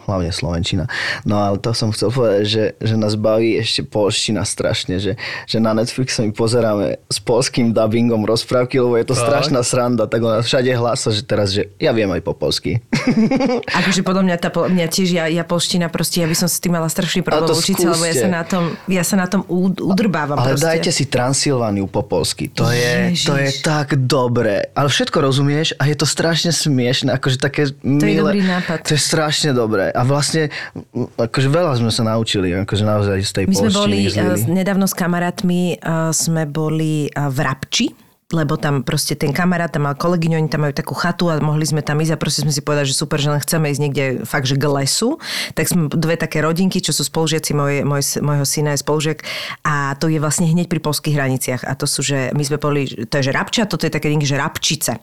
hlavne 0.09 0.33
Slovenčina. 0.33 0.89
No 1.29 1.37
ale 1.37 1.61
to 1.61 1.77
som 1.77 1.93
chcel 1.93 2.09
povedať, 2.09 2.45
že, 2.49 2.65
že 2.81 2.95
nás 2.97 3.21
baví 3.21 3.61
ešte 3.61 3.85
polština 3.85 4.49
strašne, 4.49 4.97
že, 4.97 5.21
že 5.45 5.61
na 5.61 5.77
Netflixe 5.77 6.25
my 6.25 6.33
pozeráme 6.33 6.97
s 7.13 7.21
polským 7.21 7.77
dubbingom 7.77 8.25
rozprávky, 8.25 8.81
lebo 8.81 8.97
je 8.97 9.13
to 9.13 9.15
strašná 9.19 9.61
sranda, 9.61 10.09
tak 10.09 10.25
ona 10.25 10.41
všade 10.41 10.73
hlása, 10.73 11.13
že 11.13 11.21
teraz, 11.21 11.53
že 11.53 11.69
ja 11.77 11.93
viem 11.93 12.09
aj 12.09 12.25
po 12.25 12.33
polsky. 12.33 12.81
Akože 13.85 14.01
podľa 14.01 14.23
mňa, 14.25 14.37
tá, 14.41 14.49
mňa 14.49 14.87
tiež, 14.89 15.09
ja, 15.13 15.29
ja 15.29 15.45
polština 15.45 15.93
proste, 15.93 16.25
ja 16.25 16.29
by 16.31 16.37
som 16.39 16.49
si 16.49 16.57
s 16.57 16.65
tým 16.65 16.73
mala 16.73 16.89
strašný 16.89 17.21
problém 17.21 17.45
to 17.45 17.61
učiť 17.61 17.77
sa, 17.77 17.89
lebo 17.93 18.05
ja 18.09 18.15
sa 18.17 18.29
na 18.33 18.43
tom, 18.49 18.65
ja 18.89 19.05
sa 19.05 19.21
na 19.21 19.27
tom 19.29 19.45
ud- 19.53 19.85
udrbávam 19.85 20.41
Ale 20.41 20.57
proste. 20.57 20.65
dajte 20.65 20.91
si 20.97 21.05
Transylvániu 21.13 21.85
po 21.93 22.01
polsky. 22.07 22.49
To 22.57 22.73
je, 22.73 23.13
Ježiš. 23.13 23.27
to 23.29 23.35
je 23.37 23.51
tak 23.61 23.99
dobré. 24.07 24.46
Ale 24.73 24.89
všetko 24.89 25.19
rozumieš 25.19 25.75
a 25.77 25.89
je 25.91 25.97
to 25.99 26.07
strašne 26.07 26.51
smiešne. 26.55 27.13
Akože 27.15 27.37
také 27.37 27.71
milé. 27.83 28.21
dobrý 28.21 28.43
nápad. 28.45 28.87
To 28.87 28.93
je 28.95 29.03
strašne 29.03 29.51
dobré. 29.53 29.91
A 29.93 30.03
vlastne 30.07 30.49
akože 31.19 31.49
veľa 31.51 31.79
sme 31.79 31.91
sa 31.91 32.03
naučili. 32.07 32.55
Akože 32.55 32.85
naozaj 32.87 33.19
z 33.23 33.33
tej 33.33 33.45
My 33.51 33.55
sme 33.67 33.73
boli 33.75 33.99
z 34.07 34.17
uh, 34.19 34.37
nedávno 34.47 34.87
s 34.87 34.95
kamarátmi, 34.95 35.79
uh, 35.79 36.15
sme 36.15 36.47
boli 36.47 37.11
uh, 37.11 37.29
v 37.29 37.39
Rabči, 37.43 38.06
lebo 38.35 38.59
tam 38.59 38.83
proste 38.83 39.15
ten 39.15 39.31
kamarát 39.31 39.71
tam 39.71 39.87
mal 39.87 39.95
kolegyňu, 39.95 40.43
oni 40.43 40.51
tam 40.51 40.67
majú 40.67 40.75
takú 40.75 40.99
chatu 40.99 41.31
a 41.31 41.39
mohli 41.39 41.63
sme 41.63 41.79
tam 41.79 42.03
ísť 42.03 42.19
a 42.19 42.19
proste 42.19 42.43
sme 42.43 42.51
si 42.51 42.59
povedali, 42.59 42.91
že 42.91 42.99
super, 42.99 43.23
že 43.23 43.31
len 43.31 43.39
chceme 43.39 43.71
ísť 43.71 43.83
niekde 43.87 44.05
fakt, 44.27 44.51
že 44.51 44.59
k 44.59 44.67
lesu. 44.67 45.23
Tak 45.55 45.71
sme 45.71 45.87
dve 45.87 46.19
také 46.19 46.43
rodinky, 46.43 46.83
čo 46.83 46.91
sú 46.91 47.07
spolužiaci 47.07 47.55
môj, 47.55 47.87
môj, 47.87 48.03
môjho 48.19 48.43
syna 48.43 48.75
je 48.75 48.83
spolužiak 48.83 49.23
a 49.63 49.95
to 50.03 50.11
je 50.11 50.19
vlastne 50.19 50.51
hneď 50.51 50.67
pri 50.67 50.83
polských 50.83 51.15
hraniciach 51.15 51.63
a 51.63 51.79
to 51.79 51.87
sú, 51.87 52.03
že 52.03 52.35
my 52.35 52.43
sme 52.43 52.59
boli, 52.59 52.91
to 53.07 53.15
je 53.23 53.31
že 53.31 53.35
Rabča, 53.35 53.71
toto 53.71 53.87
je 53.87 53.95
také 53.95 54.11
niekde, 54.11 54.35
že 54.35 54.43
Rabčice. 54.43 54.99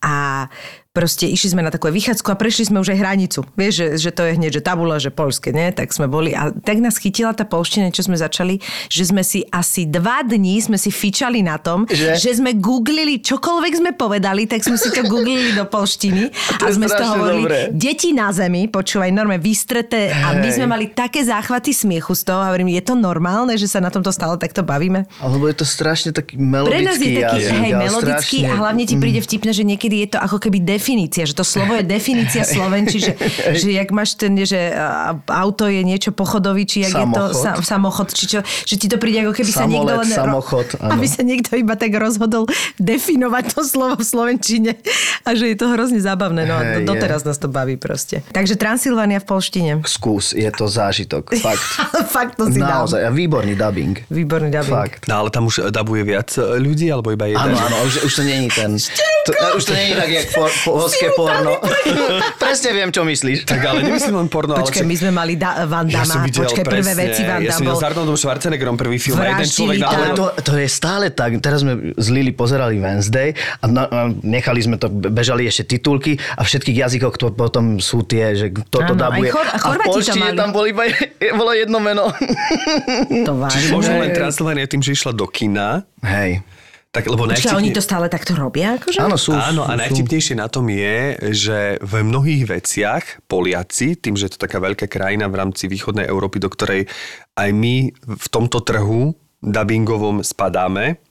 A 0.00 0.48
proste 0.94 1.26
išli 1.26 1.58
sme 1.58 1.66
na 1.66 1.74
takú 1.74 1.90
vychádzku 1.90 2.30
a 2.30 2.38
prešli 2.38 2.70
sme 2.70 2.78
už 2.78 2.94
aj 2.94 2.98
hranicu. 3.02 3.42
Vieš, 3.58 3.72
že, 3.74 3.86
že 3.98 4.10
to 4.14 4.22
je 4.22 4.38
hneď, 4.38 4.50
že 4.54 4.62
tabula, 4.62 5.02
že 5.02 5.10
polské, 5.10 5.50
nie? 5.50 5.74
Tak 5.74 5.90
sme 5.90 6.06
boli 6.06 6.30
a 6.30 6.54
tak 6.54 6.78
nás 6.78 7.02
chytila 7.02 7.34
tá 7.34 7.42
polština, 7.42 7.90
čo 7.90 8.06
sme 8.06 8.14
začali, 8.14 8.62
že 8.86 9.02
sme 9.02 9.26
si 9.26 9.42
asi 9.50 9.90
dva 9.90 10.22
dní 10.22 10.62
sme 10.62 10.78
si 10.78 10.94
fičali 10.94 11.42
na 11.42 11.58
tom, 11.58 11.90
Že? 11.90 12.14
že, 12.14 12.30
sme 12.38 12.54
googlili, 12.54 13.18
čokoľvek 13.18 13.72
sme 13.74 13.90
povedali, 13.90 14.46
tak 14.46 14.62
sme 14.62 14.78
si 14.78 14.94
to 14.94 15.02
googlili 15.02 15.50
do 15.50 15.66
polštiny 15.66 16.30
a 16.62 16.70
sme 16.70 16.86
z 16.86 16.94
toho 16.94 17.12
hovorili, 17.18 17.74
deti 17.74 18.14
na 18.14 18.30
zemi, 18.30 18.70
počúvaj, 18.70 19.10
normálne 19.10 19.42
vystreté 19.42 20.14
a 20.14 20.38
my 20.38 20.46
sme 20.46 20.70
mali 20.70 20.94
také 20.94 21.26
záchvaty 21.26 21.74
smiechu 21.74 22.14
z 22.14 22.22
toho 22.22 22.38
a 22.38 22.54
hovorím, 22.54 22.70
je 22.70 22.82
to 22.86 22.94
normálne, 22.94 23.58
že 23.58 23.66
sa 23.66 23.82
na 23.82 23.90
tomto 23.90 24.14
stále 24.14 24.38
takto 24.38 24.62
bavíme? 24.62 25.10
Alebo 25.18 25.50
je 25.50 25.58
to 25.58 25.66
strašne 25.66 26.14
taký 26.14 26.38
Pre 26.38 26.78
nás 26.86 27.02
je 27.02 27.10
melodický 27.10 27.18
taký, 27.18 27.38
jazyk. 27.42 27.58
hej, 27.58 27.72
melodický 27.74 28.38
strašne- 28.38 28.52
a 28.54 28.62
hlavne 28.62 28.84
ti 28.86 28.94
príde 28.94 29.18
vtipné, 29.18 29.50
že 29.50 29.66
niekedy 29.66 30.06
je 30.06 30.14
to 30.14 30.18
ako 30.22 30.38
keby 30.38 30.62
definícia, 30.84 31.24
že 31.24 31.32
to 31.32 31.48
slovo 31.48 31.80
je 31.80 31.84
definícia 31.88 32.44
slovenčí, 32.56 33.00
že, 33.00 33.16
že 33.56 33.72
jak 33.72 33.88
máš 33.88 34.20
ten, 34.20 34.36
že 34.44 34.76
auto 35.32 35.64
je 35.64 35.80
niečo 35.80 36.12
pochodový, 36.12 36.68
či 36.68 36.84
jak 36.84 36.92
je 36.92 37.06
to 37.08 37.24
Samochod. 37.32 37.40
sa, 37.40 37.50
samochod, 37.64 38.08
či 38.12 38.24
čo, 38.28 38.38
že 38.44 38.76
ti 38.76 38.92
to 38.92 39.00
príde 39.00 39.24
ako 39.24 39.32
keby 39.32 39.48
sa 39.48 39.64
Samolet, 39.64 39.80
niekto 39.80 39.96
len... 40.04 40.08
samochod, 40.12 40.66
áno. 40.84 40.92
aby 40.92 41.06
sa 41.08 41.24
niekto 41.24 41.56
iba 41.56 41.72
tak 41.80 41.96
rozhodol 41.96 42.44
definovať 42.76 43.56
to 43.56 43.60
slovo 43.64 43.96
v 43.96 44.04
slovenčine 44.04 44.76
a 45.24 45.32
že 45.32 45.48
je 45.48 45.56
to 45.56 45.72
hrozne 45.72 46.04
zábavné. 46.04 46.44
No 46.44 46.60
a 46.60 46.62
Hej, 46.62 46.84
je. 46.84 46.88
doteraz 46.92 47.24
nás 47.24 47.40
to 47.40 47.48
baví 47.48 47.80
proste. 47.80 48.20
Takže 48.36 48.60
Transylvánia 48.60 49.24
v 49.24 49.26
polštine. 49.26 49.70
Skús, 49.88 50.36
je 50.36 50.50
to 50.52 50.68
zážitok. 50.68 51.32
Fakt. 51.40 51.64
Fakt 52.14 52.36
to 52.36 52.52
si 52.52 52.60
dám. 52.60 52.84
Naozaj. 52.84 53.00
A 53.00 53.10
výborný 53.14 53.56
dubbing. 53.56 54.04
Výborný 54.12 54.52
dubbing. 54.52 54.76
Fakt. 54.76 55.00
No 55.08 55.24
ale 55.24 55.32
tam 55.32 55.48
už 55.48 55.72
dabuje 55.72 56.04
viac 56.04 56.28
e, 56.36 56.60
ľudí, 56.60 56.92
alebo 56.92 57.14
iba 57.14 57.30
jeden? 57.30 57.40
Áno, 57.40 57.56
áno, 57.56 57.76
už, 57.88 58.04
už 58.04 58.12
to 58.12 58.22
není 58.26 58.52
ten... 58.52 58.76
To, 59.24 59.30
už 59.56 59.64
to 59.64 59.72
není 59.72 59.94
tak, 59.96 60.10
jak 60.10 60.26
po, 60.34 60.44
po, 60.64 60.70
polské 60.74 61.06
porno. 61.14 61.62
Presne 62.42 62.70
viem, 62.74 62.90
čo 62.90 63.06
myslíš. 63.06 63.46
Tak 63.46 63.60
ale 63.62 63.86
nemyslím 63.86 64.18
len 64.18 64.28
porno, 64.28 64.58
Počkaj, 64.58 64.82
ale... 64.82 64.90
my 64.90 64.96
sme 64.98 65.10
mali 65.14 65.34
da- 65.38 65.62
Van 65.64 65.86
Ja 65.86 66.02
som 66.02 66.18
Damme, 66.20 66.28
videl 66.28 66.40
počkaj, 66.42 66.64
prvé 66.66 66.92
veci 66.92 67.22
Van 67.22 67.40
Ja 67.40 67.54
som 67.54 67.62
Damme 67.62 67.62
videl 67.62 67.74
bol... 67.74 67.80
s 67.80 67.84
Arnoldom 67.86 68.16
Schwarzeneggerom 68.18 68.74
prvý 68.74 68.98
film 68.98 69.16
a 69.16 69.24
jeden 69.24 69.38
Vraždili 69.38 69.54
človek 69.54 69.78
na 69.78 69.86
tam. 69.86 69.94
Ale 69.94 70.08
to, 70.12 70.24
to 70.42 70.52
je 70.58 70.68
stále 70.68 71.06
tak. 71.14 71.30
Teraz 71.38 71.58
sme 71.62 71.72
z 71.94 72.06
Lily 72.10 72.32
pozerali 72.34 72.76
Wednesday 72.82 73.30
a, 73.62 73.64
na, 73.70 73.82
a 73.86 73.98
nechali 74.10 74.60
sme 74.60 74.76
to, 74.76 74.90
bežali 74.90 75.46
ešte 75.46 75.78
titulky 75.78 76.18
a 76.34 76.42
všetkých 76.42 76.76
jazykoch 76.82 77.14
to 77.16 77.30
potom 77.30 77.78
sú 77.78 78.02
tie, 78.02 78.34
že 78.34 78.50
toto 78.66 78.92
Áno, 78.92 78.98
dabuje. 78.98 79.30
Chor- 79.30 79.46
a 79.46 79.56
a 79.56 79.68
v 79.70 79.76
to 79.78 79.86
polštine 79.86 80.34
mali. 80.34 80.36
tam 80.36 80.50
bolo 80.50 80.66
iba 80.66 80.82
bolo 81.32 81.52
jedno 81.54 81.78
meno. 81.78 82.10
To 83.24 83.32
Čiže 83.52 83.68
možno 83.70 83.94
len 84.00 84.10
vážne. 84.10 84.18
Transylvania 84.18 84.66
tým, 84.66 84.82
že 84.82 84.92
išla 84.92 85.12
do 85.12 85.26
kina, 85.30 85.84
Hej. 86.02 86.42
Tak 86.94 87.10
lebo 87.10 87.26
Počkaj, 87.26 87.58
oni 87.58 87.74
to 87.74 87.82
stále 87.82 88.06
takto 88.06 88.38
robia? 88.38 88.78
Akože? 88.78 89.02
Áno, 89.02 89.18
sú. 89.18 89.34
Áno, 89.34 89.66
a 89.66 89.74
sú, 89.74 89.74
sú. 89.74 89.80
najvtipnejšie 89.82 90.34
na 90.38 90.46
tom 90.46 90.70
je, 90.70 91.18
že 91.34 91.58
v 91.82 91.92
mnohých 92.06 92.46
veciach 92.46 93.26
Poliaci, 93.26 93.98
tým, 93.98 94.14
že 94.14 94.30
je 94.30 94.38
to 94.38 94.46
taká 94.46 94.62
veľká 94.62 94.86
krajina 94.86 95.26
v 95.26 95.42
rámci 95.42 95.66
východnej 95.66 96.06
Európy, 96.06 96.38
do 96.38 96.46
ktorej 96.46 96.86
aj 97.34 97.50
my 97.50 97.90
v 97.98 98.26
tomto 98.30 98.62
trhu 98.62 99.10
dubbingovom 99.42 100.22
spadáme, 100.22 101.02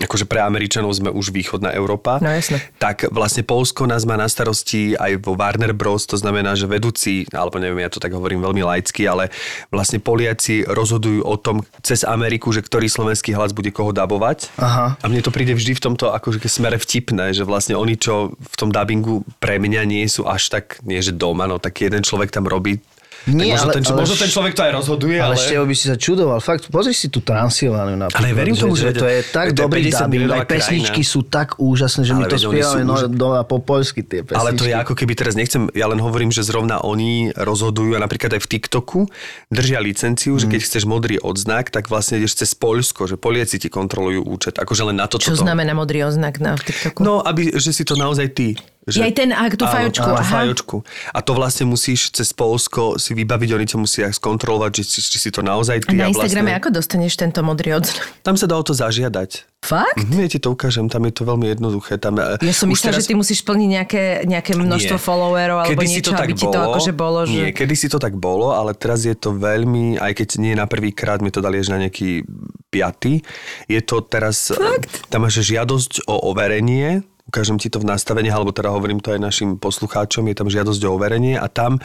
akože 0.00 0.24
pre 0.24 0.40
Američanov 0.40 0.96
sme 0.96 1.12
už 1.12 1.30
východná 1.30 1.70
Európa, 1.70 2.18
No, 2.24 2.32
jasné. 2.32 2.58
tak 2.80 3.04
vlastne 3.12 3.44
Polsko 3.44 3.84
nás 3.84 4.08
má 4.08 4.16
na 4.16 4.26
starosti 4.26 4.96
aj 4.96 5.20
vo 5.20 5.36
Warner 5.36 5.76
Bros. 5.76 6.08
To 6.08 6.16
znamená, 6.16 6.56
že 6.56 6.64
vedúci, 6.64 7.28
alebo 7.30 7.60
neviem, 7.60 7.84
ja 7.84 7.92
to 7.92 8.00
tak 8.00 8.16
hovorím 8.16 8.40
veľmi 8.40 8.64
laicky, 8.64 9.04
ale 9.04 9.28
vlastne 9.68 10.00
Poliaci 10.00 10.64
rozhodujú 10.64 11.20
o 11.22 11.36
tom 11.36 11.60
cez 11.84 12.02
Ameriku, 12.02 12.50
že 12.50 12.64
ktorý 12.64 12.88
slovenský 12.88 13.36
hlas 13.36 13.52
bude 13.52 13.68
koho 13.70 13.92
dabovať. 13.92 14.50
Aha. 14.56 14.96
A 14.96 15.06
mne 15.06 15.20
to 15.20 15.30
príde 15.30 15.52
vždy 15.52 15.76
v 15.76 15.84
tomto 15.84 16.10
akože 16.10 16.40
smere 16.48 16.80
vtipné, 16.80 17.36
že 17.36 17.44
vlastne 17.44 17.76
oni, 17.76 17.94
čo 17.94 18.32
v 18.34 18.54
tom 18.56 18.72
dubbingu 18.72 19.22
pre 19.38 19.60
mňa 19.60 19.84
nie 19.86 20.02
sú 20.08 20.24
až 20.26 20.48
tak, 20.50 20.80
nie 20.82 20.98
že 20.98 21.12
doma, 21.12 21.44
no 21.46 21.60
tak 21.60 21.78
jeden 21.84 22.00
človek 22.02 22.32
tam 22.32 22.48
robí. 22.48 22.80
Nie, 23.26 23.52
tak 23.52 23.52
možno, 23.52 23.60
ale- 23.62 23.74
ten, 23.74 23.82
ale 23.84 23.98
možno 23.98 24.14
š- 24.14 24.22
ten 24.22 24.30
človek 24.30 24.52
to 24.52 24.62
aj 24.62 24.72
rozhoduje, 24.72 25.16
ale... 25.16 25.26
Ale 25.26 25.36
Števo 25.36 25.64
by 25.64 25.74
si 25.74 25.84
sa 25.84 25.96
čudoval. 25.96 26.38
Fakt, 26.38 26.62
pozri 26.66 26.92
si 26.92 27.06
tú 27.06 27.20
Transylvániu 27.20 27.96
napríklad. 27.98 28.16
Ale 28.18 28.32
verím 28.32 28.54
tomu, 28.54 28.72
že- 28.72 28.92
to 28.92 29.04
je 29.04 29.20
tak 29.26 29.50
to 29.50 29.60
dobrý 29.60 29.86
50 29.86 30.08
dubbing. 30.08 30.30
Aj 30.30 30.46
pesničky 30.46 30.88
krajina. 30.98 31.12
sú 31.12 31.20
tak 31.22 31.48
úžasné, 31.56 32.00
že 32.02 32.12
my 32.12 32.22
Ale 32.22 32.26
to 32.26 32.32
oni 32.32 32.40
sú 32.40 32.48
spievame 32.50 32.82
no, 32.82 32.94
už- 32.94 33.12
doma 33.12 33.40
po 33.42 33.58
poľsky 33.58 34.00
tie 34.00 34.20
pesničky. 34.22 34.40
Ale 34.40 34.50
to 34.52 34.64
je 34.64 34.74
ako 34.74 34.94
keby 34.94 35.12
teraz 35.14 35.34
nechcem, 35.34 35.68
ja 35.70 35.84
len 35.84 35.98
hovorím, 35.98 36.28
že 36.28 36.40
zrovna 36.40 36.80
oni 36.80 37.10
rozhodujú 37.30 37.92
a 37.92 38.00
napríklad 38.00 38.30
aj 38.30 38.40
v 38.40 38.48
TikToku 38.50 39.00
držia 39.48 39.78
licenciu, 39.78 40.32
že 40.34 40.46
Mm. 40.46 40.52
keď 40.52 40.60
chceš 40.62 40.82
modrý 40.84 41.16
odznak, 41.18 41.68
tak 41.68 41.86
vlastne 41.86 42.16
ideš 42.16 42.38
cez 42.38 42.50
Poľsko, 42.52 43.04
že 43.04 43.16
Poliaci 43.16 43.56
ti 43.56 43.68
kontrolujú 43.68 44.24
účet. 44.24 44.54
Akože 44.54 44.82
len 44.82 44.96
na 44.96 45.04
to 45.04 45.16
Čo 45.16 45.34
toto. 45.34 45.44
znamená 45.44 45.72
modrý 45.72 46.02
oznak 46.02 46.36
na 46.36 46.54
TikToku? 46.54 47.00
No, 47.00 47.20
aby, 47.20 47.52
že 47.52 47.70
si 47.70 47.82
to 47.82 47.94
naozaj 47.94 48.30
ty. 48.30 48.56
Že, 48.88 48.98
aj 49.04 49.12
ten, 49.12 49.28
ak 49.28 49.60
tú 49.60 49.68
Áno, 49.68 49.74
fajočku, 49.76 50.08
áno, 50.08 50.16
aha. 50.16 50.32
fajočku. 50.40 50.76
A 51.12 51.20
to 51.20 51.36
vlastne 51.36 51.68
musíš 51.68 52.08
cez 52.16 52.32
Polsko 52.32 52.96
si 52.96 53.12
vybaviť, 53.12 53.48
oni 53.52 53.66
ťa 53.68 53.76
musia 53.76 54.06
skontrolovať, 54.08 54.80
že 54.80 54.82
či, 54.88 54.98
či 55.04 55.18
si 55.20 55.28
to 55.28 55.44
naozaj 55.44 55.84
A 55.84 55.92
ty. 55.92 56.00
na 56.00 56.08
Instagrame 56.08 56.48
vlastne, 56.48 56.60
ako 56.64 56.68
dostaneš 56.72 57.12
tento 57.20 57.44
modrý 57.44 57.76
odznak? 57.76 58.00
Tam 58.24 58.40
sa 58.40 58.48
dá 58.48 58.56
o 58.56 58.64
to 58.64 58.72
zažiadať. 58.72 59.44
Fakt? 59.60 60.00
Mhm, 60.00 60.24
ja 60.24 60.28
ti 60.32 60.40
to 60.40 60.56
ukážem, 60.56 60.88
tam 60.88 61.04
je 61.04 61.12
to 61.12 61.28
veľmi 61.28 61.52
jednoduché. 61.52 62.00
Tam, 62.00 62.16
e, 62.16 62.40
Ja 62.40 62.54
som 62.56 62.72
myslela, 62.72 62.96
že 62.96 63.12
ty 63.12 63.12
musíš 63.12 63.44
splniť 63.44 63.68
nejaké, 63.68 64.02
nejaké 64.24 64.56
množstvo 64.56 64.96
Nie. 64.96 65.04
followerov 65.04 65.56
alebo 65.60 65.76
Kedysi 65.76 66.00
niečo, 66.00 66.16
aby 66.16 66.32
ti 66.32 66.46
to 66.48 66.58
akože 66.58 66.92
bolo, 66.96 67.18
že... 67.28 67.32
Nie, 67.36 67.48
kedy 67.52 67.74
si 67.76 67.92
to 67.92 68.00
tak 68.00 68.16
bolo, 68.16 68.56
ale 68.56 68.72
teraz 68.72 69.04
je 69.04 69.12
to 69.12 69.36
veľmi, 69.36 70.00
aj 70.00 70.16
keď 70.16 70.28
nie 70.40 70.56
na 70.56 70.64
prvý 70.64 70.96
krát, 70.96 71.20
mi 71.20 71.28
to 71.28 71.44
dali 71.44 71.60
až 71.60 71.76
na 71.76 71.84
nejaký 71.84 72.24
piatý, 72.72 73.20
je 73.68 73.80
to 73.84 74.00
teraz, 74.00 74.48
Fakt? 74.56 75.12
tam 75.12 75.28
máš 75.28 75.44
žiadosť 75.44 76.08
o 76.08 76.16
overenie, 76.32 77.04
ukážem 77.30 77.62
ti 77.62 77.70
to 77.70 77.78
v 77.78 77.86
nastavení, 77.86 78.26
alebo 78.26 78.50
teda 78.50 78.74
hovorím 78.74 78.98
to 78.98 79.14
aj 79.14 79.22
našim 79.22 79.54
poslucháčom, 79.54 80.26
je 80.26 80.34
tam 80.34 80.50
žiadosť 80.50 80.82
o 80.82 80.90
overenie 80.98 81.38
a 81.38 81.46
tam 81.46 81.78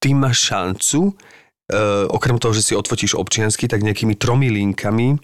ty 0.00 0.16
máš 0.16 0.48
šancu, 0.48 1.12
e, 1.12 1.80
okrem 2.08 2.40
toho, 2.40 2.56
že 2.56 2.64
si 2.64 2.72
odfotíš 2.72 3.20
občiansky, 3.20 3.68
tak 3.68 3.84
nejakými 3.84 4.16
tromi 4.16 4.48
linkami 4.48 5.20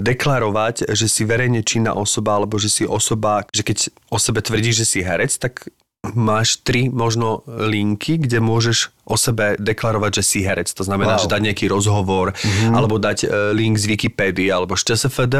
deklarovať, 0.00 0.88
že 0.96 1.06
si 1.10 1.28
verejne 1.28 1.60
činná 1.60 1.92
osoba, 1.92 2.40
alebo 2.40 2.56
že 2.56 2.72
si 2.72 2.84
osoba, 2.88 3.44
že 3.52 3.60
keď 3.60 3.92
o 4.08 4.16
sebe 4.16 4.40
tvrdíš, 4.40 4.82
že 4.82 4.86
si 4.88 4.98
herec, 5.04 5.36
tak 5.36 5.68
máš 6.02 6.58
tri 6.58 6.90
možno 6.90 7.46
linky, 7.46 8.18
kde 8.18 8.42
môžeš 8.42 8.90
o 9.06 9.14
sebe 9.14 9.54
deklarovať, 9.54 10.18
že 10.18 10.22
si 10.26 10.38
herec. 10.42 10.66
To 10.74 10.82
znamená, 10.82 11.14
Wow. 11.14 11.22
že 11.22 11.30
dať 11.30 11.42
nejaký 11.46 11.66
rozhovor, 11.70 12.34
mm-hmm. 12.34 12.74
alebo 12.74 12.98
dať 12.98 13.18
e, 13.22 13.26
link 13.54 13.78
z 13.78 13.86
Wikipédie, 13.86 14.50
alebo 14.50 14.74
z 14.74 14.82
ČSFD, 14.92 15.34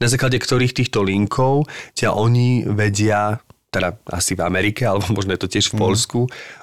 na 0.00 0.06
základe 0.08 0.40
ktorých 0.40 0.72
týchto 0.72 1.04
linkov 1.04 1.68
ťa 1.92 2.16
oni 2.16 2.64
vedia 2.64 3.44
teda 3.66 3.92
asi 4.08 4.32
v 4.32 4.40
Amerike, 4.40 4.88
alebo 4.88 5.04
možno 5.12 5.36
je 5.36 5.40
to 5.44 5.52
tiež 5.52 5.68
v 5.68 5.74
Polsku, 5.76 6.20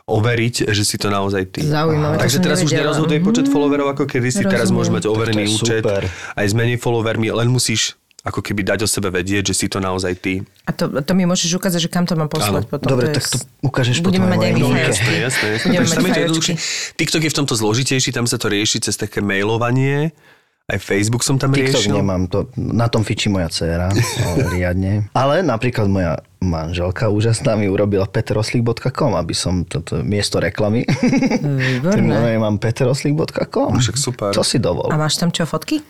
overiť, 0.10 0.74
že 0.74 0.82
si 0.82 0.98
to 0.98 1.14
naozaj 1.14 1.46
ty. 1.54 1.62
Zaujímavé, 1.62 2.18
Takže 2.18 2.42
teraz 2.42 2.58
už 2.58 2.74
nevedela. 2.74 2.90
nerozhoduje 2.90 3.20
počet 3.22 3.46
followerov 3.54 3.94
ako 3.94 4.10
kedysi, 4.10 4.42
teraz 4.42 4.74
Rozumiem. 4.74 4.78
môžeš 4.82 4.92
mať 4.98 5.04
overený 5.06 5.44
účet, 5.46 5.84
super. 5.86 6.10
aj 6.10 6.46
s 6.50 6.54
menej 6.58 6.82
followermi, 6.82 7.30
len 7.30 7.54
musíš 7.54 7.94
ako 8.24 8.40
keby 8.40 8.64
dať 8.64 8.80
o 8.84 8.90
sebe 8.90 9.12
vedieť, 9.12 9.52
že 9.52 9.56
si 9.56 9.66
to 9.68 9.84
naozaj 9.84 10.16
ty. 10.16 10.40
A 10.64 10.72
to, 10.72 10.88
to 10.88 11.12
mi 11.12 11.28
môžeš 11.28 11.60
ukázať, 11.60 11.88
že 11.88 11.90
kam 11.92 12.08
to 12.08 12.16
mám 12.16 12.32
poslať 12.32 12.64
Áno. 12.64 12.72
potom. 12.72 12.88
Dobre, 12.88 13.12
tak 13.12 13.28
to 13.28 13.36
ukážeš 13.60 14.00
Budeme 14.00 14.32
potom 14.32 14.40
mať 14.40 14.48
aj. 14.48 14.54
Jasné, 14.56 14.80
jasné. 14.80 15.14
jasné. 15.28 15.48
Budeme 15.68 15.84
Takže 15.84 16.00
mať 16.00 16.16
jednoduchšie. 16.24 16.56
TikTok 16.96 17.22
je 17.28 17.32
v 17.32 17.38
tomto 17.44 17.54
zložitejší, 17.60 18.10
tam 18.16 18.24
sa 18.24 18.40
to 18.40 18.48
rieši 18.48 18.80
cez 18.80 18.96
také 18.96 19.20
mailovanie. 19.20 20.16
Aj 20.64 20.80
Facebook 20.80 21.28
som 21.28 21.36
tam 21.36 21.52
TikTok 21.52 21.84
riešil. 21.84 22.00
nemám, 22.00 22.32
to, 22.32 22.48
na 22.56 22.88
tom 22.88 23.04
fičí 23.04 23.28
moja 23.28 23.52
dcéra, 23.52 23.92
riadne. 24.56 25.12
Ale 25.12 25.44
napríklad 25.44 25.92
moja 25.92 26.24
manželka 26.40 27.12
úžasná 27.12 27.60
mi 27.60 27.68
urobila 27.68 28.08
peteroslík.com, 28.08 29.20
aby 29.20 29.36
som 29.36 29.68
toto 29.68 30.00
miesto 30.00 30.40
reklamy. 30.40 30.88
Výborné. 30.88 31.92
Tým 32.00 32.40
mám 32.40 32.56
peteroslík.com. 32.56 33.84
Však 33.84 34.00
super. 34.00 34.32
To 34.32 34.48
si 34.48 34.64
dovol. 34.64 34.88
A 34.88 34.96
máš 34.96 35.20
tam 35.20 35.36
čo, 35.36 35.44
fotky? 35.44 35.84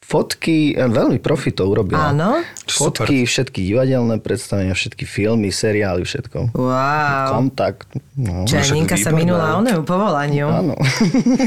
Fotky, 0.00 0.74
eh, 0.74 0.88
veľmi 0.88 1.20
profi 1.20 1.52
to 1.54 1.68
urobila. 1.68 2.10
Áno. 2.10 2.40
Fotky, 2.66 3.28
všetky 3.28 3.62
divadelné 3.62 4.18
predstavenia, 4.18 4.72
všetky 4.72 5.04
filmy, 5.04 5.52
seriály, 5.52 6.02
všetko. 6.02 6.56
Wow. 6.56 7.28
Kontakt. 7.36 7.86
No. 8.16 8.48
Čiže 8.48 8.74
Ninka 8.74 8.96
sa 8.96 9.12
minula 9.12 9.60
onému 9.60 9.84
povolaniu. 9.84 10.48
Áno. 10.48 10.74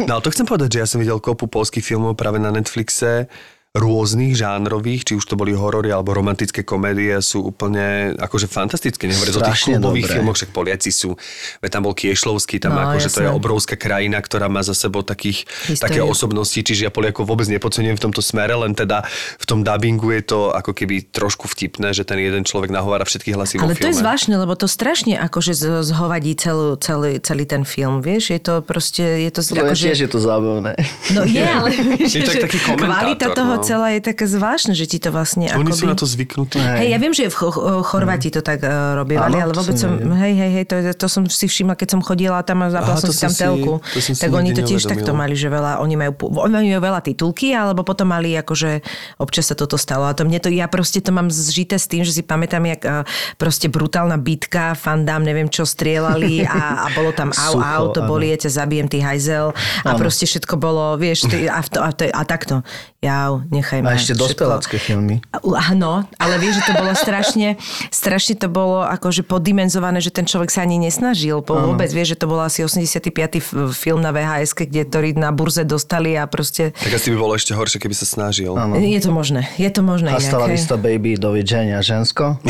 No 0.07 0.11
ale 0.19 0.23
to 0.23 0.31
chcem 0.31 0.45
povedať, 0.45 0.77
že 0.77 0.81
ja 0.83 0.87
som 0.87 1.01
videl 1.01 1.17
kopu 1.19 1.49
polských 1.49 1.83
filmov 1.83 2.15
práve 2.15 2.37
na 2.37 2.53
Netflixe, 2.53 3.27
rôznych 3.73 4.37
žánrových, 4.37 5.01
či 5.01 5.13
už 5.17 5.25
to 5.25 5.33
boli 5.33 5.49
horory 5.49 5.89
alebo 5.89 6.13
romantické 6.13 6.61
komédie, 6.61 7.09
sú 7.25 7.41
úplne 7.49 8.13
akože 8.21 8.45
fantastické. 8.45 9.09
Nehovoriac 9.09 9.33
o 9.33 9.41
tých 9.49 9.65
klubových 9.65 10.05
dobré. 10.05 10.15
filmoch, 10.21 10.37
však 10.37 10.53
Poliaci 10.53 10.93
sú, 10.93 11.17
veď 11.57 11.69
tam 11.73 11.81
bol 11.89 11.97
Kiešlovský, 11.97 12.61
tam 12.61 12.77
No, 12.77 12.85
akože 12.85 13.09
to 13.09 13.25
je 13.25 13.29
obrovská 13.33 13.73
krajina, 13.73 14.21
ktorá 14.21 14.45
má 14.45 14.61
za 14.61 14.77
sebou 14.77 15.01
takých, 15.01 15.49
Históriu. 15.65 15.81
také 15.89 15.99
osobnosti, 16.05 16.53
čiže 16.61 16.85
ja 16.85 16.91
Poliakov 16.93 17.25
vôbec 17.25 17.49
nepodceňujem 17.49 17.97
v 17.97 18.03
tomto 18.05 18.21
smere, 18.21 18.53
len 18.53 18.77
teda 18.77 19.09
v 19.41 19.45
tom 19.49 19.65
dubbingu 19.65 20.13
je 20.13 20.21
to 20.21 20.39
ako 20.53 20.69
keby 20.77 21.09
trošku 21.09 21.49
vtipné, 21.49 21.97
že 21.97 22.05
ten 22.05 22.21
jeden 22.21 22.45
človek 22.45 22.69
nahovára 22.69 23.09
všetky 23.09 23.33
hlasy 23.33 23.57
vo 23.57 23.65
Ale 23.65 23.73
to 23.73 23.89
je 23.89 23.97
filme. 23.97 24.01
zvláštne, 24.05 24.37
lebo 24.37 24.53
to 24.53 24.69
strašne 24.69 25.17
akože 25.17 25.57
zhovadí 25.81 26.37
celú, 26.37 26.77
celý, 26.77 27.17
celý 27.25 27.49
ten 27.49 27.65
film, 27.65 28.05
vieš? 28.05 28.37
Je 28.37 28.41
to 28.41 28.61
proste, 28.61 29.01
je 29.01 29.31
to 29.33 29.41
To 29.41 29.57
je 29.57 29.65
akože... 29.65 29.85
tiež 29.89 29.99
je 30.05 30.09
to 30.13 30.19
zábavné. 30.21 30.77
No 31.17 31.25
je, 31.25 31.41
ale 31.41 31.69
Je 31.73 32.05
vieš, 32.05 32.21
to 32.21 32.31
že 32.37 32.45
taký 32.45 32.59
komentátor, 32.61 32.85
kvalita 32.85 33.25
toho 33.33 33.53
no. 33.57 33.62
Celá 33.63 33.87
je 33.95 34.01
taká 34.03 34.25
zvláštna, 34.27 34.75
že 34.75 34.85
ti 34.85 34.99
to 34.99 35.09
vlastne 35.09 35.47
Oni 35.55 35.71
akoby... 35.71 35.79
sú 35.79 35.85
na 35.87 35.95
to 35.95 36.05
zvyknutí. 36.05 36.59
Hej, 36.59 36.87
ja 36.91 36.97
viem, 36.99 37.13
že 37.15 37.31
v 37.31 37.35
Ch- 37.35 37.63
Chorváti 37.87 38.29
to 38.29 38.43
tak 38.43 38.59
uh, 38.61 38.99
robievali, 38.99 39.39
Áno, 39.39 39.49
ale 39.49 39.53
vôbec 39.55 39.79
som 39.79 39.95
hej, 39.97 40.33
hej, 40.35 40.51
hej, 40.59 40.65
to, 40.67 40.75
to 40.93 41.07
som 41.07 41.23
si 41.25 41.47
všimla, 41.47 41.79
keď 41.79 41.97
som 41.97 42.01
chodila 42.03 42.43
tam 42.43 42.61
a 42.63 42.69
zapala 42.69 42.99
Aha, 42.99 43.03
som 43.03 43.11
si 43.15 43.23
tam 43.23 43.33
si- 43.33 43.41
telku. 43.41 43.73
si 43.95 44.11
Tak 44.13 44.29
oni 44.29 44.51
to 44.51 44.61
tiež 44.61 44.83
takto 44.85 45.15
mali, 45.15 45.33
že 45.33 45.47
veľa, 45.47 45.79
oni 45.79 45.95
majú, 45.95 46.11
oni 46.35 46.53
majú 46.53 46.79
veľa 46.83 47.01
titulky, 47.01 47.55
alebo 47.55 47.87
potom 47.87 48.11
mali 48.11 48.35
akože, 48.35 48.83
občas 49.17 49.49
sa 49.49 49.55
toto 49.55 49.79
stalo. 49.79 50.05
A 50.05 50.13
to 50.13 50.27
mne 50.27 50.37
to, 50.43 50.51
ja 50.51 50.67
proste 50.67 50.99
to 50.99 51.15
mám 51.15 51.31
zžité 51.31 51.79
s 51.79 51.87
tým, 51.87 52.03
že 52.03 52.11
si 52.11 52.21
pamätám, 52.21 52.63
jak 52.67 52.81
uh, 52.83 53.07
proste 53.39 53.71
brutálna 53.71 54.19
bitka, 54.19 54.75
fandám, 54.75 55.23
neviem 55.23 55.47
čo, 55.47 55.63
strieľali 55.63 56.43
a, 56.45 56.85
a 56.85 56.87
bolo 56.93 57.15
tam 57.15 57.31
au, 57.49 57.57
Sucho, 57.57 57.63
au, 57.63 57.83
to 57.95 58.03
bolie, 58.03 58.35
ťa 58.35 58.49
zabijem, 58.51 58.87
ty 58.91 58.99
hajzel. 58.99 59.55
A 59.87 59.95
proste 59.95 60.25
všetko 60.27 60.55
bolo, 60.59 60.95
vieš, 60.99 61.29
ty, 61.29 61.47
a, 61.47 61.61
to, 61.63 61.79
a, 61.79 61.89
to, 61.93 62.03
a 62.09 62.21
takto. 62.27 62.61
Jau, 63.03 63.43
nechaj 63.51 63.83
ma. 63.83 63.91
A 63.91 63.99
ešte 63.99 64.15
dospelácké 64.15 64.79
filmy. 64.79 65.19
Áno, 65.43 66.07
ale 66.15 66.35
vieš, 66.39 66.63
že 66.63 66.71
to 66.71 66.73
bolo 66.79 66.95
strašne, 66.95 67.59
strašne 67.91 68.39
to 68.39 68.47
bolo 68.47 68.79
akože 68.79 69.27
poddimenzované, 69.27 69.99
že 69.99 70.07
ten 70.07 70.23
človek 70.23 70.47
sa 70.47 70.63
ani 70.63 70.79
nesnažil. 70.79 71.43
Po, 71.43 71.59
vôbec 71.59 71.91
vieš, 71.91 72.15
že 72.15 72.23
to 72.23 72.31
bol 72.31 72.39
asi 72.39 72.63
85. 72.63 73.11
f- 73.43 73.75
film 73.75 73.99
na 73.99 74.15
VHS, 74.15 74.55
kde 74.55 74.87
ktorý 74.87 75.19
na 75.19 75.35
burze 75.35 75.67
dostali 75.67 76.15
a 76.15 76.23
proste... 76.31 76.71
Tak 76.79 76.95
asi 76.95 77.11
by 77.11 77.17
bolo 77.19 77.35
ešte 77.35 77.51
horšie, 77.51 77.83
keby 77.83 77.91
sa 77.91 78.07
snažil. 78.07 78.55
Áno. 78.55 78.79
Je 78.79 78.99
to 79.03 79.11
možné, 79.11 79.51
je 79.59 79.67
to 79.67 79.83
možné 79.83 80.15
Hasta 80.15 80.39
la 80.39 80.47
vista 80.47 80.79
baby, 80.79 81.19
dovidenia, 81.19 81.83
žensko. 81.83 82.39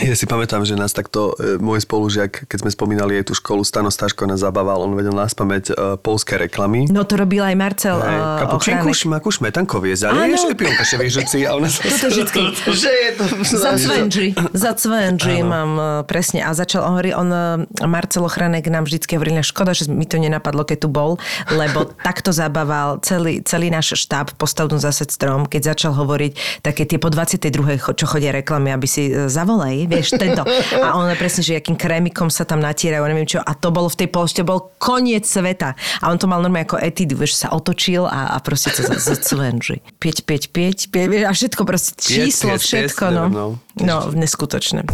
Ja 0.00 0.16
si 0.16 0.24
pamätám, 0.24 0.64
že 0.64 0.76
nás 0.76 0.92
takto 0.96 1.36
e, 1.36 1.60
môj 1.60 1.84
spolužiak, 1.84 2.48
keď 2.48 2.58
sme 2.64 2.70
spomínali 2.72 3.20
aj 3.20 3.30
tú 3.30 3.34
školu, 3.36 3.60
Stano 3.64 3.92
Staško 3.92 4.24
nás 4.24 4.40
zabával, 4.40 4.80
on 4.80 4.96
vedel 4.96 5.12
nás 5.12 5.36
pamäť 5.36 5.72
e, 5.72 6.00
polské 6.00 6.40
reklamy. 6.40 6.88
No 6.88 7.04
to 7.04 7.20
robil 7.20 7.44
aj 7.44 7.54
Marcel 7.56 7.96
uh, 8.00 8.43
kapučinku 8.44 8.88
makú 9.08 9.28
šmetankovie, 9.32 9.96
zalieš 9.96 10.48
Áno. 10.48 10.52
epionka 10.52 10.84
ševižuci 10.84 11.48
a 11.48 11.56
ona 11.56 11.68
sa... 11.72 11.84
Toto 11.84 12.08
vždycky. 12.12 12.40
Že 12.68 12.90
je 12.90 13.10
to... 13.16 13.24
Za 13.44 13.72
cvenži, 13.80 14.26
za 14.52 14.72
cvenži 14.76 15.40
mám 15.40 15.72
e, 15.76 15.84
presne. 16.04 16.44
A 16.44 16.52
začal, 16.52 16.84
on 16.84 16.98
hovorí, 16.98 17.10
on, 17.14 17.28
e, 17.30 17.42
Marcelo 17.84 18.28
Chranek 18.28 18.66
nám 18.68 18.84
vždycky 18.88 19.16
hovoril, 19.16 19.40
"No 19.40 19.44
škoda, 19.44 19.76
že 19.76 19.88
mi 19.88 20.04
to 20.08 20.16
nenapadlo, 20.18 20.64
keď 20.64 20.78
tu 20.84 20.88
bol, 20.88 21.16
lebo 21.52 21.88
takto 22.00 22.32
zabával 22.32 23.00
celý, 23.04 23.44
celý 23.44 23.68
náš 23.68 23.94
štáb 23.98 24.32
postavnú 24.36 24.80
zase 24.80 25.06
strom, 25.08 25.46
keď 25.46 25.76
začal 25.76 25.92
hovoriť 25.94 26.64
také 26.64 26.88
tie 26.88 26.98
po 26.98 27.12
22. 27.12 27.78
cho- 27.78 27.94
čo 27.94 28.06
chodia 28.08 28.32
reklamy, 28.34 28.72
aby 28.72 28.86
si 28.88 29.12
e, 29.12 29.28
zavolej, 29.28 29.86
vieš, 29.86 30.16
tento. 30.16 30.42
A 30.80 30.96
on 30.96 31.10
presne, 31.14 31.44
že 31.44 31.60
akým 31.60 31.76
krémikom 31.78 32.28
sa 32.32 32.42
tam 32.48 32.58
natierajú, 32.60 33.04
neviem 33.06 33.28
čo. 33.28 33.38
A 33.44 33.52
to 33.54 33.70
bolo 33.70 33.86
v 33.92 34.04
tej 34.04 34.08
pološte, 34.10 34.40
bol 34.42 34.72
koniec 34.80 35.24
sveta. 35.28 35.76
A 36.02 36.10
on 36.10 36.18
to 36.18 36.26
mal 36.26 36.40
normálne 36.42 36.66
ako 36.66 36.80
etídu, 36.80 37.18
vieš, 37.18 37.38
sa 37.44 37.52
otočil 37.52 38.06
a, 38.06 38.33
a 38.33 38.33
proste 38.40 38.70
to 38.74 38.82
za, 38.82 38.96
za 38.98 39.16
cvenži. 39.18 39.82
5, 40.00 40.24
5, 40.26 40.54
5, 40.54 40.90
5, 40.90 41.12
vieš, 41.12 41.24
a 41.26 41.32
všetko 41.34 41.62
proste 41.66 41.90
číslo, 41.98 42.54
piec, 42.54 42.62
piec, 42.62 42.90
všetko, 42.90 43.04
no. 43.10 43.24
no. 43.28 43.46
No, 43.78 43.96
neskutočné. 44.14 44.86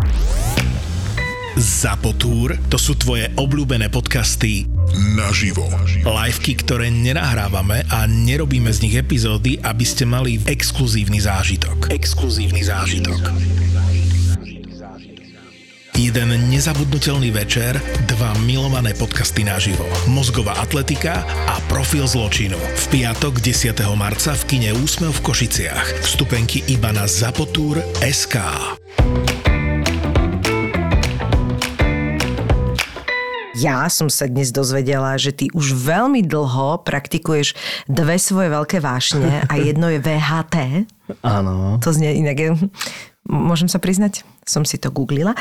Zapotúr 1.61 2.57
to 2.73 2.81
sú 2.81 2.97
tvoje 2.97 3.29
obľúbené 3.37 3.93
podcasty 3.93 4.65
Naživo. 5.19 5.69
Liveky, 6.07 6.57
ktoré 6.57 6.89
nenahrávame 6.89 7.85
a 7.91 8.09
nerobíme 8.09 8.73
z 8.73 8.89
nich 8.89 8.95
epizódy, 8.97 9.61
aby 9.61 9.85
ste 9.85 10.09
mali 10.09 10.41
exkluzívny 10.47 11.21
zážitok. 11.21 11.93
Exkluzívny 11.93 12.65
zážitok. 12.65 13.21
Jeden 16.01 16.33
nezabudnutelný 16.49 17.29
večer, 17.29 17.77
dva 18.09 18.33
milované 18.49 18.97
podcasty 18.97 19.45
naživo. 19.45 19.85
Mozgová 20.09 20.57
atletika 20.57 21.21
a 21.45 21.61
profil 21.69 22.09
zločinu. 22.09 22.57
V 22.57 22.85
piatok 22.89 23.37
10. 23.37 23.77
marca 24.01 24.33
v 24.33 24.43
kine 24.49 24.73
Úsmev 24.81 25.13
v 25.13 25.21
Košiciach. 25.21 26.01
Vstupenky 26.09 26.65
iba 26.73 26.89
na 26.97 27.05
Zapotúr 27.05 27.85
SK. 28.01 28.41
Ja 33.61 33.85
som 33.93 34.09
sa 34.09 34.25
dnes 34.25 34.57
dozvedela, 34.57 35.21
že 35.21 35.37
ty 35.37 35.53
už 35.53 35.77
veľmi 35.77 36.25
dlho 36.25 36.81
praktikuješ 36.81 37.53
dve 37.93 38.17
svoje 38.17 38.49
veľké 38.49 38.81
vášne 38.81 39.45
a 39.45 39.53
jedno 39.69 39.93
je 39.93 40.01
VHT. 40.01 40.57
Áno. 41.21 41.77
To 41.85 41.93
znie 41.93 42.17
inak. 42.17 42.57
Môžem 43.29 43.69
sa 43.69 43.77
priznať? 43.77 44.25
Som 44.49 44.65
si 44.65 44.81
to 44.81 44.89
googlila. 44.89 45.37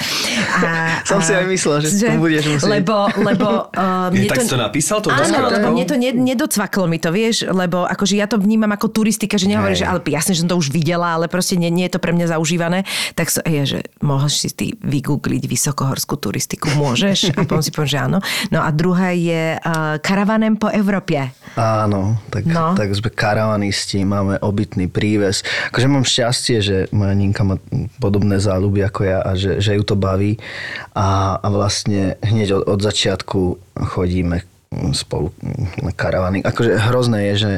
A, 0.59 0.99
Som 1.07 1.23
si 1.23 1.31
aj 1.31 1.47
myslela, 1.47 1.79
že 1.79 1.95
to 1.95 2.19
budeš 2.19 2.43
musieť. 2.51 2.67
Lebo, 2.67 3.07
lebo 3.23 3.47
uh, 3.71 4.11
Je, 4.11 4.27
tak 4.27 4.43
si 4.43 4.51
to 4.51 4.59
napísal, 4.59 4.99
to 4.99 5.07
Áno, 5.07 5.47
lebo 5.47 5.71
mne 5.71 5.87
to 5.87 5.95
ne, 5.95 6.11
nedocvaklo 6.11 6.91
mi 6.91 6.99
to, 6.99 7.09
vieš, 7.15 7.47
lebo 7.47 7.87
akože 7.87 8.19
ja 8.19 8.27
to 8.27 8.35
vnímam 8.35 8.69
ako 8.75 8.91
turistika, 8.91 9.39
že 9.39 9.47
nehovorím, 9.47 9.79
Hej. 9.79 9.87
že 9.87 9.89
ale 9.89 9.99
jasne, 10.11 10.35
že 10.35 10.43
som 10.43 10.51
to 10.51 10.59
už 10.59 10.75
videla, 10.75 11.15
ale 11.15 11.31
proste 11.31 11.55
nie, 11.55 11.71
nie 11.71 11.87
je 11.87 11.95
to 11.95 12.03
pre 12.03 12.11
mňa 12.11 12.35
zaužívané. 12.35 12.83
Tak 13.15 13.31
so, 13.31 13.39
je, 13.47 13.63
že 13.63 13.79
môžeš 14.03 14.33
si 14.35 14.49
ty 14.51 14.67
vygoogliť 14.75 15.47
vysokohorskú 15.47 16.19
turistiku, 16.19 16.67
môžeš? 16.75 17.31
A 17.31 17.47
potom 17.47 17.63
si 17.63 17.71
poviem, 17.71 17.95
že 17.95 17.99
áno. 18.03 18.19
No 18.51 18.59
a 18.59 18.69
druhé 18.75 19.15
je 19.15 19.43
uh, 19.55 19.95
karavanem 20.03 20.59
po 20.59 20.67
Európe. 20.67 21.31
Áno, 21.59 22.15
tak, 22.31 22.47
No. 22.47 22.71
tak 22.71 22.95
sme 22.95 23.11
karavanisti, 23.11 24.07
máme 24.07 24.39
obytný 24.39 24.87
príves. 24.87 25.43
Akože 25.67 25.91
mám 25.91 26.07
šťastie, 26.07 26.57
že 26.63 26.75
moja 26.95 27.11
Ninka 27.11 27.43
má 27.43 27.59
podobné 27.99 28.39
záľuby 28.39 28.87
ako 28.87 29.01
ja 29.03 29.19
a 29.19 29.35
že, 29.35 29.59
že 29.59 29.75
ju 29.75 29.83
to 29.83 29.99
baví. 29.99 30.39
A, 30.95 31.35
a 31.35 31.47
vlastne 31.51 32.15
hneď 32.23 32.63
od, 32.63 32.63
od 32.63 32.79
začiatku 32.79 33.59
chodíme 33.91 34.47
spolu 34.95 35.35
na 35.83 35.91
karavany. 35.91 36.45
Akože 36.45 36.79
hrozné 36.79 37.33
je, 37.33 37.35
že 37.35 37.51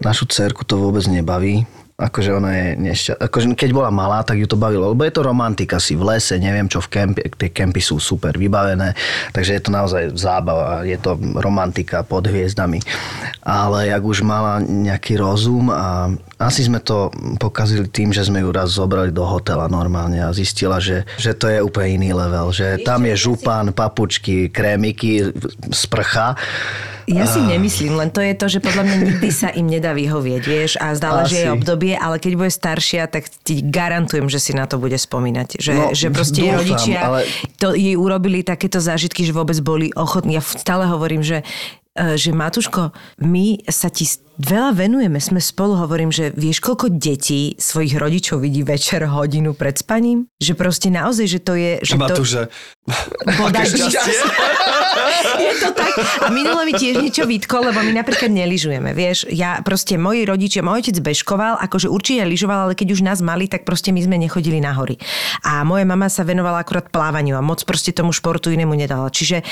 našu 0.00 0.24
cerku 0.30 0.64
to 0.64 0.80
vôbec 0.80 1.04
nebaví. 1.04 1.68
Akože 1.94 2.34
ona 2.34 2.50
je 2.50 2.68
nešťa... 2.74 3.22
Akože 3.30 3.54
keď 3.54 3.70
bola 3.70 3.90
malá, 3.94 4.26
tak 4.26 4.42
ju 4.42 4.50
to 4.50 4.58
bavilo, 4.58 4.90
lebo 4.90 5.06
je 5.06 5.14
to 5.14 5.22
romantika 5.22 5.78
si 5.78 5.94
v 5.94 6.02
lese, 6.02 6.42
neviem 6.42 6.66
čo 6.66 6.82
v 6.82 6.90
kempi, 6.90 7.22
tie 7.38 7.54
kempy 7.54 7.78
sú 7.78 8.02
super 8.02 8.34
vybavené, 8.34 8.98
takže 9.30 9.54
je 9.54 9.62
to 9.62 9.70
naozaj 9.70 10.10
zábava, 10.18 10.82
je 10.82 10.98
to 10.98 11.14
romantika 11.38 12.02
pod 12.02 12.26
hviezdami. 12.26 12.82
Ale 13.46 13.94
jak 13.94 14.02
už 14.02 14.26
mala 14.26 14.58
nejaký 14.58 15.22
rozum 15.22 15.70
a 15.70 16.10
asi 16.42 16.66
sme 16.66 16.82
to 16.82 17.14
pokazili 17.38 17.86
tým, 17.86 18.10
že 18.10 18.26
sme 18.26 18.42
ju 18.42 18.50
raz 18.50 18.74
zobrali 18.74 19.14
do 19.14 19.22
hotela 19.22 19.70
normálne 19.70 20.18
a 20.18 20.34
zistila, 20.34 20.82
že, 20.82 21.06
že 21.14 21.30
to 21.30 21.46
je 21.46 21.62
úplne 21.62 22.02
iný 22.02 22.10
level, 22.10 22.50
že 22.50 22.82
tam 22.82 23.06
je 23.06 23.14
župan, 23.14 23.70
papučky, 23.70 24.50
krémiky, 24.50 25.30
sprcha 25.70 26.34
Ja 27.04 27.28
si 27.28 27.40
nemyslím, 27.44 28.00
len 28.00 28.08
to 28.08 28.24
je 28.24 28.32
to, 28.32 28.46
že 28.48 28.58
podľa 28.64 28.82
mňa 28.88 28.96
nikdy 29.12 29.28
sa 29.28 29.52
im 29.52 29.68
nedá 29.68 29.92
vyhovieť, 29.92 30.42
vieš, 30.44 30.72
a 30.80 30.96
zdále, 30.96 31.28
že 31.28 31.44
je 31.44 31.48
Asi. 31.52 31.93
Obdobie, 31.94 32.06
ale 32.10 32.16
keď 32.18 32.32
bude 32.34 32.50
staršia, 32.50 33.06
tak 33.06 33.30
ti 33.42 33.62
garantujem, 33.62 34.26
že 34.26 34.38
si 34.38 34.52
na 34.52 34.66
to 34.66 34.76
bude 34.76 34.94
spomínať. 34.94 35.58
Že, 35.58 35.72
No, 35.72 35.84
že 35.92 36.10
proste 36.10 36.40
jej 36.40 36.50
dúfam, 36.50 36.60
rodičia 36.60 36.98
ale- 37.00 37.22
to 37.56 37.72
jej 37.72 37.94
urobili 37.94 38.42
takéto 38.42 38.78
zážitky, 38.78 39.22
že 39.22 39.32
vôbec 39.32 39.58
boli 39.60 39.90
ochotní. 39.92 40.34
Ja 40.34 40.42
stále 40.42 40.84
hovorím, 40.84 41.22
že 41.22 41.46
e, 41.94 42.18
že 42.18 42.34
Matuško, 42.34 42.90
my 43.22 43.62
sa 43.70 43.86
ti 43.86 44.02
veľa 44.38 44.70
venujeme, 44.74 45.18
sme 45.22 45.38
spolu, 45.38 45.78
hovorím, 45.78 46.10
že 46.10 46.34
vieš, 46.34 46.62
koľko 46.62 46.90
detí 46.90 47.54
svojich 47.58 47.94
rodičov 47.98 48.42
vidí 48.42 48.66
večer 48.66 49.06
hodinu 49.06 49.54
pred 49.54 49.78
spaním? 49.78 50.26
Že 50.42 50.52
proste 50.58 50.88
naozaj, 50.90 51.26
že 51.26 51.40
to 51.40 51.52
je... 51.54 51.72
Že 51.82 51.94
Má 51.98 52.08
to, 52.10 52.24
že... 52.26 52.50
Bodaj 53.24 53.64
Aké 53.70 53.80
šťastie. 53.80 54.14
je 55.48 55.52
to 55.58 55.68
tak. 55.72 55.92
A 56.20 56.28
minule 56.30 56.68
mi 56.68 56.72
tiež 56.76 57.00
niečo 57.00 57.24
vytkol, 57.24 57.72
lebo 57.72 57.80
my 57.80 57.92
napríklad 57.96 58.30
neližujeme, 58.30 58.92
vieš. 58.92 59.26
Ja 59.32 59.60
proste, 59.64 59.96
moji 59.96 60.28
rodičia, 60.28 60.60
môj 60.60 60.84
otec 60.84 60.96
bežkoval, 61.00 61.58
akože 61.64 61.88
určite 61.88 62.28
lyžoval, 62.28 62.68
ale 62.70 62.74
keď 62.76 62.94
už 62.94 63.00
nás 63.02 63.18
mali, 63.24 63.48
tak 63.48 63.64
proste 63.64 63.90
my 63.90 64.00
sme 64.04 64.16
nechodili 64.20 64.60
na 64.60 64.76
hory. 64.76 65.00
A 65.46 65.64
moja 65.64 65.88
mama 65.88 66.12
sa 66.12 66.22
venovala 66.26 66.62
akurát 66.62 66.88
plávaniu 66.92 67.38
a 67.38 67.42
moc 67.42 67.62
proste 67.64 67.94
tomu 67.96 68.12
športu 68.12 68.52
inému 68.52 68.74
nedala. 68.76 69.08
Čiže 69.08 69.40
e, 69.40 69.44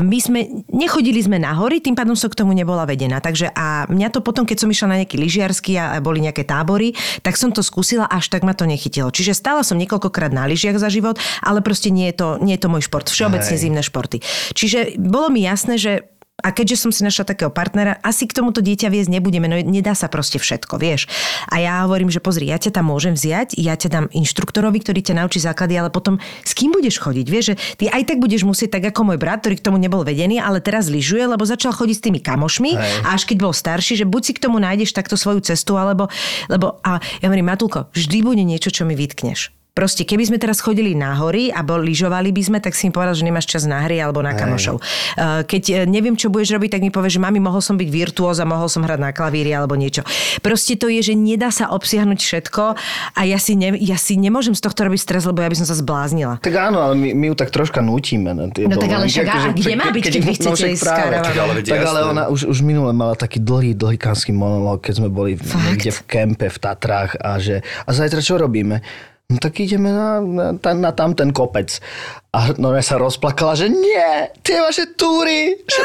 my 0.00 0.18
sme, 0.18 0.40
nechodili 0.72 1.20
sme 1.20 1.36
na 1.36 1.52
hory, 1.54 1.84
tým 1.84 1.94
pádom 1.94 2.16
som 2.16 2.32
k 2.32 2.38
tomu 2.38 2.56
nebola 2.56 2.88
vedená. 2.88 3.20
Takže 3.20 3.52
a 3.52 3.84
mňa 3.90 4.08
to 4.12 4.20
potom, 4.28 4.44
keď 4.44 4.60
som 4.60 4.68
išla 4.68 4.92
na 4.92 4.96
nejaký 5.00 5.16
lyžiarsky 5.16 5.80
a 5.80 5.96
boli 6.04 6.20
nejaké 6.20 6.44
tábory, 6.44 6.92
tak 7.24 7.40
som 7.40 7.48
to 7.48 7.64
skúsila, 7.64 8.04
až 8.04 8.28
tak 8.28 8.44
ma 8.44 8.52
to 8.52 8.68
nechytilo. 8.68 9.08
Čiže 9.08 9.32
stála 9.32 9.64
som 9.64 9.80
niekoľkokrát 9.80 10.36
na 10.36 10.44
lyžiach 10.44 10.76
za 10.76 10.92
život, 10.92 11.16
ale 11.40 11.64
proste 11.64 11.88
nie 11.88 12.12
je 12.12 12.20
to, 12.20 12.28
nie 12.44 12.60
je 12.60 12.60
to 12.60 12.68
môj 12.68 12.84
šport. 12.84 13.08
Všeobecne 13.08 13.56
Hej. 13.56 13.62
zimné 13.64 13.80
športy. 13.80 14.20
Čiže 14.52 15.00
bolo 15.00 15.32
mi 15.32 15.48
jasné, 15.48 15.80
že 15.80 16.12
a 16.38 16.54
keďže 16.54 16.78
som 16.78 16.94
si 16.94 17.02
našla 17.02 17.34
takého 17.34 17.50
partnera, 17.50 17.98
asi 17.98 18.30
k 18.30 18.38
tomuto 18.38 18.62
dieťa 18.62 18.94
viesť 18.94 19.10
nebudeme, 19.10 19.50
no 19.50 19.58
nedá 19.58 19.98
sa 19.98 20.06
proste 20.06 20.38
všetko, 20.38 20.78
vieš. 20.78 21.10
A 21.50 21.58
ja 21.58 21.82
hovorím, 21.82 22.14
že 22.14 22.22
pozri, 22.22 22.46
ja 22.46 22.62
ťa 22.62 22.78
tam 22.78 22.94
môžem 22.94 23.18
vziať, 23.18 23.58
ja 23.58 23.74
ťa 23.74 23.88
dám 23.90 24.06
inštruktorovi, 24.14 24.78
ktorý 24.78 25.02
ťa 25.02 25.18
naučí 25.18 25.42
základy, 25.42 25.74
ale 25.74 25.90
potom 25.90 26.22
s 26.46 26.54
kým 26.54 26.70
budeš 26.70 27.02
chodiť, 27.02 27.26
vieš, 27.26 27.44
že 27.50 27.54
ty 27.74 27.84
aj 27.90 28.14
tak 28.14 28.22
budeš 28.22 28.46
musieť, 28.46 28.78
tak 28.78 28.94
ako 28.94 29.10
môj 29.10 29.18
brat, 29.18 29.42
ktorý 29.42 29.58
k 29.58 29.66
tomu 29.66 29.82
nebol 29.82 30.06
vedený, 30.06 30.38
ale 30.38 30.62
teraz 30.62 30.86
lyžuje, 30.86 31.26
lebo 31.26 31.42
začal 31.42 31.74
chodiť 31.74 31.96
s 31.98 32.04
tými 32.06 32.20
kamošmi 32.22 32.70
Hej. 32.78 33.02
a 33.02 33.18
až 33.18 33.26
keď 33.26 33.42
bol 33.42 33.50
starší, 33.50 33.98
že 33.98 34.06
buď 34.06 34.22
si 34.22 34.32
k 34.38 34.42
tomu 34.46 34.62
nájdeš 34.62 34.94
takto 34.94 35.18
svoju 35.18 35.42
cestu, 35.42 35.74
alebo, 35.74 36.06
lebo 36.46 36.78
a 36.86 37.02
ja 37.18 37.26
hovorím, 37.26 37.50
Matulko, 37.50 37.90
vždy 37.90 38.22
bude 38.22 38.46
niečo, 38.46 38.70
čo 38.70 38.86
mi 38.86 38.94
vytkneš. 38.94 39.57
Proste, 39.78 40.02
keby 40.02 40.26
sme 40.26 40.42
teraz 40.42 40.58
chodili 40.58 40.98
na 40.98 41.14
hory 41.14 41.54
a 41.54 41.62
bol, 41.62 41.78
lyžovali 41.78 42.34
by 42.34 42.42
sme, 42.42 42.58
tak 42.58 42.74
si 42.74 42.90
mi 42.90 42.92
povedal, 42.92 43.14
že 43.14 43.22
nemáš 43.22 43.46
čas 43.46 43.62
na 43.62 43.86
hry 43.86 44.02
alebo 44.02 44.18
na 44.26 44.34
kamošov. 44.34 44.82
Uh, 44.82 45.46
Keď 45.46 45.62
eh, 45.70 45.76
neviem, 45.86 46.18
čo 46.18 46.34
budeš 46.34 46.58
robiť, 46.58 46.74
tak 46.74 46.82
mi 46.82 46.90
povieš, 46.90 47.14
že 47.14 47.20
mami, 47.22 47.38
mohol 47.38 47.62
som 47.62 47.78
byť 47.78 47.86
virtuóz 47.86 48.42
a 48.42 48.44
mohol 48.48 48.66
som 48.66 48.82
hrať 48.82 48.98
na 48.98 49.14
klavíri 49.14 49.54
alebo 49.54 49.78
niečo. 49.78 50.02
Proste 50.42 50.74
to 50.74 50.90
je, 50.90 50.98
že 50.98 51.14
nedá 51.14 51.54
sa 51.54 51.70
obsiahnuť 51.70 52.18
všetko 52.18 52.74
a 53.14 53.20
ja 53.22 53.38
si, 53.38 53.54
ne, 53.54 53.78
ja 53.78 53.94
si 53.94 54.18
nemôžem 54.18 54.50
z 54.50 54.66
tohto 54.66 54.82
robiť 54.82 54.98
stres, 54.98 55.22
lebo 55.22 55.46
ja 55.46 55.46
by 55.46 55.62
som 55.62 55.70
sa 55.70 55.78
zbláznila. 55.78 56.42
Tak 56.42 56.54
áno, 56.58 56.82
ale 56.82 56.98
my, 56.98 57.14
my 57.14 57.24
ju 57.30 57.34
tak 57.38 57.54
troška 57.54 57.78
nutíme 57.78 58.34
na 58.34 58.50
tie 58.50 58.66
No 58.66 58.82
tak 58.82 58.90
ale 58.90 59.06
však 59.06 59.30
akože 59.30 59.50
kde 59.62 59.74
má 59.78 59.94
byť, 59.94 60.02
keď 60.10 60.22
vy 60.26 60.32
chcete 60.34 60.64
ísť 60.74 60.82
práve. 60.82 61.14
Tak 61.62 61.80
ale 61.86 62.00
ona 62.02 62.26
už, 62.26 62.50
už 62.50 62.58
minule 62.66 62.90
mala 62.90 63.14
taký 63.14 63.38
dlhý, 63.38 63.78
dlhý 63.78 63.94
kanský 63.94 64.34
monológ, 64.34 64.82
keď 64.82 65.06
sme 65.06 65.06
boli 65.06 65.38
Fakt? 65.38 65.54
niekde 65.70 65.94
v 65.94 66.00
kempe 66.10 66.50
v 66.50 66.58
Tatrách 66.58 67.14
a 67.22 67.38
že 67.38 67.62
a 67.86 67.94
zajtra 67.94 68.18
čo 68.18 68.42
robíme? 68.42 68.82
No 69.28 69.36
tak 69.36 69.60
ideme 69.60 69.92
na, 69.92 70.24
na, 70.24 70.46
na, 70.56 70.72
na 70.72 70.90
tam 70.96 71.12
ten 71.12 71.36
kopec. 71.36 71.84
A 72.32 72.56
no 72.56 72.72
ja 72.72 72.80
sa 72.80 72.96
rozplakala, 72.96 73.60
že 73.60 73.68
nie, 73.68 74.32
tie 74.40 74.56
vaše 74.56 74.96
túry, 74.96 75.52
že 75.68 75.82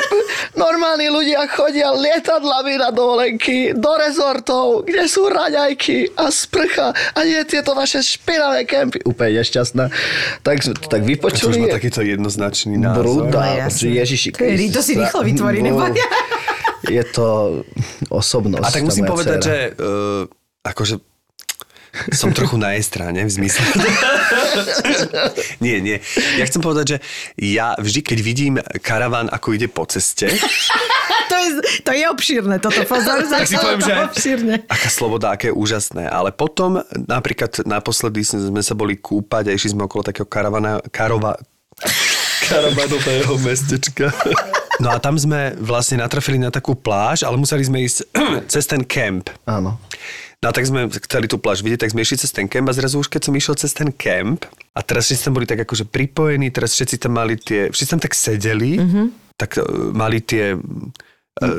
normálni 0.56 1.12
ľudia 1.12 1.44
chodia 1.52 1.92
lietadlami 1.92 2.80
na 2.80 2.96
dovolenky, 2.96 3.76
do 3.76 4.00
rezortov, 4.00 4.88
kde 4.88 5.12
sú 5.12 5.28
raňajky 5.28 6.16
a 6.16 6.32
sprcha 6.32 6.96
a 6.96 7.20
nie 7.28 7.44
tieto 7.44 7.76
vaše 7.76 8.00
špinavé 8.00 8.64
kempy. 8.64 9.04
Úplne 9.04 9.44
nešťastná. 9.44 9.92
Tak, 10.40 10.58
tak 10.88 11.02
To 11.04 11.04
už 11.04 11.12
vypočuli. 11.12 11.68
má 11.68 11.76
takýto 11.76 12.00
jednoznačný 12.00 12.80
názor. 12.80 13.28
Brutál. 13.28 13.60
No. 13.60 13.76
Ježiši 13.76 14.40
Kedy 14.40 14.72
to 14.72 14.80
si 14.80 14.96
rýchlo 14.96 15.20
vytvorí, 15.20 15.60
nebo 15.60 15.84
ja? 15.84 16.08
Je 16.88 17.04
to 17.12 17.60
osobnosť. 18.08 18.64
A 18.64 18.72
tak 18.72 18.88
musím 18.88 19.04
povedať, 19.04 19.40
že 19.44 19.56
uh, 19.76 20.32
akože 20.64 21.13
som 22.10 22.34
trochu 22.34 22.58
na 22.58 22.74
jej 22.74 22.84
strane 22.84 23.22
v 23.22 23.32
zmysle. 23.32 23.62
nie, 25.66 25.78
nie. 25.78 25.98
Ja 26.42 26.44
chcem 26.50 26.62
povedať, 26.62 26.86
že 26.86 26.98
ja 27.38 27.78
vždy, 27.78 28.00
keď 28.02 28.20
vidím 28.26 28.54
karaván, 28.82 29.30
ako 29.30 29.54
ide 29.54 29.70
po 29.70 29.86
ceste, 29.86 30.26
to 31.32 31.36
je, 31.38 31.50
to 31.86 31.92
je 31.94 32.06
obšírne, 32.10 32.56
toto 32.58 32.82
pozor. 32.90 33.22
tak 33.30 33.46
si 33.46 33.56
poviem, 33.58 33.82
že 33.82 33.94
obšírne. 34.10 34.56
aká 34.66 34.90
sloboda, 34.90 35.38
aké 35.38 35.54
je 35.54 35.56
úžasné. 35.56 36.10
Ale 36.10 36.34
potom 36.34 36.82
napríklad 36.94 37.62
naposledy 37.64 38.26
sme 38.26 38.66
sa 38.66 38.74
boli 38.74 38.98
kúpať 38.98 39.54
a 39.54 39.56
išli 39.56 39.78
sme 39.78 39.86
okolo 39.86 40.02
takého 40.02 40.26
karavana, 40.26 40.82
karova, 40.90 41.38
karavanového 42.50 43.38
mestečka. 43.42 44.10
No 44.82 44.90
a 44.90 44.98
tam 44.98 45.14
sme 45.14 45.54
vlastne 45.62 46.02
natrafili 46.02 46.42
na 46.42 46.50
takú 46.50 46.74
pláž, 46.74 47.22
ale 47.22 47.38
museli 47.38 47.62
sme 47.62 47.86
ísť 47.86 48.10
cez 48.58 48.66
ten 48.66 48.82
kemp. 48.82 49.30
Áno. 49.46 49.78
No 50.44 50.52
a 50.52 50.54
tak 50.54 50.68
sme 50.68 50.92
chceli 50.92 51.32
tú 51.32 51.40
pláž 51.40 51.64
vidieť, 51.64 51.88
tak 51.88 51.96
sme 51.96 52.04
išli 52.04 52.20
cez 52.20 52.36
ten 52.36 52.52
kemp 52.52 52.68
a 52.68 52.76
zrazu 52.76 53.00
už 53.00 53.08
keď 53.08 53.32
som 53.32 53.34
išiel 53.34 53.56
cez 53.56 53.72
ten 53.72 53.96
kemp 53.96 54.44
a 54.76 54.84
teraz 54.84 55.08
všetci 55.08 55.24
tam 55.24 55.40
boli 55.40 55.48
tak 55.48 55.64
akože 55.64 55.88
pripojení, 55.88 56.52
teraz 56.52 56.76
všetci 56.76 57.00
tam 57.00 57.16
mali 57.16 57.40
tie, 57.40 57.72
všetci 57.72 57.92
tam 57.96 58.02
tak 58.04 58.12
sedeli, 58.12 58.76
mm-hmm. 58.76 59.06
tak 59.40 59.56
uh, 59.56 59.64
mali 59.96 60.20
tie 60.20 60.60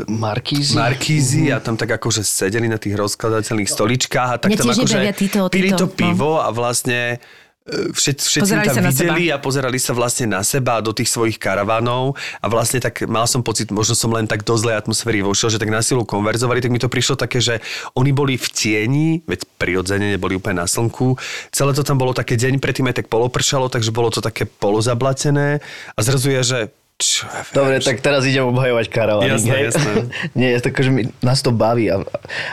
Markízy. 0.06 0.78
markízy 0.78 1.42
a 1.50 1.58
tam 1.58 1.74
tak 1.74 1.98
akože 1.98 2.22
sedeli 2.22 2.70
na 2.70 2.78
tých 2.78 2.94
rozkladateľných 2.94 3.66
stoličkách 3.66 4.28
a 4.30 4.36
tak 4.38 4.54
Mne 4.54 4.58
tam 4.62 4.70
akože 4.70 4.98
títo- 5.18 5.50
pili 5.50 5.74
títo, 5.74 5.90
to 5.90 5.98
pivo 5.98 6.38
a 6.38 6.54
vlastne 6.54 7.18
e, 7.18 7.18
všet, 7.64 8.20
všetci 8.20 8.44
Pozerali 8.44 8.68
tam 8.68 8.84
videli 8.84 9.24
a 9.32 9.40
pozerali 9.40 9.78
sa 9.80 9.96
vlastne 9.96 10.28
na 10.28 10.44
seba 10.44 10.76
a 10.76 10.84
do 10.84 10.92
tých 10.92 11.08
svojich 11.08 11.40
karavánov 11.40 12.12
a 12.44 12.46
vlastne 12.52 12.76
tak 12.76 13.08
mal 13.08 13.24
som 13.24 13.40
pocit, 13.40 13.72
možno 13.72 13.96
som 13.96 14.12
len 14.12 14.28
tak 14.28 14.44
do 14.44 14.52
zlej 14.52 14.76
atmosféry 14.76 15.24
vošiel, 15.24 15.48
že 15.48 15.56
tak 15.56 15.72
na 15.72 15.80
silu 15.80 16.04
konverzovali, 16.04 16.60
tak 16.60 16.72
mi 16.72 16.80
to 16.80 16.92
prišlo 16.92 17.16
také, 17.16 17.40
že 17.40 17.64
oni 17.96 18.12
boli 18.12 18.36
v 18.36 18.46
tieni, 18.52 19.08
veď 19.24 19.48
prirodzene 19.56 20.12
neboli 20.12 20.36
úplne 20.36 20.60
na 20.60 20.68
slnku, 20.68 21.16
celé 21.48 21.72
to 21.72 21.80
tam 21.80 21.96
bolo 21.96 22.12
také 22.12 22.36
deň 22.36 22.60
predtým 22.60 22.84
aj 22.92 23.00
tak 23.00 23.08
polopršalo, 23.08 23.72
takže 23.72 23.96
bolo 23.96 24.12
to 24.12 24.20
také 24.20 24.44
polozablatené. 24.44 25.64
A 25.96 26.00
zrazu 26.04 26.28
je, 26.36 26.42
že 26.44 26.58
čo 26.94 27.26
ja 27.26 27.42
viem, 27.42 27.54
Dobre, 27.58 27.74
tak 27.82 27.98
teraz 27.98 28.22
idem 28.22 28.46
obhajovať 28.46 28.86
karavany. 28.86 29.26
Jasné, 29.26 29.56
jasné. 29.66 29.92
Nie, 30.38 30.54
tak 30.62 30.78
že 30.78 30.94
mi, 30.94 31.10
nás 31.26 31.42
to 31.42 31.50
baví. 31.50 31.90
A 31.90 32.06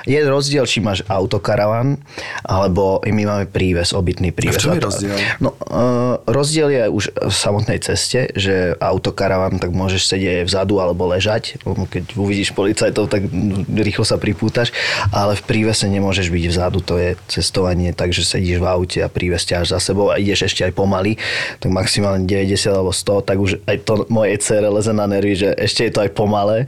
je 0.09 0.17
rozdiel, 0.25 0.65
či 0.65 0.81
máš 0.81 1.05
autokaravan, 1.05 2.01
alebo 2.41 3.05
my 3.05 3.21
máme 3.21 3.45
príves, 3.45 3.93
obytný 3.93 4.33
príves. 4.33 4.57
čom 4.57 4.73
je 4.73 4.81
to- 4.81 4.89
rozdiel? 4.89 5.13
No, 5.37 5.53
uh, 5.53 6.17
rozdiel 6.25 6.73
je 6.73 6.83
už 6.89 7.03
v 7.13 7.29
samotnej 7.29 7.85
ceste, 7.85 8.33
že 8.33 8.73
autokaravan, 8.81 9.61
tak 9.61 9.77
môžeš 9.77 10.09
sedieť 10.09 10.49
vzadu 10.49 10.81
alebo 10.81 11.05
ležať. 11.05 11.61
Keď 11.61 12.17
uvidíš 12.17 12.57
policajtov, 12.57 13.13
tak 13.13 13.29
rýchlo 13.69 14.09
sa 14.09 14.17
pripútaš. 14.17 14.73
Ale 15.13 15.37
v 15.37 15.45
prívese 15.45 15.85
nemôžeš 15.85 16.33
byť 16.33 16.43
vzadu. 16.49 16.81
To 16.89 16.97
je 16.97 17.13
cestovanie, 17.29 17.93
takže 17.93 18.25
sedíš 18.25 18.57
v 18.57 18.65
aute 18.65 19.05
a 19.05 19.09
príves 19.11 19.45
ťaháš 19.45 19.77
za 19.77 19.93
sebou 19.93 20.09
a 20.09 20.17
ideš 20.17 20.49
ešte 20.49 20.65
aj 20.65 20.73
pomaly. 20.73 21.21
Tak 21.61 21.69
maximálne 21.69 22.25
90 22.25 22.73
alebo 22.73 22.89
100, 22.89 23.21
tak 23.29 23.37
už 23.37 23.61
aj 23.69 23.77
to 23.85 23.93
mojej 24.31 24.39
cere 24.39 24.71
leze 24.71 24.95
na 24.95 25.03
nervy, 25.03 25.35
že 25.35 25.49
ešte 25.59 25.83
je 25.83 25.91
to 25.91 25.99
aj 26.07 26.15
pomalé. 26.15 26.63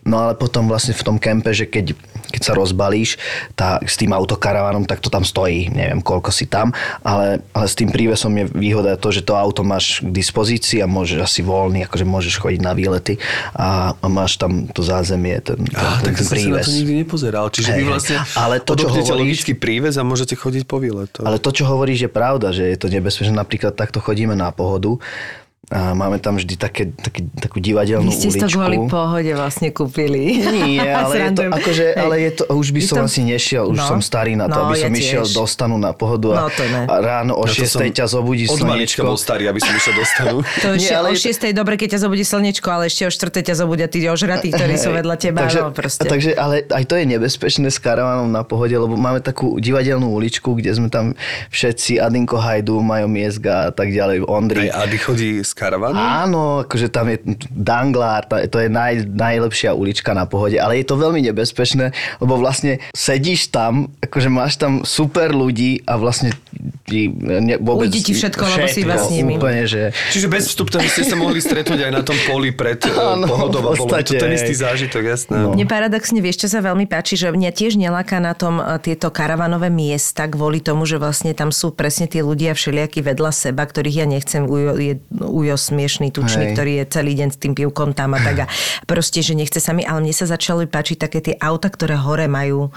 No 0.00 0.16
ale 0.16 0.32
potom 0.32 0.64
vlastne 0.64 0.96
v 0.96 1.04
tom 1.04 1.20
kempe, 1.20 1.52
že 1.52 1.68
keď, 1.68 1.92
keď 2.32 2.40
sa 2.40 2.56
rozbalíš 2.56 3.20
tá, 3.52 3.76
s 3.84 4.00
tým 4.00 4.16
autokaravanom, 4.16 4.88
tak 4.88 4.96
to 4.96 5.12
tam 5.12 5.28
stojí, 5.28 5.68
neviem 5.68 6.00
koľko 6.00 6.32
si 6.32 6.48
tam, 6.48 6.72
ale, 7.04 7.44
ale 7.52 7.66
s 7.68 7.76
tým 7.76 7.92
prívesom 7.92 8.32
je 8.32 8.48
výhoda 8.48 8.96
to, 8.96 9.12
že 9.12 9.20
to 9.20 9.36
auto 9.36 9.60
máš 9.60 10.00
k 10.00 10.08
dispozícii 10.08 10.80
a 10.80 10.88
môžeš 10.88 11.20
asi 11.20 11.40
voľný, 11.44 11.84
akože 11.84 12.08
môžeš 12.08 12.40
chodiť 12.40 12.60
na 12.64 12.72
výlety 12.72 13.20
a, 13.52 13.92
a 13.92 14.06
máš 14.08 14.40
tam 14.40 14.72
to 14.72 14.80
zázemie, 14.80 15.36
ten, 15.44 15.68
ten, 15.68 15.76
Á, 15.76 16.00
ten, 16.00 16.04
tak 16.08 16.14
ten 16.16 16.24
som 16.24 16.32
sa 16.32 16.32
na 16.32 16.40
príves. 16.40 16.64
to 16.64 16.72
nikdy 16.80 16.94
nepozeral. 16.96 17.46
Čiže 17.52 17.68
Hej, 17.68 17.76
vy 17.76 17.84
vlastne 17.84 18.16
Ale 18.40 18.56
to, 18.64 18.72
čo 18.72 18.88
hovoríš- 18.88 19.20
logický 19.20 19.52
príves 19.52 20.00
a 20.00 20.02
môžete 20.02 20.32
chodiť 20.32 20.64
po 20.64 20.80
výletoch. 20.80 21.28
Ale 21.28 21.36
to, 21.36 21.52
čo 21.52 21.68
hovoríš, 21.68 22.08
je 22.08 22.10
pravda, 22.10 22.56
že 22.56 22.72
je 22.72 22.76
to 22.80 22.88
nebezpečné. 22.88 23.36
Napríklad 23.36 23.76
takto 23.76 24.00
chodíme 24.00 24.32
na 24.32 24.48
pohodu 24.48 24.96
a 25.68 25.92
máme 25.92 26.18
tam 26.18 26.34
vždy 26.34 26.56
také, 26.56 26.88
taký, 26.90 27.30
takú 27.32 27.60
divadelnú 27.60 28.10
Vy 28.10 28.16
ste 28.16 28.28
si 28.28 28.36
to 28.36 28.48
uličku. 28.48 28.58
kvôli 28.58 28.78
pohode 28.86 29.30
vlastne 29.30 29.70
kúpili. 29.70 30.42
Nie, 30.42 30.82
ale 30.98 31.14
je 31.14 31.30
to, 31.30 31.42
akože, 31.46 31.86
ale 31.94 32.14
je 32.18 32.30
to, 32.32 32.44
už 32.50 32.66
by 32.68 32.80
Je 32.80 32.88
som 32.88 32.96
to- 32.96 33.06
asi 33.06 33.20
nešiel, 33.22 33.64
už 33.68 33.78
No. 33.78 33.86
som 33.86 34.00
starý 34.00 34.34
na 34.34 34.44
to, 34.44 34.56
No, 34.56 34.66
aby 34.66 34.74
som 34.76 34.90
ja 34.90 34.98
išiel 34.98 35.22
tiež. 35.22 35.30
do 35.32 35.44
stanu 35.46 35.76
na 35.76 35.92
pohodu 35.92 36.28
a, 36.32 36.36
No, 36.36 36.46
to 36.48 36.64
ne. 36.64 36.82
a 36.84 36.94
ráno 36.98 37.32
o 37.34 37.44
to 37.44 37.54
6 37.54 37.70
som 37.70 37.80
ťa 37.84 38.02
zobudí 38.08 38.44
Od 38.44 38.58
malička 38.58 39.04
bol 39.04 39.14
slnečko. 39.14 39.22
starý, 39.22 39.44
aby 39.46 39.60
som 39.60 39.72
išiel 39.72 39.94
do 39.94 40.04
stanu. 40.04 40.36
To 40.64 40.68
Nie, 40.74 40.90
ale 40.92 41.06
o 41.06 41.12
je 41.12 41.18
to- 41.20 41.26
6. 41.30 41.54
dobre, 41.54 41.74
keď 41.76 41.88
ťa 41.92 42.00
zobudí 42.02 42.24
slnečko, 42.24 42.66
ale 42.66 42.84
ešte 42.88 43.02
o 43.04 43.10
4. 43.12 43.38
ťa 43.40 43.54
zobudia 43.56 43.86
tí 43.86 44.02
ožratí, 44.02 44.48
ktorí 44.50 44.74
sú 44.74 44.90
vedľa 44.90 45.16
teba. 45.18 45.44
takže, 45.44 45.60
no, 45.60 45.70
proste. 45.70 46.02
takže, 46.02 46.30
ale 46.34 46.66
aj 46.66 46.82
to 46.84 46.94
je 46.94 47.04
nebezpečné 47.06 47.68
s 47.68 47.78
karavanom 47.78 48.26
na 48.26 48.42
pohode, 48.42 48.74
lebo 48.74 48.96
máme 48.96 49.20
takú 49.20 49.54
divadelnú 49.56 50.10
uličku, 50.10 50.50
kde 50.52 50.72
sme 50.72 50.88
tam 50.88 51.14
všetci, 51.48 52.02
Adinko 52.02 52.38
Hajdu, 52.38 52.80
Majo 52.80 53.06
Miezga 53.06 53.54
a 53.60 53.70
tak 53.70 53.90
ďalej, 53.90 54.24
Ondri. 54.24 54.66
Aj 54.66 54.82
Ady 54.82 54.98
chodí 54.98 55.30
s 55.50 55.54
karavanom? 55.58 55.98
Áno, 55.98 56.42
akože 56.62 56.86
tam 56.86 57.10
je 57.10 57.18
Danglár, 57.50 58.30
to 58.30 58.62
je 58.62 58.70
naj, 58.70 59.10
najlepšia 59.10 59.74
ulička 59.74 60.14
na 60.14 60.30
pohode, 60.30 60.54
ale 60.54 60.78
je 60.78 60.86
to 60.86 60.94
veľmi 60.94 61.18
nebezpečné, 61.26 61.90
lebo 62.22 62.38
vlastne 62.38 62.78
sedíš 62.94 63.50
tam, 63.50 63.90
akože 63.98 64.30
máš 64.30 64.62
tam 64.62 64.86
super 64.86 65.34
ľudí 65.34 65.82
a 65.90 65.98
vlastne 65.98 66.30
ti 66.90 67.06
ne, 67.10 67.58
vôbec... 67.58 67.90
Ujde 67.90 68.02
ti 68.02 68.12
všetko, 68.14 68.42
lebo 68.42 68.66
si 68.66 68.80
iba 68.82 68.96
s 68.98 69.06
nimi. 69.14 69.38
Úplne, 69.38 69.62
že... 69.66 69.82
Čiže 70.10 70.26
bez 70.26 70.50
vstupného 70.50 70.86
ste 70.90 71.06
sa 71.06 71.14
mohli 71.14 71.38
stretnúť 71.38 71.86
aj 71.86 71.92
na 71.94 72.02
tom 72.02 72.18
poli 72.26 72.50
pred 72.50 72.82
Áno, 72.90 73.00
Áno, 73.22 73.26
pohodou 73.30 73.62
a 73.70 73.78
bolo 73.78 73.94
to 73.94 74.12
ten 74.18 74.34
istý 74.34 74.54
zážitok, 74.58 75.02
jasné. 75.06 75.36
No. 75.38 75.54
Mne 75.54 75.66
paradoxne, 75.70 76.18
vieš, 76.18 76.46
čo 76.46 76.48
sa 76.50 76.60
veľmi 76.62 76.90
páči, 76.90 77.14
že 77.14 77.30
mňa 77.30 77.50
tiež 77.54 77.78
neláka 77.78 78.18
na 78.18 78.34
tom 78.34 78.58
e, 78.58 78.78
tieto 78.82 79.14
karavanové 79.14 79.70
miesta 79.70 80.26
kvôli 80.26 80.58
tomu, 80.58 80.84
že 80.84 80.98
vlastne 80.98 81.30
tam 81.32 81.54
sú 81.54 81.70
presne 81.70 82.10
tí 82.10 82.20
ľudia 82.20 82.52
všelijakí 82.58 83.00
vedľa 83.06 83.30
seba, 83.30 83.62
ktorých 83.64 83.96
ja 84.02 84.06
nechcem 84.10 84.42
ujo, 84.44 84.74
je, 84.76 84.98
ujo 85.40 85.56
smiešný, 85.56 86.12
tučný, 86.12 86.50
Hej. 86.50 86.54
ktorý 86.54 86.72
je 86.80 86.84
celý 86.92 87.12
deň 87.16 87.28
s 87.32 87.38
tým 87.40 87.52
pivkom 87.56 87.96
tam 87.96 88.14
a 88.14 88.20
tak 88.20 88.44
a 88.44 88.46
proste, 88.90 89.24
že 89.24 89.32
nechce 89.32 89.58
sa 89.58 89.72
mi, 89.72 89.82
ale 89.82 90.04
mne 90.04 90.12
sa 90.12 90.28
začali 90.28 90.68
páčiť 90.68 90.96
také 91.00 91.18
tie 91.24 91.34
auta, 91.40 91.72
ktoré 91.72 91.96
hore 91.96 92.28
majú 92.28 92.68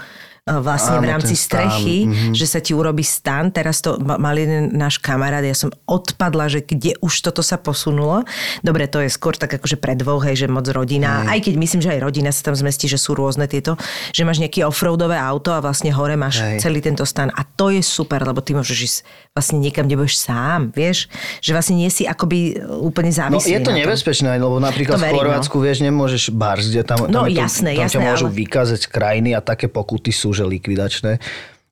vlastne 0.44 1.00
v 1.00 1.08
Áno, 1.08 1.12
rámci 1.16 1.32
ten 1.32 1.40
stan, 1.40 1.72
strechy, 1.72 1.96
mhm. 2.04 2.32
že 2.36 2.44
sa 2.44 2.60
ti 2.60 2.76
urobí 2.76 3.00
stan. 3.00 3.48
Teraz 3.48 3.80
to 3.80 3.96
ma- 3.96 4.20
mal 4.20 4.36
jeden 4.36 4.76
náš 4.76 5.00
kamarát, 5.00 5.40
ja 5.40 5.56
som 5.56 5.72
odpadla, 5.88 6.52
že 6.52 6.60
kde 6.60 7.00
už 7.00 7.24
toto 7.24 7.40
sa 7.40 7.56
posunulo. 7.56 8.28
Dobre, 8.60 8.84
to 8.84 9.00
je 9.00 9.08
skôr 9.08 9.32
tak 9.40 9.56
akože 9.56 9.80
pre 9.80 9.96
dvoch, 9.96 10.20
hej, 10.28 10.44
že 10.44 10.46
moc 10.52 10.68
rodina. 10.68 11.24
Aj 11.24 11.40
keď 11.40 11.56
myslím, 11.56 11.80
že 11.80 11.96
aj 11.96 12.00
rodina 12.04 12.28
sa 12.28 12.52
tam 12.52 12.56
zmestí, 12.60 12.92
že 12.92 13.00
sú 13.00 13.16
rôzne 13.16 13.48
tieto, 13.48 13.80
že 14.12 14.20
máš 14.28 14.36
nejaké 14.36 14.68
offroadové 14.68 15.16
auto 15.16 15.48
a 15.48 15.64
vlastne 15.64 15.88
hore 15.96 16.12
máš 16.20 16.44
Hej. 16.44 16.60
celý 16.60 16.84
tento 16.84 17.08
stan. 17.08 17.32
A 17.32 17.40
to 17.48 17.72
je 17.72 17.80
super, 17.80 18.20
lebo 18.20 18.44
ty 18.44 18.52
môžeš 18.52 18.78
ísť 18.84 18.98
vlastne 19.32 19.64
niekam, 19.64 19.88
kde 19.88 19.96
budeš 19.96 20.20
sám, 20.20 20.76
vieš? 20.76 21.08
Že 21.40 21.50
vlastne 21.56 21.74
nie 21.80 21.88
si 21.88 22.04
akoby 22.04 22.60
úplne 22.84 23.08
No 23.08 23.40
závislý 23.40 23.48
je 23.48 23.60
to 23.64 23.72
nebezpečné, 23.72 24.36
lebo 24.36 24.60
napríklad 24.60 24.94
To 24.94 25.00
v 25.00 25.08
verím, 25.08 25.16
Chorvátsku, 25.24 25.56
vieš, 25.56 25.80
nemôžeš 25.80 26.22
barzť, 26.36 26.72
tam, 26.84 27.08
No, 27.08 27.24
tam, 27.24 27.32
jasné, 27.32 27.72
tam 27.72 27.88
jasné, 27.88 27.96
ťa 27.96 28.00
môžu 28.12 28.26
ale- 28.28 28.36
vykázať 28.44 28.80
krajiny 28.92 29.32
a 29.32 29.40
také 29.40 29.72
pokuty 29.72 30.12
sú, 30.12 30.33
že 30.34 30.44
likvidačné. 30.44 31.22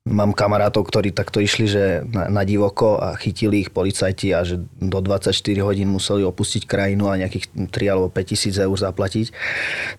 Mám 0.03 0.35
kamarátov, 0.35 0.91
ktorí 0.91 1.15
takto 1.15 1.38
išli, 1.38 1.71
že 1.71 2.03
na, 2.11 2.27
na 2.27 2.43
divoko 2.43 2.99
a 2.99 3.15
chytili 3.15 3.62
ich 3.62 3.71
policajti 3.71 4.35
a 4.35 4.43
že 4.43 4.59
do 4.83 4.99
24 4.99 5.31
hodín 5.62 5.95
museli 5.95 6.27
opustiť 6.27 6.67
krajinu 6.67 7.07
a 7.07 7.23
nejakých 7.23 7.71
3 7.71 7.87
alebo 7.87 8.11
5 8.11 8.27
tisíc 8.27 8.59
eur 8.59 8.75
zaplatiť. 8.75 9.31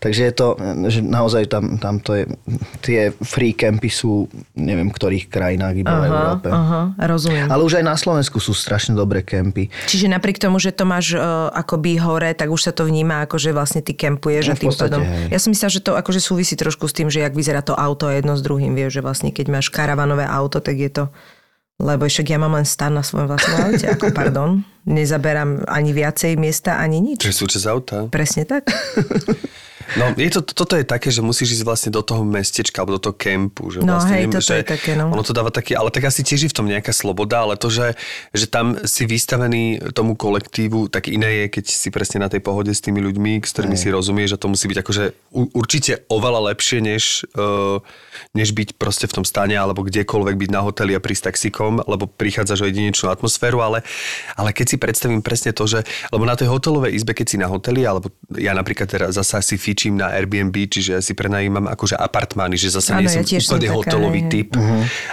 Takže 0.04 0.22
je 0.28 0.34
to, 0.36 0.48
že 0.92 1.00
naozaj 1.00 1.48
tam, 1.48 1.80
tam 1.80 2.04
to 2.04 2.20
je, 2.20 2.24
tie 2.84 3.02
free 3.24 3.56
campy 3.56 3.88
sú, 3.88 4.28
neviem, 4.60 4.92
v 4.92 4.96
ktorých 5.00 5.32
krajinách 5.32 5.76
iba 5.80 5.96
v 5.96 6.04
Aha, 6.04 6.12
Európe. 6.12 6.48
aha, 6.52 6.82
rozumiem. 7.00 7.48
Ale 7.48 7.64
už 7.64 7.80
aj 7.80 7.86
na 7.88 7.96
Slovensku 7.96 8.44
sú 8.44 8.52
strašne 8.52 9.00
dobré 9.00 9.24
kempy. 9.24 9.72
Čiže 9.88 10.12
napriek 10.12 10.36
tomu, 10.36 10.60
že 10.60 10.76
to 10.76 10.84
máš 10.84 11.16
uh, 11.16 11.48
akoby 11.56 11.96
hore, 11.96 12.36
tak 12.36 12.52
už 12.52 12.60
sa 12.60 12.76
to 12.76 12.84
vníma 12.84 13.24
ako, 13.24 13.40
že 13.40 13.56
vlastne 13.56 13.80
ty 13.80 13.96
kempuješ 13.96 14.52
No, 14.52 14.52
a 14.52 14.56
v 14.60 14.68
tým 14.68 14.68
podstate, 14.68 15.00
pádom... 15.00 15.08
hej. 15.08 15.28
Ja 15.32 15.40
som 15.40 15.56
myslela, 15.56 15.72
že 15.72 15.80
to 15.80 15.96
akože 15.96 16.20
súvisí 16.20 16.60
trošku 16.60 16.92
s 16.92 16.94
tým, 16.94 17.08
že 17.08 17.24
jak 17.24 17.32
vyzerá 17.32 17.64
to 17.64 17.72
auto 17.72 18.12
jedno 18.12 18.36
s 18.36 18.44
druhým, 18.44 18.76
vieš, 18.76 19.00
že 19.00 19.02
vlastne 19.08 19.32
keď 19.32 19.48
máš 19.48 19.72
karavanové 19.94 20.26
auto, 20.26 20.58
tak 20.58 20.74
je 20.74 20.90
to... 20.90 21.06
Lebo 21.78 22.06
však 22.06 22.30
ja 22.30 22.38
mám 22.42 22.54
len 22.58 22.66
stan 22.66 22.94
na 22.94 23.06
svojom 23.06 23.30
vlastnom 23.30 23.58
aute, 23.70 23.86
ako 23.86 24.10
pardon. 24.14 24.62
Nezaberám 24.84 25.64
ani 25.68 25.96
viacej 25.96 26.36
miesta, 26.36 26.76
ani 26.76 27.00
nič. 27.00 27.24
Čiže 27.24 27.40
súčasť 27.40 27.66
auta. 27.72 27.98
Presne 28.12 28.44
tak. 28.44 28.68
No, 30.00 30.16
je 30.16 30.30
to, 30.32 30.42
toto 30.42 30.74
je 30.80 30.88
také, 30.88 31.12
že 31.12 31.20
musíš 31.20 31.60
ísť 31.60 31.66
vlastne 31.68 31.92
do 31.94 32.02
toho 32.02 32.24
mestečka 32.24 32.82
alebo 32.82 32.98
do 32.98 33.04
toho 33.04 33.16
kempu. 33.20 33.70
Že 33.70 33.84
No, 33.84 34.00
vlastne 34.00 34.16
hej, 34.16 34.24
nem- 34.26 34.34
toto 34.34 34.48
že 34.48 34.56
je 34.56 34.66
také, 34.66 34.92
no. 34.96 35.12
Ono 35.12 35.24
to 35.24 35.36
dáva 35.36 35.52
taký, 35.52 35.76
ale 35.76 35.92
tak 35.92 36.08
asi 36.08 36.24
tiež 36.24 36.48
je 36.48 36.52
v 36.52 36.56
tom 36.56 36.68
nejaká 36.72 36.96
sloboda, 36.96 37.44
ale 37.44 37.60
to, 37.60 37.68
že, 37.68 38.00
že 38.32 38.48
tam 38.48 38.80
si 38.88 39.04
vystavený 39.06 39.92
tomu 39.92 40.16
kolektívu, 40.16 40.88
tak 40.88 41.12
iné 41.12 41.46
je, 41.46 41.60
keď 41.60 41.66
si 41.68 41.90
presne 41.92 42.24
na 42.24 42.30
tej 42.32 42.40
pohode 42.42 42.72
s 42.72 42.82
tými 42.82 43.04
ľuďmi, 43.04 43.44
s 43.44 43.52
ktorými 43.54 43.76
si 43.78 43.92
rozumieš, 43.92 44.40
že 44.40 44.42
to 44.42 44.48
musí 44.50 44.66
byť 44.72 44.78
akože 44.82 45.04
určite 45.54 45.94
oveľa 46.10 46.56
lepšie, 46.56 46.80
než, 46.82 47.28
uh, 47.36 47.84
než 48.34 48.56
byť 48.56 48.80
proste 48.80 49.06
v 49.06 49.22
tom 49.22 49.26
stane 49.28 49.54
alebo 49.54 49.84
kdekoľvek 49.84 50.36
byť 50.48 50.50
na 50.50 50.64
hoteli 50.64 50.96
a 50.96 51.04
prísť 51.04 51.30
taxikom, 51.36 51.84
lebo 51.86 52.08
prichádzaš 52.08 52.66
o 52.66 52.68
jedinečnú 52.72 53.12
atmosféru, 53.12 53.60
ale, 53.62 53.84
ale 54.40 54.56
keď 54.56 54.66
si 54.73 54.73
si 54.74 54.82
predstavím 54.82 55.22
presne 55.22 55.54
to, 55.54 55.70
že, 55.70 55.86
lebo 56.10 56.26
na 56.26 56.34
tej 56.34 56.50
hotelovej 56.50 56.98
izbe, 56.98 57.14
keď 57.14 57.28
si 57.30 57.38
na 57.38 57.46
hoteli, 57.46 57.86
alebo 57.86 58.10
ja 58.34 58.58
napríklad 58.58 58.90
teraz 58.90 59.14
zasa 59.14 59.38
si 59.46 59.62
fičím 59.62 60.02
na 60.02 60.10
Airbnb, 60.10 60.54
čiže 60.66 60.98
si 61.06 61.14
prenajímam 61.14 61.70
akože 61.70 61.94
apartmány, 61.94 62.58
že 62.58 62.74
zase 62.74 62.98
nie 62.98 63.06
som 63.06 63.22
ja 63.22 63.30
tiež 63.30 63.46
som 63.46 63.62
úplne 63.62 63.70
taká, 63.70 63.78
hotelový 63.78 64.22
hej. 64.26 64.32
typ. 64.34 64.50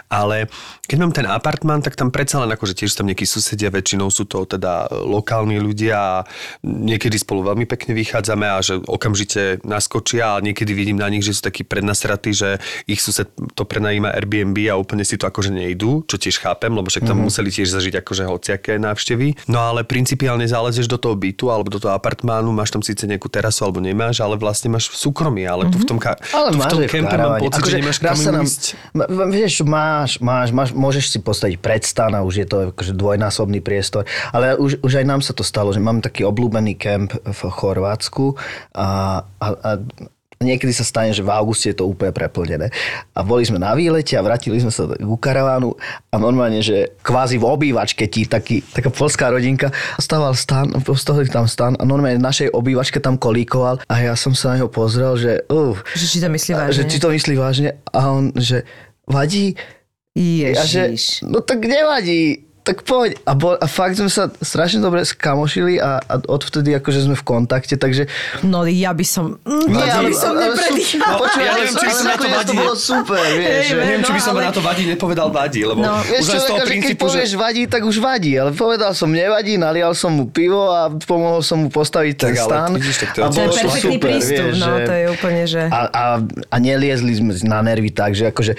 Ale 0.09 0.49
keď 0.89 0.97
mám 0.97 1.13
ten 1.13 1.29
apartmán, 1.29 1.85
tak 1.85 1.95
tam 1.95 2.09
predsa 2.09 2.41
len 2.41 2.51
akože 2.57 2.73
tiež 2.73 2.97
tam 2.97 3.05
nejakí 3.13 3.29
susedia, 3.29 3.69
väčšinou 3.69 4.09
sú 4.09 4.25
to 4.25 4.49
teda 4.49 4.89
lokálni 5.05 5.61
ľudia 5.61 5.97
a 6.01 6.17
niekedy 6.65 7.21
spolu 7.21 7.45
veľmi 7.53 7.69
pekne 7.69 7.93
vychádzame 7.93 8.47
a 8.49 8.59
že 8.65 8.81
okamžite 8.81 9.61
naskočia 9.63 10.41
a 10.41 10.43
niekedy 10.43 10.73
vidím 10.73 10.97
na 10.97 11.13
nich, 11.13 11.23
že 11.23 11.37
sú 11.37 11.45
takí 11.45 11.69
prednasratí, 11.69 12.33
že 12.33 12.57
ich 12.89 13.05
sused 13.05 13.29
to 13.53 13.63
prenajíma 13.69 14.17
Airbnb 14.17 14.57
a 14.73 14.81
úplne 14.81 15.05
si 15.05 15.21
to 15.21 15.29
akože 15.29 15.53
nejdú, 15.53 16.09
čo 16.09 16.17
tiež 16.17 16.41
chápem, 16.41 16.73
lebo 16.73 16.89
však 16.89 17.05
tam 17.05 17.23
museli 17.29 17.53
tiež 17.53 17.69
zažiť 17.71 18.01
akože 18.01 18.25
hociaké 18.25 18.81
návštevy. 18.81 19.50
No 19.51 19.59
ale 19.61 19.83
principiálne 19.83 20.47
zálezieš 20.47 20.87
do 20.87 20.95
toho 20.95 21.19
bytu 21.19 21.51
alebo 21.51 21.67
do 21.67 21.83
toho 21.83 21.91
apartmánu, 21.91 22.55
máš 22.55 22.71
tam 22.71 22.81
síce 22.81 23.03
nejakú 23.03 23.27
terasu 23.27 23.67
alebo 23.67 23.83
nemáš, 23.83 24.23
ale 24.23 24.39
vlastne 24.39 24.71
máš 24.71 24.87
v 24.87 24.97
súkromí, 24.97 25.43
ale 25.43 25.67
tu 25.67 25.77
v 25.77 25.85
tom, 25.85 25.99
ka- 25.99 26.15
Ale 26.31 26.55
tu 26.55 26.59
v 26.59 26.67
tom 26.69 26.81
kempe 26.87 27.17
mám 27.19 27.43
pocit, 27.43 27.59
Akože 27.59 27.73
že 27.73 27.81
nemáš 27.83 27.99
kam 27.99 28.15
sa 28.15 28.31
nám, 28.31 28.47
Vieš, 29.31 29.67
máš, 29.67 30.11
máš, 30.23 30.49
máš, 30.51 30.71
môžeš 30.71 31.05
si 31.11 31.19
postaviť 31.19 31.59
predstan 31.59 32.15
a 32.15 32.23
už 32.23 32.35
je 32.37 32.47
to 32.47 32.57
akože 32.71 32.95
dvojnásobný 32.95 33.59
priestor. 33.59 34.05
Ale 34.31 34.55
už, 34.55 34.79
už 34.81 34.93
aj 34.95 35.05
nám 35.05 35.21
sa 35.21 35.35
to 35.35 35.43
stalo, 35.43 35.75
že 35.75 35.83
mám 35.83 35.99
taký 35.99 36.23
obľúbený 36.23 36.79
kemp 36.79 37.11
v 37.19 37.41
Chorvátsku 37.51 38.39
a, 38.73 38.89
a, 39.37 39.47
a 39.51 39.71
niekedy 40.41 40.73
sa 40.73 40.89
stane, 40.89 41.13
že 41.13 41.21
v 41.21 41.29
auguste 41.29 41.69
je 41.69 41.77
to 41.77 41.85
úplne 41.85 42.17
preplnené. 42.17 42.73
A 43.13 43.21
boli 43.21 43.45
sme 43.45 43.61
na 43.61 43.77
výlete 43.77 44.17
a 44.17 44.25
vrátili 44.25 44.57
sme 44.57 44.73
sa 44.73 44.89
ku 44.89 45.21
karavánu 45.21 45.77
a 46.09 46.17
normálne, 46.17 46.65
že 46.65 46.97
kvázi 47.05 47.37
v 47.37 47.45
obývačke 47.45 48.09
ti 48.09 48.25
taký, 48.25 48.65
taká 48.65 48.89
polská 48.89 49.29
rodinka 49.29 49.69
stával 50.01 50.33
stan, 50.33 50.73
postavili 50.81 51.29
tam 51.29 51.45
stan 51.45 51.77
a 51.77 51.85
normálne 51.85 52.17
v 52.17 52.25
našej 52.25 52.49
obývačke 52.57 53.05
tam 53.05 53.21
kolíkoval 53.21 53.85
a 53.85 53.95
ja 54.01 54.17
som 54.17 54.33
sa 54.33 54.57
na 54.57 54.65
neho 54.65 54.73
pozrel, 54.73 55.13
že 55.21 55.45
uh, 55.53 55.77
Že 55.93 56.07
či 56.09 56.19
to 56.25 56.29
myslí 56.33 56.51
vážne. 56.57 56.73
že 56.73 56.83
či 56.89 56.97
to 56.97 57.09
myslí 57.13 57.35
vážne 57.37 57.69
a 57.93 58.01
on, 58.09 58.33
že 58.33 58.65
vadí 59.05 59.61
a 60.17 60.65
že, 60.65 60.97
Ježiš. 60.97 61.23
no 61.29 61.45
tak 61.45 61.65
nevadí, 61.65 62.50
tak 62.63 62.83
poď. 62.83 63.17
A, 63.23 63.33
bol, 63.33 63.53
a 63.53 63.65
fakt 63.65 63.95
sme 63.95 64.07
sa 64.07 64.29
strašne 64.31 64.79
dobre 64.79 65.01
skamošili 65.01 65.77
a, 65.77 65.97
a 65.99 66.15
odvtedy 66.21 66.71
akože 66.73 67.01
sme 67.03 67.15
v 67.15 67.25
kontakte, 67.25 67.75
takže... 67.75 68.05
No 68.43 68.63
ja 68.63 68.91
by 68.91 69.03
som... 69.03 69.41
Mm, 69.41 69.65
Vadí. 69.67 69.87
ja 69.87 69.99
by 69.99 70.13
som 70.13 70.33
ale 70.33 70.41
nepredýchala. 70.47 71.01
super, 71.03 71.17
počuj, 71.23 71.41
Ja 71.41 71.49
ale 71.49 71.59
neviem, 71.59 71.73
či 71.73 71.83
by 71.83 71.91
som 71.91 72.05
na 72.05 72.15
to 72.15 72.27
vadí. 72.27 72.47
to 72.47 72.53
bolo 72.55 72.75
super, 72.75 73.23
vieš. 73.33 73.65
Ve- 73.67 73.81
Neviem, 73.81 74.01
či 74.01 74.11
by 74.11 74.21
No, 74.21 74.23
som 74.23 74.35
ale- 74.35 74.43
na 74.43 74.53
to 74.53 74.61
vadí 74.61 74.83
nepovedal 74.85 75.29
vadí, 75.31 75.61
lebo 75.63 75.81
No. 75.81 75.93
už 75.99 76.21
z 76.23 76.45
toho 76.45 76.59
keď 76.59 76.69
princípu, 76.69 77.03
že... 77.03 77.17
povieš 77.17 77.33
vadí, 77.35 77.63
tak 77.67 77.83
už 77.83 77.97
vadí, 77.99 78.33
ale 78.35 78.51
povedal 78.53 78.93
som 78.93 79.09
nevadí, 79.09 79.57
nalial 79.57 79.93
som 79.93 80.13
mu 80.13 80.25
pivo 80.27 80.69
a 80.69 80.81
pomohol 80.93 81.41
som 81.41 81.59
mu 81.59 81.69
postaviť 81.69 82.15
ten 82.15 82.31
Tak 82.31 82.39
ale 82.39 82.51
stan. 82.51 82.71
vidíš, 82.73 82.97
tak 82.99 83.09
to 83.11 83.19
je 83.19 83.23
a 83.23 83.27
To 83.27 83.33
je 83.33 83.39
bolo 83.41 83.55
perfektný 83.57 83.81
super, 83.91 84.05
prístup, 84.07 84.45
vieš, 84.45 84.57
no 84.57 84.69
že- 84.71 84.85
to 84.85 84.93
je 84.93 85.07
úplne, 85.09 85.43
že... 85.45 85.63
a, 85.67 85.81
a, 85.87 86.05
a 86.47 86.57
neliezli 86.57 87.13
sme 87.15 87.33
na 87.43 87.61
nervy 87.61 87.91
tak, 87.91 88.13
že 88.13 88.29
akože 88.29 88.53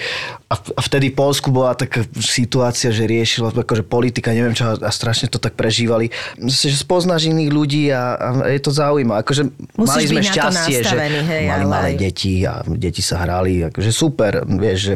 a, 0.48 0.54
a 0.54 0.80
vtedy 0.82 1.08
v 1.08 1.16
Polsku 1.16 1.48
bola 1.48 1.72
taká 1.72 2.02
situácia, 2.18 2.90
že 2.90 3.04
riešila 3.04 3.54
akože 3.54 3.84
politika, 3.92 4.32
neviem 4.32 4.56
čo, 4.56 4.72
a 4.80 4.88
strašne 4.88 5.28
to 5.28 5.36
tak 5.36 5.52
prežívali. 5.52 6.08
Že 6.40 6.80
spoznáš 6.80 7.28
iných 7.28 7.50
ľudí 7.52 7.92
a, 7.92 8.16
a 8.16 8.28
je 8.48 8.60
to 8.64 8.72
zaujímavé. 8.72 9.20
Akože 9.20 9.52
Musíš 9.76 10.08
mali 10.08 10.08
sme 10.08 10.22
šťastie, 10.24 10.76
že 10.80 10.96
hej, 10.96 11.44
mali 11.44 11.52
ale 11.52 11.64
malé 11.68 11.90
deti 12.00 12.40
a 12.48 12.64
deti 12.64 13.04
sa 13.04 13.20
hrali, 13.20 13.68
akože 13.68 13.92
super, 13.92 14.48
vieš, 14.48 14.78
že 14.80 14.94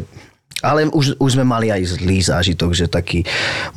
ale 0.65 0.89
už, 0.89 1.21
už 1.21 1.31
sme 1.37 1.45
mali 1.45 1.69
aj 1.69 2.01
zlý 2.01 2.17
zážitok, 2.17 2.73
že 2.73 2.89
taký 2.89 3.21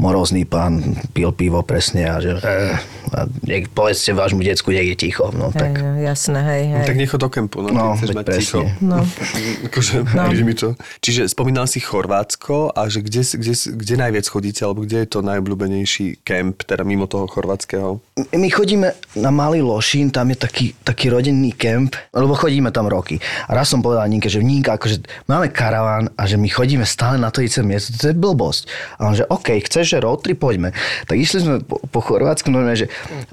morózny 0.00 0.48
pán 0.48 0.96
pil 1.12 1.28
pivo 1.36 1.60
presne 1.60 2.08
a 2.08 2.16
že 2.24 2.40
eh, 2.40 2.72
a 3.10 3.26
nech, 3.42 3.66
povedzte 3.74 4.14
vášmu 4.14 4.38
decku, 4.38 4.70
nech 4.70 4.94
je 4.94 4.96
ticho. 4.96 5.34
No, 5.34 5.50
Hej, 5.50 5.58
tak, 5.58 5.72
no, 5.82 5.98
jasné, 5.98 6.38
hej, 6.46 6.62
hej. 6.70 6.84
Tak 6.86 6.96
nech 6.96 7.10
ho 7.10 7.18
do 7.18 7.26
kempu, 7.26 7.58
no, 7.58 7.70
No, 7.74 7.84
chceš 7.98 8.14
mať 8.14 8.26
presne. 8.26 8.40
ticho. 8.40 8.60
No. 8.78 9.02
akože, 9.66 9.94
no. 10.14 10.30
mi 10.30 10.54
to. 10.54 10.78
Čiže 11.02 11.26
spomínal 11.26 11.66
si 11.66 11.82
Chorvátsko 11.82 12.70
a 12.70 12.86
že 12.86 13.02
kde, 13.02 13.26
kde, 13.26 13.54
kde 13.54 13.94
najviac 13.98 14.26
chodíte, 14.30 14.62
alebo 14.62 14.86
kde 14.86 15.02
je 15.02 15.08
to 15.10 15.26
najobľúbenejší 15.26 16.22
kemp, 16.22 16.62
teda 16.62 16.86
mimo 16.86 17.10
toho 17.10 17.26
chorvátskeho? 17.26 17.98
My 18.30 18.48
chodíme 18.48 18.94
na 19.18 19.30
Malý 19.34 19.58
Lošín, 19.66 20.14
tam 20.14 20.30
je 20.30 20.38
taký, 20.38 20.66
taký 20.86 21.10
rodinný 21.10 21.50
kemp, 21.50 21.98
lebo 22.14 22.38
chodíme 22.38 22.70
tam 22.70 22.86
roky. 22.86 23.18
A 23.50 23.58
raz 23.58 23.66
som 23.66 23.82
povedal 23.82 24.06
Ninke, 24.06 24.30
že 24.30 24.38
Ninka, 24.38 24.78
akože 24.78 25.26
máme 25.26 25.50
karaván 25.50 26.14
a 26.14 26.30
že 26.30 26.38
my 26.38 26.46
chodíme 26.46 26.69
stále 26.86 27.16
na 27.18 27.32
to 27.32 27.42
isté 27.42 27.64
miesto, 27.64 27.96
to 27.96 28.12
je 28.12 28.16
blbosť. 28.16 28.68
A 29.00 29.10
on, 29.10 29.14
že 29.16 29.26
OK, 29.26 29.58
chceš, 29.66 29.96
že 29.96 29.98
road 29.98 30.22
trip, 30.22 30.38
poďme. 30.38 30.76
Tak 31.08 31.16
išli 31.16 31.38
sme 31.42 31.54
po, 31.64 31.80
po 31.82 32.00
Chorvátsku, 32.04 32.52
normálne, 32.52 32.86
že, 32.86 32.88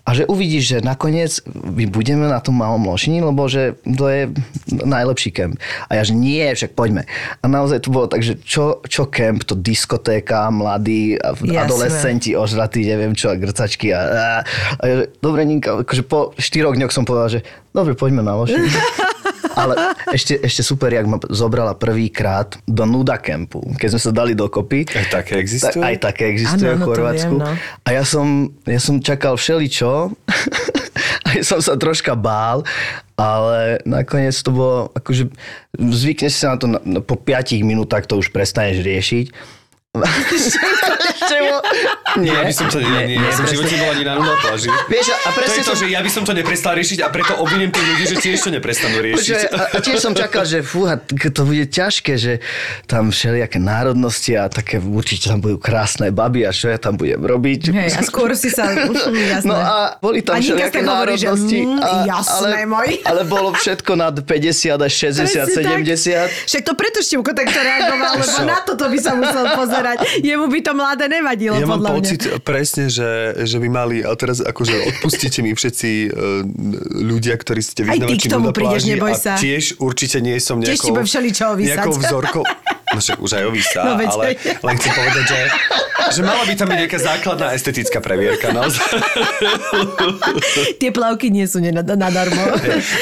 a 0.07 0.09
že 0.15 0.23
uvidíš, 0.25 0.63
že 0.65 0.77
nakoniec 0.81 1.43
my 1.51 1.85
budeme 1.91 2.25
na 2.25 2.41
tom 2.41 2.57
Malom 2.57 2.81
Lošini, 2.87 3.21
lebo 3.21 3.45
že 3.45 3.77
to 3.83 4.05
je 4.07 4.31
najlepší 4.69 5.29
kemp. 5.35 5.61
A 5.91 5.99
ja, 5.99 6.03
že 6.07 6.17
nie, 6.17 6.45
však 6.47 6.73
poďme. 6.73 7.05
A 7.41 7.45
naozaj 7.45 7.85
to 7.85 7.93
bolo 7.93 8.07
tak, 8.09 8.25
že 8.25 8.39
čo, 8.41 8.81
čo 8.87 9.05
kemp, 9.11 9.45
to 9.45 9.53
diskotéka, 9.53 10.47
mladí, 10.49 11.19
a 11.19 11.35
Jasné. 11.35 11.59
adolescenti, 11.59 12.29
ožratí, 12.33 12.87
neviem 12.87 13.13
čo, 13.13 13.33
a 13.33 13.35
grcačky. 13.35 13.91
A, 13.91 13.99
a, 13.99 14.25
a 14.79 14.83
ja, 14.87 14.93
že, 15.03 15.05
dobre, 15.19 15.43
Ninka, 15.43 15.83
akože 15.83 16.03
po 16.07 16.31
štyroch 16.39 16.79
dňoch 16.79 16.93
som 16.93 17.03
povedal, 17.03 17.39
že 17.39 17.39
dobre, 17.75 17.93
poďme 17.93 18.23
na 18.23 18.33
Lošin. 18.33 18.63
Ale 19.57 19.73
ešte, 20.13 20.37
ešte 20.37 20.61
super, 20.61 20.93
jak 20.93 21.09
ma 21.09 21.17
zobrala 21.33 21.73
prvýkrát 21.73 22.61
do 22.69 22.85
Nuda 22.85 23.16
Campu, 23.19 23.61
keď 23.77 23.97
sme 23.97 24.01
sa 24.01 24.11
dali 24.13 24.33
dokopy. 24.37 24.87
Aj 24.93 25.21
také 25.21 25.41
existujú? 25.41 25.81
Tak, 25.81 25.89
aj 25.89 25.95
také 26.01 26.23
existujú 26.31 26.73
v 26.77 26.83
Chorvátsku. 26.85 27.35
viem, 27.37 27.43
no. 27.43 27.53
A 27.85 27.89
ja 27.91 28.03
som, 28.07 28.53
ja 28.63 28.79
som 28.79 29.01
čakal 29.01 29.35
všeličo. 29.35 30.13
aj 31.33 31.39
som 31.43 31.59
sa 31.59 31.75
troška 31.75 32.15
bál, 32.15 32.63
ale 33.19 33.81
nakoniec 33.83 34.33
to 34.39 34.49
bolo, 34.53 34.77
akože 34.95 35.29
zvykneš 35.77 36.33
sa 36.33 36.55
na 36.55 36.57
to, 36.57 36.65
na, 36.69 36.79
na- 36.85 37.03
po 37.03 37.17
5 37.19 37.59
minútach 37.65 38.05
to 38.05 38.17
už 38.17 38.31
prestaneš 38.31 38.85
riešiť. 38.85 39.56
Nie, 42.17 42.33
ja 42.33 42.43
by 42.49 42.53
som 42.55 42.65
to, 42.71 42.81
nie, 42.81 43.13
nie, 43.13 43.17
ja 43.19 43.29
som 43.29 43.45
v 43.45 43.53
živote 43.53 43.77
nebol 43.77 43.89
ani 43.93 44.03
na 44.03 44.17
pláži. 44.41 44.69
Vieš, 44.89 45.05
a 45.13 45.29
To 45.29 45.37
presne 45.37 45.59
je 45.61 45.65
to, 45.65 45.73
som- 45.75 45.81
že 45.81 45.85
ja 45.93 46.01
by 46.01 46.09
som 46.09 46.23
to 46.25 46.33
neprestal 46.33 46.73
riešiť 46.73 46.99
a 47.05 47.07
preto 47.13 47.37
obviniem 47.37 47.69
tých 47.69 47.85
ľudí, 47.85 48.03
že 48.09 48.15
tiež 48.17 48.37
to 48.41 48.49
neprestanú 48.49 48.97
riešiť. 49.05 49.21
Počkaj, 49.21 49.45
a, 49.53 49.61
a 49.69 49.77
tiež 49.77 49.97
som 50.01 50.13
čakal, 50.17 50.43
že 50.47 50.65
fúha, 50.65 50.97
to 51.05 51.41
bude 51.45 51.69
ťažké, 51.69 52.13
že 52.17 52.33
tam 52.89 53.13
všelijaké 53.13 53.61
národnosti 53.61 54.33
a 54.33 54.49
také 54.49 54.81
určite 54.81 55.29
tam 55.29 55.43
budú 55.43 55.61
krásne 55.61 56.09
baby 56.09 56.47
a 56.47 56.51
čo 56.51 56.73
ja 56.73 56.81
tam 56.81 56.97
budem 56.97 57.21
robiť. 57.21 57.61
Hej, 57.69 57.89
a 57.93 58.01
skôr 58.01 58.33
si 58.33 58.49
sa... 58.49 58.73
jasné. 59.37 59.45
No 59.45 59.53
a 59.53 59.99
boli 60.01 60.25
tam 60.25 60.37
A 60.37 60.41
všelijaké 60.41 60.81
tak 60.81 60.89
hovorí, 60.89 61.13
že, 61.15 61.27
národnosti. 61.29 61.59
mm, 61.61 61.79
a, 61.79 61.89
jasné, 62.07 62.55
ale, 62.57 62.65
môj. 62.65 62.89
ale 63.05 63.21
bolo 63.29 63.49
všetko 63.53 63.91
nad 63.93 64.15
50 64.17 64.73
až 64.79 64.91
60, 65.13 65.21
Presne 65.21 65.61
tak. 65.61 65.85
70. 65.85 66.49
Však 66.49 66.61
to 66.65 66.73
preto 66.73 66.99
Števko 67.03 67.31
takto 67.35 67.59
reagoval, 67.61 68.13
lebo 68.25 68.39
na 68.43 68.57
toto 68.65 68.85
by 68.89 68.97
sa 68.97 69.11
musel 69.13 69.45
pozerať. 69.53 69.86
Jemu 70.19 70.45
by 70.47 70.59
to 70.59 70.71
mladé 70.73 71.05
nevadilo, 71.07 71.55
Ja 71.55 71.63
mám 71.63 71.77
podľa 71.77 71.91
pocit 71.93 72.21
mňa. 72.21 72.39
presne, 72.39 72.83
že, 72.87 73.09
že 73.39 73.57
by 73.57 73.67
mali, 73.67 73.97
a 73.99 74.11
teraz 74.13 74.39
akože 74.39 74.75
odpustíte 74.89 75.39
mi 75.39 75.51
všetci 75.51 75.89
uh, 76.05 76.43
ľudia, 76.99 77.33
ktorí 77.33 77.59
ste 77.59 77.81
Aj 77.81 77.93
ty 77.93 78.03
vyznavači 78.03 78.19
k 78.19 78.31
tomu 78.31 78.49
prídeš, 78.49 78.83
neboj 78.83 79.13
sa. 79.13 79.35
tiež 79.35 79.77
určite 79.77 80.17
nie 80.19 80.35
som 80.37 80.57
Tiež 80.57 80.73
ti 80.73 80.83
nejakou, 80.83 80.93
budem 80.93 81.07
všeličoho 81.07 81.53
vysať. 81.55 81.69
nejakou 81.71 81.93
vzorkou. 81.95 82.43
No 82.87 82.99
však 82.99 83.17
už 83.19 83.31
aj 83.33 83.43
ovisa, 83.43 83.81
No 83.83 83.93
veď. 83.95 84.07
ale 84.09 84.25
len 84.39 84.75
chcem 84.75 84.91
povedať, 84.91 85.25
že, 85.27 85.39
že 86.09 86.21
mala 86.21 86.43
by 86.43 86.53
tam 86.55 86.67
byť 86.67 86.79
nejaká 86.79 86.99
základná 86.99 87.47
estetická 87.51 87.99
previerka. 87.99 88.49
Naozaj. 88.49 88.87
Tie 90.77 90.89
plavky 90.89 91.27
nie 91.27 91.43
sú 91.43 91.59
nadarmo. 91.59 92.39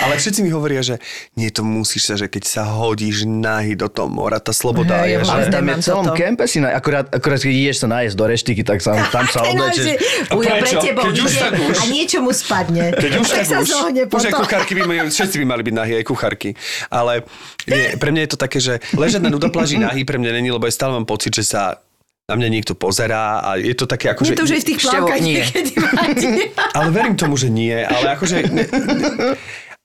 Ale 0.01 0.13
všetci 0.15 0.41
mi 0.41 0.49
hovoria, 0.49 0.81
že 0.81 0.97
nie, 1.33 1.49
to 1.49 1.61
musíš 1.61 2.07
sa, 2.07 2.15
že 2.15 2.25
keď 2.25 2.43
sa 2.43 2.63
hodíš 2.65 3.25
nahy 3.25 3.73
do 3.73 3.85
toho 3.85 4.07
mora, 4.07 4.37
tá 4.37 4.51
sloboda 4.51 5.05
Hej, 5.05 5.05
je, 5.05 5.11
ja 5.11 5.19
že... 5.19 5.25
Ale 5.25 5.37
Vôbec 5.37 5.53
tam 5.53 5.63
je 5.63 5.73
v 5.75 5.83
celom 5.83 6.05
toto. 6.05 6.17
kempe 6.17 6.43
si, 6.45 6.57
na, 6.59 6.69
akurát, 6.71 7.05
akurát 7.07 7.37
keď 7.37 7.53
ideš 7.53 7.77
sa 7.77 7.87
nájsť 7.87 8.13
do 8.15 8.25
reštiky, 8.25 8.61
tak 8.63 8.79
sa, 8.79 8.91
tam 9.09 9.25
sa 9.27 9.39
že 9.71 10.01
Ujo 10.31 10.49
pre 10.49 10.71
tebou 10.81 11.03
Keď 11.05 11.15
už, 11.15 11.29
ide 11.29 11.39
tak 11.39 11.53
už. 11.55 11.75
a 11.75 11.83
niečo 11.87 12.17
mu 12.19 12.31
spadne. 12.31 12.85
Keď 12.95 13.11
už 13.21 13.27
tak 13.27 13.45
sa 13.45 13.57
už, 13.61 13.67
zohne 13.67 14.01
už 14.03 14.23
aj 14.23 14.33
potom. 14.33 14.39
kuchárky 14.41 14.71
by 14.73 14.81
mali, 14.83 14.99
všetci 15.07 15.35
by 15.37 15.45
mali 15.45 15.61
byť 15.61 15.75
nahý, 15.75 15.93
aj 16.01 16.05
kuchárky. 16.05 16.49
Ale 16.89 17.21
nie, 17.65 17.93
pre 17.95 18.09
mňa 18.09 18.21
je 18.23 18.31
to 18.31 18.39
také, 18.39 18.57
že 18.57 18.73
ležať 18.93 19.21
na 19.21 19.29
nudopláži 19.75 19.99
nahý 19.99 20.01
pre 20.07 20.17
mňa 20.17 20.31
není, 20.31 20.49
lebo 20.51 20.65
ja 20.65 20.73
stále 20.73 20.95
mám 20.95 21.07
pocit, 21.07 21.35
že 21.35 21.43
sa 21.43 21.83
na 22.25 22.33
mňa 22.33 22.49
niekto 22.49 22.73
pozerá 22.73 23.37
a 23.45 23.61
je 23.61 23.75
to 23.77 23.85
také 23.85 24.09
ako, 24.09 24.25
Nie 24.25 24.33
že... 24.33 24.37
to 24.41 24.45
už 24.49 24.53
aj 24.57 24.61
v 24.65 24.69
tých 24.73 24.79
plavkách 24.81 25.21
nie. 25.21 25.41
Ale 26.77 26.89
verím 26.89 27.13
tomu, 27.13 27.37
že 27.37 27.53
nie, 27.53 27.77
ale 27.85 28.17
akože... 28.17 28.35
Ne, 28.49 28.65
ne, 28.65 29.09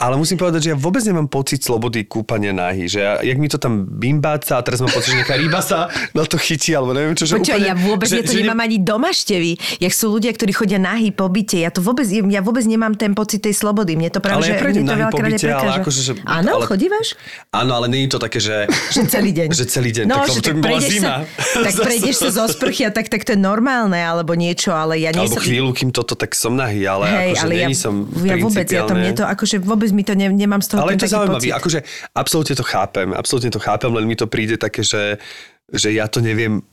Ale 0.01 0.17
musím 0.17 0.41
povedať, 0.41 0.61
že 0.65 0.69
ja 0.73 0.79
vôbec 0.81 1.05
nemám 1.05 1.29
pocit 1.29 1.61
slobody 1.61 2.09
kúpania 2.09 2.57
nahy. 2.57 2.89
Že 2.89 2.99
ja, 2.99 3.13
jak 3.21 3.37
mi 3.37 3.53
to 3.53 3.61
tam 3.61 3.85
bimbáca 3.85 4.57
a 4.57 4.65
teraz 4.65 4.81
mám 4.81 4.89
pocit, 4.89 5.13
že 5.13 5.21
nejaká 5.21 5.37
ryba 5.37 5.61
sa 5.61 5.93
na 6.17 6.25
to 6.25 6.41
chytí, 6.41 6.73
alebo 6.73 6.97
neviem 6.97 7.13
čo. 7.13 7.29
Že 7.29 7.45
Počúvaj, 7.45 7.53
úplne, 7.53 7.69
ja 7.69 7.77
vôbec 7.77 8.09
že, 8.09 8.25
to 8.25 8.33
že 8.33 8.41
nemám 8.41 8.65
ani 8.65 8.81
doma 8.81 9.13
števy. 9.13 9.53
Jak 9.77 9.93
sú 9.93 10.09
ľudia, 10.09 10.33
ktorí 10.33 10.57
chodia 10.57 10.81
nahý 10.81 11.13
po 11.13 11.29
byte. 11.29 11.61
Ja 11.61 11.69
to 11.69 11.85
vôbec, 11.85 12.09
ja 12.09 12.41
vôbec 12.41 12.65
nemám 12.65 12.97
ten 12.97 13.13
pocit 13.13 13.45
tej 13.45 13.53
slobody. 13.53 13.93
Mne 13.93 14.09
to 14.09 14.25
práve, 14.25 14.41
Ale 14.41 14.49
ja 14.49 14.57
že 14.57 14.63
prejdem 14.65 14.83
mne 14.83 14.89
to 14.89 14.93
nahý 14.97 15.03
veľakrát 15.05 15.31
byte, 15.37 15.49
ale 15.53 15.73
akože, 15.85 16.01
že- 16.01 16.15
Áno, 16.25 16.51
ale- 16.57 16.65
chodívaš? 16.65 17.09
Áno, 17.53 17.73
ale 17.77 17.87
nie 17.93 18.09
je 18.09 18.11
to 18.17 18.19
také, 18.25 18.41
že... 18.41 18.57
Že 18.97 19.03
celý 19.05 19.31
deň. 19.37 19.47
Že 19.53 19.65
celý 19.69 19.91
deň, 19.93 20.05
tak 20.09 20.17
No, 20.17 20.25
lebo 20.25 20.33
že 20.33 20.41
tak 20.41 20.55
by 20.57 20.61
bola 20.65 20.81
zima. 20.81 21.13
Sa, 21.29 21.61
tak 21.61 21.75
prejdeš 21.87 22.17
sa 22.17 22.29
zo 22.33 22.45
sprchy 22.49 22.83
a 22.89 22.91
tak, 22.91 23.13
tak 23.13 23.29
to 23.29 23.37
je 23.37 23.41
normálne, 23.41 24.01
alebo 24.01 24.33
niečo, 24.33 24.73
ale 24.73 24.97
ja 24.97 25.13
nie 25.13 25.29
Alebo 25.29 25.37
som... 25.37 25.45
chvíľu, 25.45 25.71
kým 25.77 25.91
toto, 25.93 26.17
tak 26.17 26.33
som 26.33 26.57
nahý, 26.57 26.89
ale 26.89 27.05
Hej, 27.05 27.37
akože 27.37 27.43
ale 27.45 27.53
ja, 27.53 27.61
není 27.69 27.77
som 27.77 27.95
ja 28.25 28.35
vôbec, 28.41 28.65
ja 28.65 28.83
to 28.89 28.95
mne 28.97 29.13
to, 29.13 29.29
akože 29.29 29.61
vôbec 29.61 29.90
mi 29.95 30.03
to 30.03 30.19
ne, 30.19 30.33
nemám 30.33 30.63
z 30.63 30.75
toho 30.75 30.83
Ale 30.83 30.99
je 30.99 31.05
to 31.05 31.07
taký 31.07 31.15
zaujímavé, 31.15 31.49
akože 31.55 31.81
absolútne 32.13 32.55
to 32.59 32.65
chápem, 32.67 33.09
absolútne 33.15 33.51
to 33.55 33.63
chápem, 33.63 33.91
len 33.95 34.05
mi 34.11 34.19
to 34.19 34.27
príde 34.27 34.59
také, 34.59 34.83
že, 34.83 35.23
že 35.71 35.95
ja 35.95 36.11
to 36.11 36.19
neviem, 36.19 36.67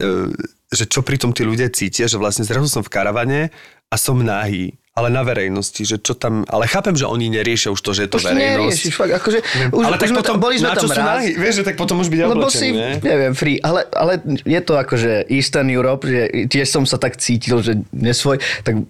e, 0.00 0.32
že 0.72 0.88
čo 0.88 1.04
pri 1.04 1.20
tom 1.20 1.36
tí 1.36 1.44
ľudia 1.44 1.68
cítia, 1.68 2.08
že 2.08 2.16
vlastne 2.16 2.48
zrazu 2.48 2.72
som 2.72 2.80
v 2.80 2.92
karavane 2.92 3.52
a 3.90 3.96
som 4.00 4.16
nahý, 4.16 4.79
ale 4.90 5.06
na 5.06 5.22
verejnosti, 5.22 5.86
že 5.86 6.02
čo 6.02 6.18
tam, 6.18 6.42
ale 6.50 6.66
chápem, 6.66 6.98
že 6.98 7.06
oni 7.06 7.30
neriešia 7.30 7.70
už 7.70 7.78
to, 7.78 7.94
že 7.94 8.04
je 8.04 8.10
to 8.10 8.18
Už 8.18 8.26
verejnosť. 8.26 8.58
neriešiš, 8.58 8.92
fakt, 8.98 9.12
akože, 9.22 9.38
už, 9.70 9.82
ale 9.86 9.96
už 9.96 10.00
tak 10.02 10.08
potom, 10.18 10.34
tam, 10.34 10.42
boli 10.42 10.54
sme 10.58 10.66
na 10.66 10.74
čo 10.74 10.80
tam 10.82 10.90
sú 10.90 10.98
raz. 10.98 11.08
nahý? 11.14 11.28
Vieš, 11.38 11.54
že 11.54 11.64
tak 11.64 11.76
potom 11.78 11.96
už 12.02 12.08
byť 12.10 12.18
Lebo 12.26 12.34
oblečený, 12.42 12.58
si, 12.58 12.68
ne? 12.74 12.90
neviem, 12.98 13.32
free, 13.38 13.62
ale, 13.62 13.86
ale 13.94 14.12
je 14.42 14.60
to 14.66 14.74
akože 14.74 15.30
Eastern 15.30 15.70
Europe, 15.70 16.02
že 16.10 16.50
tiež 16.50 16.66
som 16.66 16.82
sa 16.82 16.98
tak 16.98 17.22
cítil, 17.22 17.62
že 17.62 17.78
nesvoj, 17.94 18.42
tak 18.66 18.82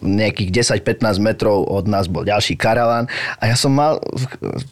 nejakých 0.00 0.80
10-15 0.80 1.20
metrov 1.20 1.68
od 1.68 1.84
nás 1.92 2.08
bol 2.08 2.24
ďalší 2.24 2.56
karaván 2.56 3.04
a 3.36 3.44
ja 3.44 3.56
som 3.60 3.76
mal, 3.76 4.00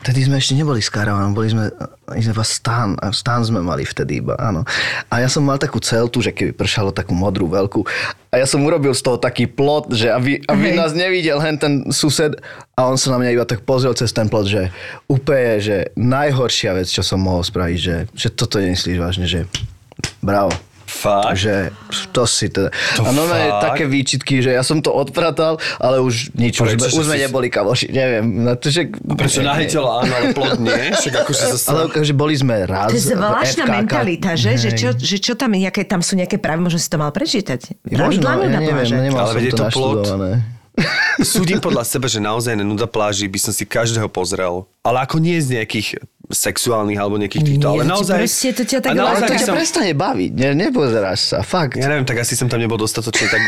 vtedy 0.01 0.25
sme 0.25 0.41
ešte 0.41 0.57
neboli 0.57 0.81
s 0.81 0.89
karavanom, 0.89 1.37
boli 1.37 1.53
sme 1.53 1.68
iba 2.17 2.45
stán, 2.45 2.97
stán 3.13 3.43
sme 3.45 3.61
mali 3.65 3.85
vtedy 3.85 4.21
iba, 4.25 4.37
áno. 4.37 4.63
A 5.09 5.23
ja 5.25 5.29
som 5.29 5.45
mal 5.45 5.57
takú 5.57 5.81
celtu, 5.81 6.21
že 6.21 6.33
keby 6.33 6.53
pršalo 6.57 6.93
takú 6.93 7.17
modrú 7.17 7.49
veľkú 7.49 7.85
a 8.33 8.41
ja 8.41 8.49
som 8.49 8.65
urobil 8.65 8.97
z 8.97 9.05
toho 9.05 9.21
taký 9.21 9.45
plot, 9.45 9.93
že 9.93 10.09
aby, 10.09 10.41
aby 10.49 10.73
Hej. 10.73 10.77
nás 10.81 10.97
nevidel 10.97 11.37
hen 11.37 11.61
ten 11.61 11.93
sused 11.93 12.41
a 12.73 12.89
on 12.89 12.97
sa 12.97 13.13
na 13.13 13.21
mňa 13.21 13.37
iba 13.37 13.45
tak 13.45 13.61
pozrel 13.69 13.93
cez 13.93 14.09
ten 14.09 14.25
plot, 14.25 14.49
že 14.49 14.73
úplne, 15.05 15.61
že 15.61 15.93
najhoršia 16.01 16.73
vec, 16.73 16.89
čo 16.89 17.05
som 17.05 17.21
mohol 17.21 17.45
spraviť, 17.45 17.77
že, 17.77 17.97
že 18.17 18.29
toto 18.33 18.57
nemyslíš 18.57 18.97
vážne, 18.97 19.29
že 19.29 19.45
bravo. 20.25 20.49
Fakt? 21.03 21.35
Takže 21.35 21.55
to 22.15 22.23
si 22.31 22.47
teda... 22.47 22.71
To 22.71 23.03
a 23.03 23.11
no 23.11 23.27
fakt? 23.27 23.75
také 23.75 23.85
výčitky, 23.91 24.39
že 24.39 24.55
ja 24.55 24.63
som 24.63 24.79
to 24.79 24.95
odpratal, 24.95 25.59
ale 25.83 25.99
už 25.99 26.31
nič, 26.39 26.63
už, 26.63 26.79
sme, 26.79 26.87
že 26.87 26.95
už 26.95 27.05
sme 27.11 27.17
si- 27.19 27.23
neboli 27.27 27.51
kamoši, 27.51 27.91
neviem. 27.91 28.25
No, 28.47 28.55
to, 28.55 28.71
že, 28.71 28.87
Prečo 28.95 29.43
nie. 29.43 29.67
telo 29.67 29.99
áno, 29.99 30.15
ale 30.15 30.31
plod 30.31 30.63
nie? 30.63 30.95
Však 31.03 31.27
zase... 31.27 31.67
Ale 31.67 31.91
že 32.07 32.15
boli 32.15 32.39
sme 32.39 32.63
raz 32.63 32.95
To 32.95 32.97
je 32.97 33.19
zvláštna 33.19 33.65
mentalita, 33.67 34.39
že? 34.39 34.55
Že 34.55 34.71
čo, 34.79 34.89
že 34.95 35.17
čo 35.19 35.33
tam, 35.35 35.51
nejaké, 35.51 35.83
tam 35.83 36.07
sú 36.07 36.15
nejaké 36.15 36.39
práve, 36.39 36.63
možno 36.63 36.79
si 36.79 36.87
to 36.87 37.03
mal 37.03 37.11
prečítať. 37.11 37.83
Možno, 37.91 38.23
Pravidlá 38.23 38.33
ja 38.47 38.61
neviem, 38.63 38.87
nemal 39.11 39.27
Ale 39.27 39.35
som 39.35 39.43
je 39.43 39.51
to 39.51 39.59
to 39.59 39.65
naštudované. 39.67 40.31
Súdim 41.21 41.61
podľa 41.61 41.85
seba, 41.93 42.09
že 42.09 42.17
naozaj 42.17 42.57
na 42.57 42.65
nuda 42.65 42.89
pláži 42.89 43.29
by 43.29 43.39
som 43.39 43.53
si 43.53 43.69
každého 43.69 44.09
pozrel. 44.09 44.65
Ale 44.81 45.05
ako 45.05 45.21
nie 45.21 45.37
z 45.37 45.61
nejakých 45.61 46.01
sexuálnych 46.33 46.97
alebo 46.97 47.20
nejakých 47.20 47.45
týchto. 47.45 47.66
Nie, 47.68 47.72
ale 47.78 47.85
že 47.85 47.93
naozaj... 47.93 48.16
proste 48.24 48.49
to 48.57 48.62
ťa 48.64 48.78
tak 48.80 48.91
naozaj 48.97 49.12
Ale 49.12 49.28
to 49.28 49.35
ťa 49.37 49.47
som, 49.47 49.55
prestane 49.55 49.93
baviť, 49.93 50.30
ne, 50.33 50.49
nepozeráš 50.57 51.20
sa, 51.30 51.39
fakt. 51.45 51.76
ja 51.76 51.87
neviem, 51.87 52.09
tak 52.09 52.24
asi 52.24 52.35
som 52.35 52.49
tam 52.49 52.59
nebol 52.59 52.80
dostatočne 52.80 53.28
tak 53.28 53.43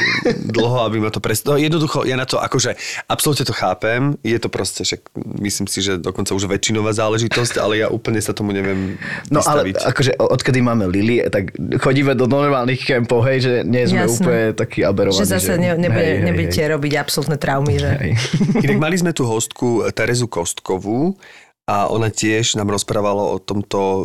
dlho, 0.55 0.85
aby 0.85 1.01
ma 1.01 1.09
to 1.09 1.19
prestalo. 1.19 1.57
No, 1.57 1.61
jednoducho, 1.61 2.05
ja 2.05 2.15
na 2.21 2.29
to 2.29 2.37
akože 2.39 2.77
absolútne 3.09 3.49
to 3.49 3.57
chápem. 3.57 4.21
Je 4.21 4.37
to 4.37 4.53
proste, 4.53 4.85
že 4.85 5.01
myslím 5.41 5.67
si, 5.67 5.81
že 5.81 5.97
dokonca 5.97 6.37
už 6.37 6.45
väčšinová 6.47 6.93
záležitosť, 6.93 7.57
ale 7.59 7.81
ja 7.81 7.89
úplne 7.89 8.21
sa 8.21 8.37
tomu 8.37 8.53
neviem 8.53 9.01
No 9.33 9.41
ale 9.41 9.73
vystaviť. 9.73 9.75
akože 9.89 10.11
odkedy 10.21 10.61
máme 10.61 10.85
Lily, 10.87 11.25
tak 11.33 11.57
chodíme 11.81 12.13
do 12.13 12.29
normálnych 12.29 12.85
kempov, 12.85 13.25
hej, 13.25 13.39
že 13.41 13.53
nie 13.65 13.89
sme 13.89 14.05
Jasné. 14.05 14.21
úplne 14.21 14.45
takí 14.53 14.81
aberovaní. 14.85 15.25
Že 15.25 15.33
zase 15.41 15.53
ne, 15.57 15.73
nebude, 15.81 16.05
hej, 16.05 16.15
hej, 16.21 16.25
nebudete 16.29 16.61
hej. 16.61 16.71
robiť 16.77 16.93
absolútne 17.01 17.37
traumy, 17.41 17.75
že? 17.81 17.91
Hej. 17.97 18.13
Inak 18.61 18.79
mali 18.79 18.97
sme 19.01 19.13
tu 19.17 19.25
hostku 19.25 19.89
Terezu 19.97 20.29
Kostkovú 20.29 21.17
a 21.65 21.89
ona 21.89 22.13
tiež 22.13 22.61
nám 22.61 22.69
rozprávala 22.69 23.25
o 23.25 23.41
tomto 23.41 23.81
e, 23.81 24.03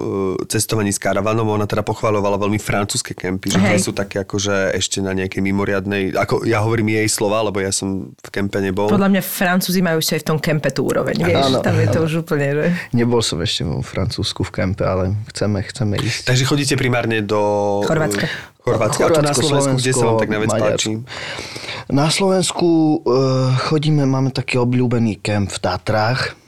cestovaní 0.47 0.95
s 0.95 0.99
karavanom. 0.99 1.43
Ona 1.43 1.67
teda 1.67 1.83
pochváľovala 1.83 2.39
veľmi 2.39 2.55
francúzske 2.55 3.11
kempy, 3.11 3.51
že 3.51 3.59
tie 3.59 3.75
sú 3.75 3.91
také 3.91 4.23
akože 4.23 4.71
ešte 4.79 5.03
na 5.03 5.11
nejakej 5.11 5.43
mimoriadnej... 5.43 6.15
Ako 6.15 6.47
ja 6.47 6.63
hovorím 6.63 6.95
jej 6.95 7.11
slova, 7.11 7.43
lebo 7.43 7.59
ja 7.59 7.75
som 7.75 8.15
v 8.15 8.29
kempe 8.31 8.63
nebol. 8.63 8.87
Podľa 8.87 9.11
mňa 9.11 9.23
Francúzi 9.27 9.83
majú 9.83 9.99
ešte 9.99 10.15
aj 10.15 10.21
v 10.23 10.27
tom 10.31 10.39
kempe 10.39 10.71
tú 10.71 10.87
úroveň, 10.87 11.19
vieš? 11.19 11.51
Áno, 11.51 11.59
tam 11.59 11.75
je 11.75 11.87
to 11.91 11.99
áno. 11.99 12.07
už 12.07 12.13
úplne, 12.23 12.47
že... 12.55 12.65
Nebol 12.95 13.19
som 13.19 13.43
ešte 13.43 13.67
vo 13.67 13.83
Francúzsku 13.83 14.47
v 14.47 14.51
kempe, 14.55 14.87
ale 14.87 15.19
chceme, 15.35 15.59
chceme 15.59 15.99
ísť. 15.99 16.31
Takže 16.31 16.43
chodíte 16.47 16.79
primárne 16.79 17.19
do... 17.19 17.83
Chorvátska. 17.83 18.23
e, 18.23 18.63
Chorvátska. 18.63 19.03
A 19.03 19.11
tu 19.11 19.19
na 19.19 19.35
Slovensku, 19.35 19.75
kde 19.83 19.91
sa 19.91 20.03
vám 20.07 20.15
tak 20.15 20.31
najviac 20.31 20.51
páči? 20.55 21.03
Na 21.91 22.07
Slovensku 22.07 23.03
uh, 23.03 23.51
chodíme, 23.67 24.07
máme 24.07 24.31
taký 24.31 24.63
obľúbený 24.63 25.19
kemp 25.19 25.51
v 25.51 25.59
Tatrách 25.59 26.39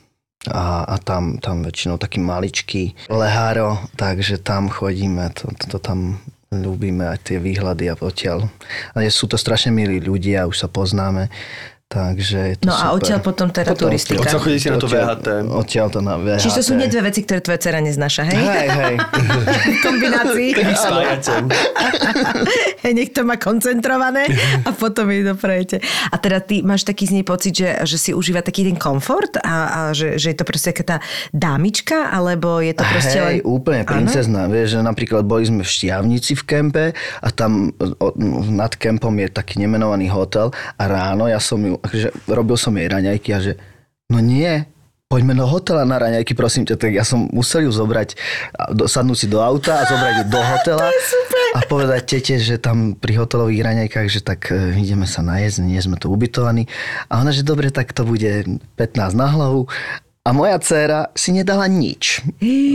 a, 0.49 0.89
a 0.89 0.95
tam, 0.97 1.37
tam 1.37 1.61
väčšinou 1.61 2.01
taký 2.01 2.17
maličký 2.17 2.97
leháro, 3.13 3.77
takže 3.93 4.41
tam 4.41 4.73
chodíme, 4.73 5.29
to, 5.37 5.53
to, 5.53 5.77
to 5.77 5.77
tam 5.77 6.17
ľúbime 6.51 7.05
aj 7.07 7.31
tie 7.31 7.37
výhľady 7.37 7.93
a 7.93 7.95
odtiaľ. 7.95 8.49
A 8.97 9.05
sú 9.07 9.29
to 9.29 9.37
strašne 9.37 9.71
milí 9.71 10.01
ľudia, 10.01 10.49
už 10.49 10.65
sa 10.65 10.67
poznáme, 10.67 11.29
takže 11.91 12.37
je 12.51 12.55
to 12.57 12.63
No 12.65 12.73
a 12.73 12.89
super. 12.89 12.95
odtiaľ 12.97 13.19
potom 13.21 13.47
teda 13.53 13.71
turistika. 13.77 14.25
Odtiaľ 14.25 14.39
chodíte 14.41 14.67
na 14.73 14.77
to 14.81 14.87
VHT. 14.89 15.27
Odtiaľ 15.51 15.87
to 15.93 15.99
na 16.01 16.15
VHT. 16.17 16.41
Čiže 16.41 16.55
to 16.57 16.63
sú 16.65 16.73
nie 16.79 16.87
dve 16.89 17.01
veci, 17.11 17.21
ktoré 17.21 17.39
tvoja 17.45 17.59
dcera 17.61 17.79
neznáša, 17.85 18.23
hej? 18.25 18.41
Hej, 18.41 18.67
hej. 18.73 18.95
V 19.61 19.77
kombinácii. 19.85 20.49
Hej, 22.81 22.93
nech 22.97 23.13
to 23.13 23.21
má 23.21 23.37
koncentrované 23.37 24.25
a 24.65 24.73
potom 24.73 25.05
jej 25.13 25.21
doprajete. 25.21 25.77
A 26.09 26.17
teda 26.17 26.41
ty 26.41 26.65
máš 26.65 26.81
taký 26.81 27.05
z 27.05 27.21
nej 27.21 27.25
pocit, 27.25 27.53
že, 27.53 27.77
že 27.85 27.97
si 28.01 28.11
užíva 28.15 28.41
taký 28.41 28.65
ten 28.65 28.77
komfort 28.77 29.37
a, 29.41 29.45
a 29.45 29.79
že, 29.93 30.17
že 30.17 30.33
je 30.33 30.37
to 30.37 30.45
proste 30.47 30.71
taká 30.71 30.83
tá 30.87 30.97
dámička, 31.35 32.07
alebo 32.09 32.63
je 32.63 32.71
to 32.71 32.83
proste 32.87 33.19
Hej, 33.19 33.43
len... 33.43 33.43
úplne 33.43 33.83
princezná. 33.83 34.47
Vieš, 34.47 34.77
že 34.77 34.79
napríklad 34.79 35.27
boli 35.27 35.43
sme 35.43 35.67
v 35.67 35.69
Štiavnici 35.69 36.33
v 36.39 36.43
kempe 36.47 36.85
a 36.95 37.27
tam 37.29 37.75
o, 37.77 38.07
nad 38.47 38.71
kempom 38.79 39.11
je 39.19 39.27
taký 39.27 39.59
nemenovaný 39.59 40.07
hotel 40.07 40.55
a 40.79 40.83
ráno 40.87 41.27
ja 41.27 41.43
som 41.43 41.59
ju, 41.59 41.75
akože 41.81 42.07
robil 42.29 42.57
som 42.57 42.73
jej 42.77 42.87
raňajky 42.87 43.29
a 43.33 43.39
že 43.41 43.53
no 44.07 44.21
nie, 44.21 44.65
poďme 45.11 45.35
do 45.35 45.43
hotela 45.43 45.83
na 45.83 45.99
raňajky, 45.99 46.31
prosím 46.31 46.63
ťa. 46.63 46.79
Tak 46.79 46.91
ja 46.95 47.03
som 47.03 47.27
musel 47.35 47.67
ju 47.67 47.71
zobrať, 47.75 48.15
sadnúť 48.87 49.17
si 49.19 49.27
do 49.27 49.43
auta 49.43 49.83
a 49.83 49.87
zobrať 49.89 50.13
ju 50.15 50.25
do 50.31 50.39
hotela 50.55 50.87
a 51.51 51.59
povedať 51.67 52.01
tete, 52.07 52.39
že 52.39 52.55
tam 52.55 52.95
pri 52.95 53.19
hotelových 53.19 53.59
raňajkách, 53.59 54.07
že 54.07 54.23
tak 54.23 54.47
e, 54.55 54.79
ideme 54.79 55.03
sa 55.03 55.19
najesť, 55.19 55.67
nie 55.67 55.83
sme 55.83 55.99
tu 55.99 56.07
ubytovaní. 56.07 56.71
A 57.11 57.19
ona, 57.19 57.35
že 57.35 57.43
dobre, 57.43 57.67
tak 57.75 57.91
to 57.91 58.07
bude 58.07 58.47
15 58.79 59.11
na 59.11 59.27
hlavu. 59.27 59.67
A 60.21 60.37
moja 60.37 60.53
dcéra 60.55 61.09
si 61.17 61.33
nedala 61.33 61.65
nič. 61.65 62.21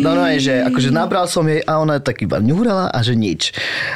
No, 0.02 0.18
no, 0.18 0.26
že 0.34 0.66
akože 0.66 0.90
nabral 0.90 1.30
som 1.30 1.46
jej 1.46 1.62
a 1.62 1.78
ona 1.78 2.02
tak 2.02 2.18
iba 2.18 2.42
ňúrala 2.42 2.90
a 2.90 2.98
že 3.00 3.14
nič. 3.14 3.54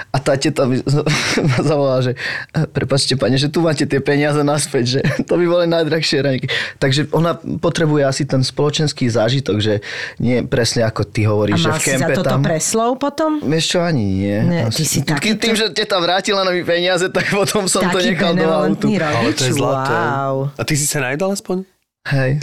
A 0.09 0.23
tá 0.23 0.39
teta 0.39 0.71
mi 0.71 0.79
ma 0.79 1.59
zavolala, 1.67 1.99
že 2.01 2.13
"E, 2.55 2.63
prepačte 2.65 3.19
pane, 3.19 3.35
že 3.35 3.51
tu 3.51 3.59
máte 3.59 3.83
tie 3.83 3.99
peniaze 3.99 4.39
naspäť, 4.39 4.85
že 4.87 5.01
to 5.27 5.35
by 5.35 5.51
boli 5.51 5.67
najdrahšie 5.67 6.23
raňky. 6.23 6.47
Takže 6.79 7.11
ona 7.11 7.35
potrebuje 7.59 8.07
asi 8.07 8.23
ten 8.23 8.39
spoločenský 8.41 9.11
zážitok, 9.11 9.59
že 9.59 9.83
nie 10.17 10.47
presne 10.47 10.87
ako 10.87 11.03
ty 11.03 11.27
hovoríš, 11.27 11.59
že 11.59 11.71
v 11.71 11.75
si 11.75 11.91
za 11.91 12.07
kempe 12.07 12.15
toto 12.15 12.31
tam... 12.31 12.47
preslov 12.47 13.03
potom? 13.03 13.43
Vieš 13.43 13.65
čo, 13.67 13.79
ani 13.83 14.05
nie. 14.15 14.37
Nie, 14.47 14.63
Asi- 14.71 14.79
ty 14.79 14.85
si 14.87 14.99
Tým- 15.01 15.11
takýto- 15.11 15.43
Tým, 15.43 15.57
že 15.59 15.67
teta 15.75 15.99
vrátila 15.99 16.47
na 16.47 16.55
mi 16.55 16.63
peniaze, 16.63 17.11
tak 17.11 17.27
potom 17.29 17.67
som 17.67 17.83
to 17.83 17.99
Taký 17.99 18.15
nechal 18.15 18.31
do 18.31 18.47
autu. 18.47 18.87
Ale 18.95 19.35
to 19.35 19.43
je 19.43 19.59
zlaté. 19.59 19.91
wow. 19.91 20.37
A 20.55 20.63
ty 20.63 20.79
si 20.79 20.87
sa 20.87 21.03
najedal 21.03 21.35
aspoň? 21.35 21.67
Hej. 22.09 22.41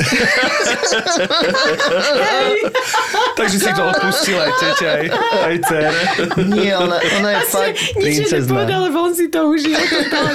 Takže 3.34 3.58
si 3.58 3.72
to 3.74 3.84
odpustil 3.90 4.38
aj 4.38 4.52
tete, 4.62 4.86
aj, 4.86 5.06
aj 5.50 5.56
dcere. 5.66 6.02
Nie, 6.46 6.78
ona, 6.78 6.98
ona 7.02 7.30
je 7.34 7.42
fakt 7.50 7.78
Nič 7.98 8.30
princezná. 8.30 8.70
lebo 8.70 8.98
on 9.10 9.18
si 9.18 9.34
to 9.34 9.50
užil. 9.50 9.74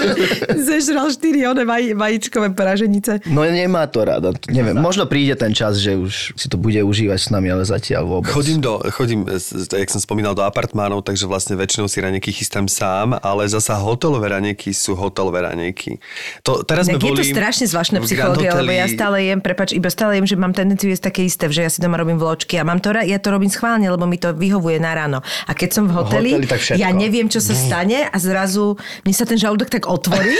Zežral 0.75 1.07
štyri 1.15 1.47
one 1.47 1.63
vaj, 1.63 1.95
vajíčkové 1.95 2.51
praženice. 2.51 3.23
No 3.31 3.47
nemá 3.47 3.87
to 3.87 4.03
rada. 4.03 4.35
Neviem, 4.51 4.75
možno 4.83 5.07
príde 5.07 5.39
ten 5.39 5.55
čas, 5.55 5.79
že 5.79 5.95
už 5.95 6.35
si 6.35 6.51
to 6.51 6.59
bude 6.59 6.83
užívať 6.83 7.19
s 7.23 7.29
nami, 7.31 7.47
ale 7.55 7.63
zatiaľ 7.63 8.19
vôbec. 8.19 8.27
Chodím, 8.35 8.59
do, 8.59 8.83
chodím, 8.91 9.23
jak 9.71 9.87
som 9.87 10.03
spomínal, 10.03 10.35
do 10.35 10.43
apartmánov, 10.43 11.07
takže 11.07 11.31
vlastne 11.31 11.55
väčšinou 11.55 11.87
si 11.87 12.03
ranieky 12.03 12.35
chystám 12.35 12.67
sám, 12.67 13.23
ale 13.23 13.47
zasa 13.47 13.79
hotelové 13.79 14.35
ranieky 14.35 14.75
sú 14.75 14.99
hotelové 14.99 15.47
ranieky. 15.47 16.03
To, 16.43 16.67
teraz 16.67 16.91
sme 16.91 16.99
Tak 16.99 17.07
je 17.07 17.07
boli 17.07 17.23
to 17.23 17.31
strašne 17.31 17.67
zvláštne 17.71 17.99
psychológia, 18.03 18.59
lebo 18.59 18.75
ja 18.75 18.91
Hoteli- 18.91 18.99
stále 19.13 19.29
jem, 19.29 19.45
prepač, 19.45 19.77
iba 19.77 19.93
stále 19.93 20.17
jem, 20.17 20.25
že 20.25 20.41
mám 20.41 20.57
tendenciu 20.57 20.89
jesť 20.89 21.13
také 21.13 21.29
isté, 21.29 21.45
že 21.53 21.69
ja 21.69 21.69
si 21.69 21.85
doma 21.85 22.01
robím 22.01 22.17
vločky 22.17 22.57
a 22.57 22.65
mám 22.65 22.81
to, 22.81 22.97
ja 22.97 23.21
to 23.21 23.29
robím 23.29 23.53
schválne, 23.53 23.85
lebo 23.85 24.09
mi 24.09 24.17
to 24.17 24.33
vyhovuje 24.33 24.81
na 24.81 24.97
ráno. 24.97 25.21
A 25.45 25.53
keď 25.53 25.69
som 25.69 25.85
v 25.85 26.01
hoteli, 26.01 26.33
hoteli 26.41 26.81
ja 26.81 26.89
neviem, 26.97 27.29
čo 27.29 27.45
sa 27.45 27.53
stane 27.53 28.09
a 28.09 28.17
zrazu 28.17 28.81
mne 29.05 29.13
sa 29.13 29.29
ten 29.29 29.37
žalúdok 29.37 29.69
tak 29.69 29.85
otvorí. 29.85 30.33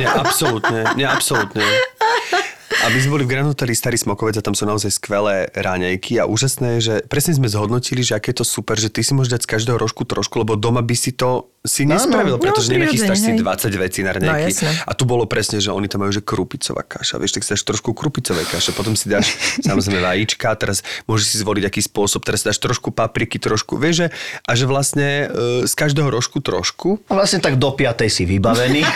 Nie, 0.00 0.08
absolútne, 0.08 0.96
nie, 0.96 1.04
absolútne. 1.04 1.60
A 2.76 2.88
my 2.88 2.98
sme 2.98 3.10
boli 3.12 3.24
v 3.24 3.30
Grand 3.30 3.46
Hoteli 3.46 3.72
Starý 3.72 3.94
Smokovec 3.94 4.34
a 4.34 4.42
tam 4.42 4.52
sú 4.52 4.62
naozaj 4.62 4.90
skvelé 4.92 5.48
ráňajky 5.52 6.18
a 6.18 6.24
úžasné 6.24 6.78
je, 6.78 6.80
že 6.82 6.94
presne 7.04 7.32
sme 7.32 7.46
zhodnotili, 7.46 8.00
že 8.00 8.14
aké 8.14 8.30
je 8.30 8.40
to 8.40 8.46
super, 8.46 8.74
že 8.74 8.88
ty 8.88 9.00
si 9.00 9.10
môžeš 9.10 9.32
dať 9.32 9.42
z 9.42 9.48
každého 9.48 9.76
rožku 9.76 10.02
trošku, 10.02 10.38
lebo 10.38 10.54
doma 10.54 10.80
by 10.80 10.94
si 10.94 11.10
to 11.10 11.46
si 11.62 11.82
No, 11.82 11.98
nespravil, 11.98 12.38
no. 12.38 12.40
pretože 12.40 12.70
No, 12.70 12.78
nenachystáš 12.78 13.18
si 13.18 13.34
prirodzene, 13.34 13.74
20 13.74 13.82
vecí 13.82 14.00
na 14.00 14.10
No, 14.10 14.16
raňajky. 14.16 14.54
jasné. 14.54 14.70
a 14.82 14.92
tu 14.92 15.02
bolo 15.02 15.26
presne, 15.26 15.58
že 15.58 15.70
oni 15.70 15.86
tam 15.86 15.98
majú, 16.00 16.14
že 16.14 16.22
krupicová 16.22 16.82
kaša, 16.82 17.18
vieš, 17.18 17.34
tak 17.34 17.42
si 17.42 17.50
dáš 17.52 17.66
trošku 17.66 17.90
krupicovej 17.90 18.46
kaše, 18.46 18.70
potom 18.70 18.94
si 18.94 19.06
dáš 19.06 19.34
samozrejme 19.66 19.98
vajíčka, 19.98 20.46
teraz 20.54 20.86
môžeš 21.04 21.26
si 21.26 21.36
zvoliť 21.38 21.66
aký 21.66 21.82
spôsob, 21.82 22.22
teraz 22.22 22.42
si 22.42 22.50
dáš 22.50 22.58
trošku 22.58 22.94
papriky, 22.94 23.42
trošku, 23.42 23.74
vieš, 23.76 23.94
že, 23.98 24.06
a 24.42 24.50
že 24.54 24.64
vlastne 24.64 25.26
e, 25.26 25.66
z 25.66 25.74
každého 25.74 26.06
rožku 26.06 26.38
trošku. 26.38 27.02
A 27.06 27.18
vlastne 27.18 27.42
tak 27.42 27.58
do 27.58 27.74
piatej 27.74 28.10
si 28.10 28.22
vybavený. 28.22 28.86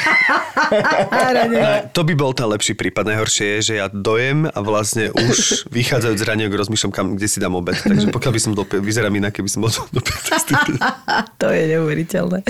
A 1.60 1.90
to 1.90 2.02
by 2.02 2.14
bol 2.14 2.30
ten 2.30 2.46
lepší 2.46 2.74
prípad. 2.74 3.06
Najhoršie 3.06 3.46
je, 3.50 3.59
že 3.60 3.80
ja 3.80 3.86
dojem 3.88 4.48
a 4.48 4.58
vlastne 4.60 5.12
už 5.12 5.36
vychádzajúc 5.78 6.18
z 6.18 6.24
raniek 6.26 6.50
rozmýšľam, 6.52 6.92
kam, 6.92 7.06
kde 7.16 7.26
si 7.28 7.38
dám 7.38 7.54
obed. 7.56 7.76
Takže 7.76 8.12
pokiaľ 8.12 8.32
by 8.32 8.40
som 8.40 8.52
do, 8.52 8.64
vyzerám 8.66 9.14
inak, 9.16 9.36
keby 9.36 9.48
som 9.48 9.62
bol 9.64 9.70
do 9.70 10.00
15. 10.00 10.80
to 11.42 11.46
je 11.48 11.62
neuveriteľné. 11.76 12.44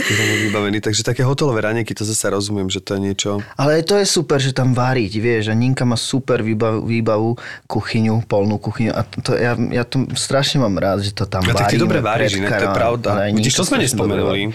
vybavený. 0.51 0.79
Takže 0.81 1.03
také 1.05 1.23
hotelové 1.23 1.61
ranieky, 1.61 1.93
to 1.95 2.03
zase 2.03 2.27
rozumiem, 2.31 2.71
že 2.71 2.81
to 2.81 2.97
je 2.97 3.01
niečo... 3.01 3.31
Ale 3.59 3.83
to 3.85 3.99
je 3.99 4.07
super, 4.07 4.41
že 4.41 4.57
tam 4.57 4.73
varíť, 4.73 5.13
vieš. 5.21 5.45
A 5.51 5.55
Ninka 5.55 5.85
má 5.85 5.99
super 5.99 6.41
výbavu, 6.41 6.87
výbavu 6.87 7.37
kuchyňu, 7.67 8.25
polnú 8.25 8.57
kuchyňu. 8.57 8.93
A 8.95 9.03
to, 9.05 9.37
ja, 9.37 9.55
ja 9.59 9.85
to 9.85 10.09
strašne 10.17 10.63
mám 10.63 10.79
rád, 10.81 11.05
že 11.05 11.13
to 11.13 11.27
tam 11.27 11.45
A 11.45 11.53
tak 11.53 11.75
ty 11.75 11.77
varíme 11.77 11.83
dobre 11.85 11.99
varíš, 12.01 12.39
inak 12.41 12.51
to 12.57 12.65
je 12.65 12.71
pravda. 12.73 13.09
Vidíš, 13.31 13.55
to 13.59 13.65
sme 13.67 13.83
nespomenuli. 13.83 14.55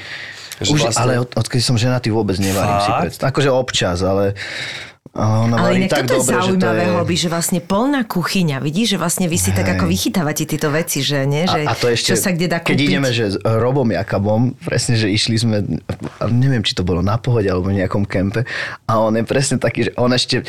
Že 0.56 0.72
Už, 0.72 0.80
vlastne- 0.88 1.01
ale 1.03 1.14
od, 1.20 1.30
odkedy 1.36 1.60
som 1.60 1.76
ženatý 1.76 2.16
vôbec 2.16 2.39
nevarím 2.39 2.80
si 2.80 2.91
Fakt? 2.91 3.01
predstav. 3.03 3.26
Akože 3.28 3.49
občas, 3.51 3.99
ale... 4.08 4.32
ale 5.16 5.47
Ona 5.47 5.55
Ale 5.55 5.70
inak 5.80 5.89
tak 5.95 6.11
toto 6.11 6.11
je 6.11 6.20
dobre, 6.20 6.36
zaujímavé 6.36 6.59
že 6.59 6.59
to 6.59 6.91
je... 6.91 6.97
hobby, 6.99 7.16
že 7.16 7.28
vlastne 7.32 7.59
polná 7.63 8.01
kuchyňa, 8.03 8.57
vidíš, 8.59 8.88
že 8.95 8.97
vlastne 8.99 9.26
vy 9.32 9.38
si 9.39 9.55
tak 9.55 9.72
Hej. 9.72 9.80
ako 9.80 9.86
vychytávate 9.88 10.43
tieto 10.43 10.68
veci, 10.76 10.99
že 10.99 11.24
nie? 11.24 11.47
Že, 11.47 11.61
a, 11.63 11.72
a 11.72 11.74
to 11.80 11.88
ešte, 11.88 12.07
čo 12.11 12.16
sa 12.20 12.36
kde 12.36 12.51
dá 12.51 12.59
keď 12.59 12.76
kúpiť. 12.76 12.89
ideme, 12.91 13.09
že 13.16 13.24
s 13.32 13.36
Robom 13.39 13.88
Jakabom, 13.88 14.51
presne, 14.59 14.99
že 14.99 15.07
išli 15.07 15.39
sme, 15.39 15.63
neviem, 16.28 16.59
či 16.68 16.76
to 16.76 16.84
bolo 16.84 16.99
na 16.99 17.16
pohode 17.16 17.47
alebo 17.47 17.72
v 17.72 17.80
nejakom 17.80 18.03
kempe, 18.03 18.43
a 18.91 18.91
on 18.99 19.16
je 19.16 19.24
presne 19.24 19.55
taký, 19.55 19.88
že 19.88 19.91
on 19.95 20.11
ešte 20.11 20.43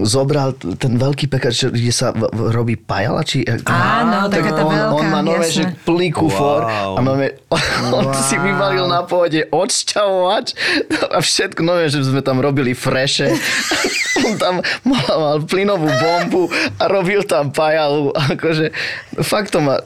zobral 0.00 0.56
ten 0.56 0.96
veľký 0.96 1.28
pekač, 1.28 1.68
kde 1.68 1.92
sa 1.92 2.16
v, 2.16 2.24
v, 2.32 2.40
robí 2.56 2.80
pajala, 2.80 3.20
či... 3.20 3.44
Áno, 3.68 4.32
tak 4.32 4.40
taká 4.40 4.50
tá 4.56 4.62
on, 4.64 4.72
veľká, 4.72 4.96
on 4.96 5.04
má 5.12 5.20
nové, 5.20 5.46
že 5.52 5.68
jasné. 5.68 5.84
plný 5.84 6.08
kufor 6.16 6.64
Wow. 6.66 6.98
a 6.98 7.00
nové, 7.04 7.26
on 7.96 8.10
si 8.16 8.36
vybalil 8.40 8.88
na 8.88 9.04
pohode 9.04 9.44
odšťavovač 9.52 10.46
a 11.12 11.18
všetko, 11.20 11.60
nové, 11.60 11.92
že 11.92 12.00
sme 12.00 12.24
tam 12.24 12.40
robili 12.40 12.72
freše. 12.72 13.28
on 14.26 14.34
tam 14.38 14.54
mal, 14.84 15.14
mal 15.18 15.38
plynovú 15.44 15.88
bombu 15.88 16.42
a 16.78 16.84
robil 16.86 17.22
tam 17.24 17.50
pajalu. 17.50 18.12
Akože, 18.14 18.70
fakt 19.22 19.52
to 19.52 19.60
má, 19.60 19.80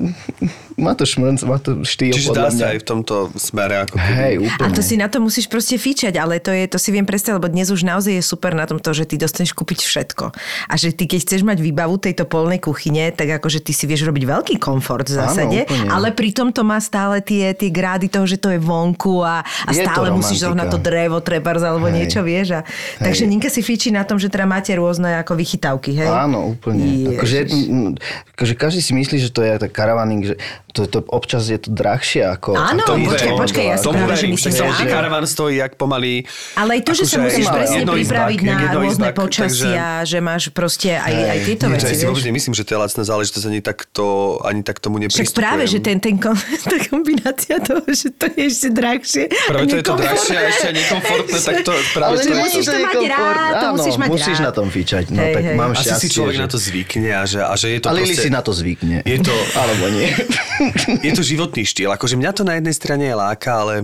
má 0.81 0.97
to 0.97 1.05
šmrnc, 1.05 1.41
má 1.45 1.61
to 1.61 1.85
štýl 1.85 2.17
Čiže 2.17 2.33
dá 2.33 2.49
sa 2.49 2.73
aj 2.73 2.81
v 2.81 2.87
tomto 2.89 3.29
smere 3.37 3.85
ako. 3.85 3.97
Hej, 4.01 4.35
A 4.41 4.47
úplne. 4.49 4.75
to 4.75 4.83
si 4.83 4.97
na 4.97 5.07
to 5.07 5.21
musíš 5.21 5.47
proste 5.47 5.77
fičať, 5.77 6.17
ale 6.17 6.41
to, 6.41 6.51
je, 6.51 6.65
to 6.67 6.81
si 6.81 6.91
viem 6.91 7.05
predstaviť, 7.05 7.37
lebo 7.37 7.49
dnes 7.53 7.69
už 7.69 7.85
naozaj 7.85 8.19
je 8.19 8.25
super 8.25 8.57
na 8.57 8.65
tom 8.65 8.81
to, 8.81 8.91
že 8.91 9.05
ty 9.05 9.21
dostaneš 9.21 9.53
kúpiť 9.53 9.85
všetko. 9.85 10.33
A 10.67 10.75
že 10.75 10.97
ty 10.97 11.05
keď 11.05 11.29
chceš 11.29 11.41
mať 11.45 11.61
výbavu 11.61 12.01
tejto 12.01 12.25
polnej 12.25 12.59
kuchyne, 12.59 13.13
tak 13.13 13.29
akože 13.39 13.61
ty 13.61 13.77
si 13.77 13.85
vieš 13.85 14.09
robiť 14.09 14.25
veľký 14.25 14.55
komfort 14.57 15.05
v 15.07 15.15
Áno, 15.15 15.29
zásade, 15.29 15.59
úplne. 15.69 15.89
ale 15.93 16.11
pritom 16.17 16.51
to 16.51 16.65
má 16.65 16.81
stále 16.81 17.21
tie, 17.21 17.53
tie 17.53 17.69
grády 17.69 18.09
toho, 18.09 18.25
že 18.25 18.41
to 18.41 18.49
je 18.51 18.59
vonku 18.59 19.21
a, 19.21 19.45
a 19.45 19.71
Je 19.71 19.85
stále 19.85 20.09
musíš 20.11 20.49
zohnať 20.49 20.67
to 20.73 20.79
drevo, 20.81 21.21
trebárs 21.21 21.61
alebo 21.61 21.87
Hej. 21.91 21.95
niečo, 22.01 22.21
vieš. 22.25 22.49
A, 22.57 22.61
takže 22.99 23.29
Ninka 23.29 23.53
si 23.53 23.61
fičí 23.61 23.93
na 23.93 24.09
tom, 24.09 24.17
že 24.17 24.33
teda 24.33 24.49
máte 24.49 24.73
rôzne 24.73 25.21
ako 25.21 25.37
vychytávky, 25.37 25.91
hej? 26.01 26.09
Áno, 26.09 26.57
úplne. 26.57 27.19
Akože, 27.19 27.37
Ježiš. 27.45 27.99
akože 28.39 28.55
každý 28.57 28.81
si 28.81 28.93
myslí, 28.97 29.17
že 29.21 29.31
to 29.31 29.43
je 29.43 29.53
tak 29.59 29.71
karavaning, 29.75 30.23
že 30.25 30.35
to, 30.71 30.87
to 30.87 30.99
občas 31.11 31.47
je 31.47 31.59
to 31.59 31.71
drahšie 31.71 32.23
ako... 32.25 32.55
Áno, 32.55 32.81
ako 32.81 32.89
Tomu 32.89 33.05
počkaj, 33.11 33.27
verím. 33.27 33.41
počkaj, 33.43 33.65
ja 33.67 33.77
si 33.77 33.85
Tomu 33.85 33.97
práve, 33.99 34.11
že 34.11 34.17
verím, 34.17 34.35
myslím, 34.35 34.53
však 34.55 34.71
že 34.71 34.85
karavan 34.87 35.25
stojí 35.27 35.55
jak 35.57 35.73
pomaly... 35.75 36.13
Ale 36.55 36.71
aj 36.79 36.81
to, 36.87 36.93
že 36.95 37.05
sa 37.05 37.17
akože 37.17 37.25
musíš 37.27 37.47
presne 37.51 37.81
pripraviť 37.83 38.39
na 38.41 38.57
rôzne 38.73 39.09
počasia, 39.13 39.87
že 40.03 40.19
máš 40.19 40.43
proste 40.51 40.95
aj, 40.95 41.15
aj 41.15 41.39
tieto 41.45 41.65
Nie, 41.67 41.75
veci, 41.77 41.85
že 41.85 41.95
ja 41.95 41.99
si 41.99 42.07
vôbec 42.07 42.25
nemyslím, 42.25 42.55
že 42.55 42.63
to 42.63 42.71
je 42.73 42.79
lacná 42.79 43.03
záležitosť, 43.03 43.45
ani 43.47 43.61
tak, 43.61 43.79
to, 43.91 44.07
ani 44.47 44.61
tak 44.63 44.77
tomu 44.79 44.97
Však 44.97 45.05
nepristupujem. 45.11 45.43
práve, 45.43 45.63
že 45.67 45.79
ten, 45.83 45.97
ten, 45.99 46.15
kom- 46.17 46.39
tá 46.71 46.77
kombinácia 46.87 47.57
toho, 47.59 47.83
že 47.91 48.09
to 48.15 48.27
je 48.31 48.43
ešte 48.47 48.69
drahšie. 48.71 49.25
Práve 49.51 49.65
to 49.67 49.77
je 49.77 49.85
to 49.85 49.95
drahšie 49.99 50.37
a 50.39 50.43
ešte 50.49 50.69
nekomfortné, 50.71 51.39
tak 51.43 51.57
to 51.67 51.73
práve 51.97 52.11
Ale 52.15 52.23
to 52.23 52.35
musíš 52.39 52.65
to. 52.65 52.73
to 52.73 52.79
mať 52.79 52.97
rád, 53.11 53.53
to 53.53 53.67
musíš 53.75 53.97
mať 53.99 54.09
musíš 54.09 54.39
na 54.39 54.51
tom 54.55 54.67
fičať. 54.71 55.05
No, 55.11 55.23
tak 55.31 55.43
mám 55.55 55.73
Asi 55.75 55.83
šťastie, 55.91 56.07
si 56.07 56.15
človek 56.15 56.37
na 56.39 56.49
to 56.49 56.59
zvykne 56.61 57.11
a 57.11 57.23
že, 57.27 57.41
a 57.43 57.55
že 57.59 57.67
je 57.75 57.79
to 57.83 57.89
A 57.89 57.93
Lili 57.93 58.15
proste... 58.15 58.23
si 58.23 58.31
na 58.31 58.41
to 58.45 58.53
zvykne. 58.55 58.97
Je 59.03 59.19
to, 59.19 59.35
Alebo 59.57 59.85
nie. 59.91 60.09
je 61.07 61.13
to 61.13 61.23
životný 61.25 61.65
štýl. 61.65 61.91
Akože 61.95 62.17
mňa 62.21 62.33
to 62.37 62.43
na 62.45 62.57
jednej 62.59 62.75
strane 62.77 63.05
je 63.09 63.17
láka, 63.17 63.65
ale 63.65 63.75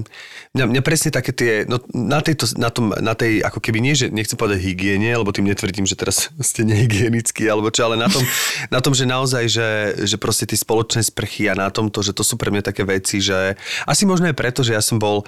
mňa, 0.52 0.64
mňa 0.68 0.82
presne 0.84 1.10
také 1.12 1.32
tie, 1.32 1.52
no 1.64 1.80
na, 1.92 2.20
tejto, 2.20 2.48
na, 2.56 2.68
tom, 2.68 2.92
na 2.92 3.16
tej, 3.16 3.40
ako 3.42 3.58
keby 3.60 3.78
nie, 3.80 3.96
že 3.96 4.12
nechcem 4.12 4.36
povedať 4.36 4.62
hygiene, 4.62 5.16
lebo 5.16 5.32
tým 5.32 5.48
netvrdím, 5.48 5.88
že 5.88 5.96
teraz 5.96 6.28
ste 6.48 6.62
nehygienickí, 6.64 7.48
alebo 7.48 7.72
čo, 7.72 7.88
ale 7.88 7.96
na 8.00 8.08
tom, 8.08 8.22
na 8.74 8.80
tom 8.80 8.92
že 8.92 9.04
naozaj, 9.08 9.44
že, 9.48 9.68
že 10.04 10.16
proste 10.20 10.44
tie 10.48 10.58
spoločné 10.58 11.04
sprchy 11.04 11.48
a 11.50 11.54
na 11.56 11.68
tomto, 11.72 12.00
že 12.04 12.16
to 12.16 12.24
sú 12.24 12.36
pre 12.36 12.52
mňa 12.52 12.72
také 12.72 12.84
veci, 12.84 13.20
že 13.20 13.56
asi 13.88 14.04
možno 14.04 14.28
aj 14.28 14.36
preto, 14.36 14.60
že 14.60 14.76
ja 14.76 14.82
som 14.84 15.00
bol 15.00 15.24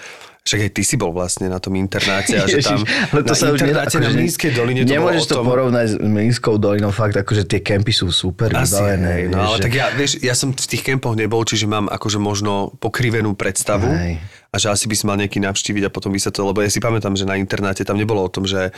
však 0.48 0.60
aj 0.62 0.70
ty 0.70 0.82
si 0.82 0.94
bol 0.94 1.10
vlastne 1.10 1.44
na 1.44 1.56
tom 1.56 1.74
internáte 1.74 2.32
a 2.34 2.48
že 2.48 2.58
tam 2.58 2.80
ale 2.80 3.20
to 3.20 3.30
na 3.30 3.36
sa 3.36 3.46
už 3.48 3.60
internáte 3.60 3.94
na 3.94 4.00
akože 4.02 4.16
Mlínskej 4.16 4.50
doline 4.50 4.80
to 4.80 4.88
Nemôžeš 4.88 5.24
to 5.26 5.34
tom, 5.34 5.44
porovnať 5.44 5.86
s 5.86 5.94
Mlínskou 6.00 6.54
dolinou, 6.56 6.88
fakt 6.88 7.14
akože 7.14 7.44
tie 7.44 7.60
kempy 7.60 7.90
sú 7.90 8.08
super 8.08 8.48
asi, 8.50 8.72
vybavené. 8.72 9.08
hej, 9.10 9.22
no 9.28 9.44
ale 9.44 9.54
že- 9.54 9.62
tak 9.62 9.72
ja, 9.74 9.86
vieš, 9.92 10.16
ja 10.18 10.32
som 10.32 10.48
v 10.48 10.66
tých 10.66 10.80
kempoch 10.82 11.12
nebol, 11.14 11.42
čiže 11.42 11.64
mám 11.64 11.86
akože 11.86 12.16
možno 12.16 12.48
pokrivenú 12.78 13.34
predstavu 13.34 13.86
Hej. 13.86 14.16
a 14.48 14.56
že 14.56 14.66
asi 14.68 14.84
by 14.84 14.94
si 14.94 15.04
mal 15.04 15.16
nejaký 15.16 15.38
navštíviť 15.38 15.82
a 15.84 15.90
potom 15.90 16.08
by 16.08 16.18
sa 16.18 16.30
to, 16.30 16.40
lebo 16.42 16.58
ja 16.58 16.66
si 16.66 16.78
pamätám, 16.78 17.12
že 17.12 17.22
na 17.22 17.36
internáte 17.36 17.82
tam 17.82 17.94
nebolo 17.94 18.18
o 18.18 18.28
tom, 18.28 18.42
že 18.42 18.72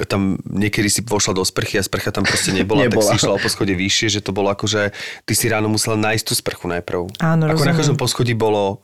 tam 0.00 0.38
niekedy 0.40 0.86
si 0.88 1.00
vošla 1.02 1.34
do 1.34 1.42
sprchy 1.42 1.74
a 1.74 1.82
sprcha 1.82 2.08
tam 2.08 2.22
proste 2.22 2.54
nebola, 2.54 2.86
tak 2.86 2.94
Nebola. 2.94 3.10
si 3.10 3.18
išla 3.18 3.34
o 3.34 3.38
poschodie 3.38 3.74
vyššie, 3.74 4.06
že 4.08 4.20
to 4.20 4.30
bolo 4.30 4.48
ako, 4.48 4.64
že 4.64 4.94
ty 5.26 5.34
si 5.34 5.50
ráno 5.50 5.66
musela 5.66 5.98
nájsť 5.98 6.24
tú 6.24 6.32
sprchu 6.32 6.70
najprv. 6.70 7.10
Áno, 7.18 7.44
Ako 7.44 7.58
na 7.58 7.74
rozumiem. 7.74 7.74
každom 7.74 7.98
poschodí 7.98 8.32
bolo 8.32 8.78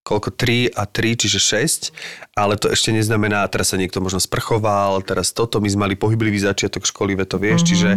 koľko 0.00 0.32
3 0.32 0.72
a 0.72 0.88
3, 0.88 1.20
čiže 1.26 1.38
6, 1.38 1.92
ale 2.32 2.56
to 2.56 2.72
ešte 2.72 2.90
neznamená, 2.90 3.44
teraz 3.52 3.72
sa 3.72 3.76
niekto 3.76 4.00
možno 4.00 4.18
sprchoval, 4.18 5.04
teraz 5.04 5.30
toto, 5.30 5.60
my 5.60 5.68
sme 5.68 5.90
mali 5.90 5.94
pohyblivý 5.94 6.40
začiatok 6.40 6.88
školy, 6.88 7.14
ve 7.14 7.28
to 7.28 7.36
vieš, 7.36 7.62
mm-hmm. 7.62 7.70
čiže 7.70 7.90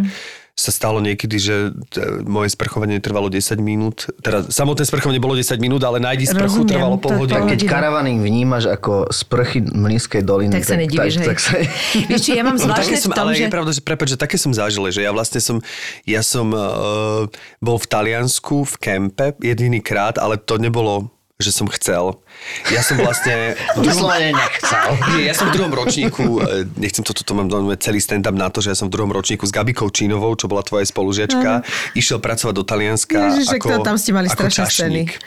sa 0.54 0.70
stalo 0.70 1.02
niekedy, 1.02 1.34
že 1.34 1.74
t- 1.90 2.22
moje 2.30 2.54
sprchovanie 2.54 3.02
trvalo 3.02 3.26
10 3.26 3.58
minút, 3.58 4.06
teda 4.22 4.46
samotné 4.46 4.86
sprchovanie 4.86 5.18
bolo 5.18 5.34
10 5.34 5.50
minút, 5.58 5.82
ale 5.82 5.98
nájdi 5.98 6.30
sprchu 6.30 6.62
Rozumiem, 6.62 6.70
trvalo 6.78 6.96
pol 7.02 7.12
hodiny. 7.18 7.58
Keď 7.58 7.66
karavaning 7.66 8.22
vnímaš 8.22 8.70
ako 8.70 9.10
sprchy 9.10 9.66
Mlínskej 9.66 10.22
doliny, 10.22 10.54
Tak 10.54 10.62
sa 10.62 10.78
nedíviš, 10.78 11.14
hej. 11.18 11.26
tak, 11.26 11.30
tak 11.34 11.38
sa... 11.42 11.58
Vieš, 12.14 12.20
či 12.22 12.38
ja 12.38 12.46
mám 12.46 12.54
No, 12.62 12.70
zvláštne 12.70 13.02
som, 13.02 13.10
v 13.10 13.18
tom, 13.18 13.26
ale 13.26 13.34
že... 13.34 13.42
je 13.42 13.50
pravda, 13.50 13.70
že 13.74 13.82
prepáč, 13.82 14.08
že 14.14 14.18
také 14.22 14.38
som 14.38 14.54
zažil, 14.54 14.86
že 14.94 15.02
ja 15.02 15.10
vlastne 15.10 15.42
som, 15.42 15.58
ja 16.06 16.22
som 16.22 16.46
uh, 16.54 17.26
bol 17.58 17.74
v 17.74 17.86
Taliansku 17.90 18.62
v 18.62 18.74
kempe 18.78 19.34
jediný 19.42 19.82
krát, 19.82 20.22
ale 20.22 20.38
to 20.38 20.62
nebolo 20.62 21.10
že 21.42 21.50
som 21.50 21.66
chcel. 21.66 22.22
Ja 22.70 22.78
som 22.86 22.94
vlastne... 22.94 23.58
Vyslovene 23.74 24.30
nechcel. 24.30 24.88
Nie, 25.18 25.30
ja 25.30 25.34
som 25.34 25.50
v 25.50 25.58
druhom 25.58 25.74
ročníku, 25.74 26.38
e, 26.38 26.62
nechcem 26.78 27.02
to, 27.02 27.10
toto 27.10 27.34
mám 27.34 27.50
celý 27.82 27.98
stand-up 27.98 28.38
na 28.38 28.46
to, 28.54 28.62
že 28.62 28.70
ja 28.70 28.76
som 28.78 28.86
v 28.86 28.94
druhom 28.94 29.10
ročníku 29.10 29.42
s 29.42 29.50
Gabikou 29.50 29.90
Čínovou, 29.90 30.30
čo 30.38 30.46
bola 30.46 30.62
tvoja 30.62 30.86
spolužiačka, 30.86 31.66
išiel 31.98 32.22
pracovať 32.22 32.54
do 32.54 32.62
Talianska 32.62 33.34
Ježiš, 33.34 33.58
ako, 33.58 33.66
to 33.66 33.78
tam 33.82 33.98
ste 33.98 34.14
mali 34.14 34.30
ako 34.30 34.46
čašník. 34.46 35.18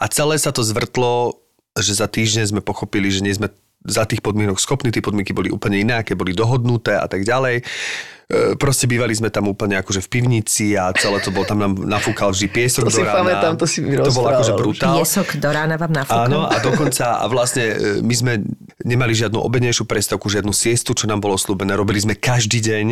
A 0.00 0.04
celé 0.08 0.40
sa 0.40 0.48
to 0.48 0.64
zvrtlo, 0.64 1.36
že 1.76 1.92
za 1.92 2.08
týždeň 2.08 2.56
sme 2.56 2.60
pochopili, 2.64 3.12
že 3.12 3.20
nie 3.20 3.36
sme 3.36 3.52
za 3.84 4.08
tých 4.08 4.24
podmienok 4.24 4.56
schopní, 4.56 4.88
tie 4.88 5.04
podmienky 5.04 5.36
boli 5.36 5.52
úplne 5.52 5.76
iné, 5.76 6.00
aké 6.00 6.16
boli 6.16 6.32
dohodnuté 6.32 6.96
a 6.96 7.04
tak 7.04 7.20
ďalej. 7.20 7.60
E, 7.60 8.56
Proste 8.56 8.88
bývali 8.88 9.12
sme 9.12 9.28
tam 9.28 9.52
úplne 9.52 9.76
akože 9.76 10.00
v 10.00 10.08
pivnici 10.08 10.72
a 10.72 10.88
celé 10.96 11.20
to 11.20 11.28
bol, 11.28 11.44
tam 11.44 11.60
nám 11.60 11.76
nafúkal 11.76 12.32
vždy 12.32 12.48
piesok 12.48 12.88
To 12.88 12.90
do 12.90 12.96
si 12.96 13.04
rána. 13.04 13.20
pamätám, 13.20 13.52
to 13.60 13.68
si 13.68 13.84
mi 13.84 13.92
To 14.00 14.08
bolo 14.08 14.32
rozprával 14.32 14.32
akože 14.40 14.52
brutál. 14.56 14.94
Piesok 14.96 15.28
do 15.36 15.48
rána 15.52 15.76
vám 15.76 15.92
nafúkal. 15.92 16.24
Áno, 16.24 16.40
a 16.48 16.56
dokonca, 16.64 17.20
a 17.20 17.24
vlastne 17.28 17.64
e, 17.68 17.76
my 18.00 18.14
sme 18.16 18.32
nemali 18.80 19.12
žiadnu 19.12 19.36
obednejšiu 19.36 19.84
prestávku, 19.84 20.32
žiadnu 20.32 20.56
siestu, 20.56 20.96
čo 20.96 21.04
nám 21.04 21.20
bolo 21.20 21.36
slúbené. 21.36 21.76
Robili 21.76 22.00
sme 22.00 22.16
každý 22.16 22.64
deň 22.64 22.86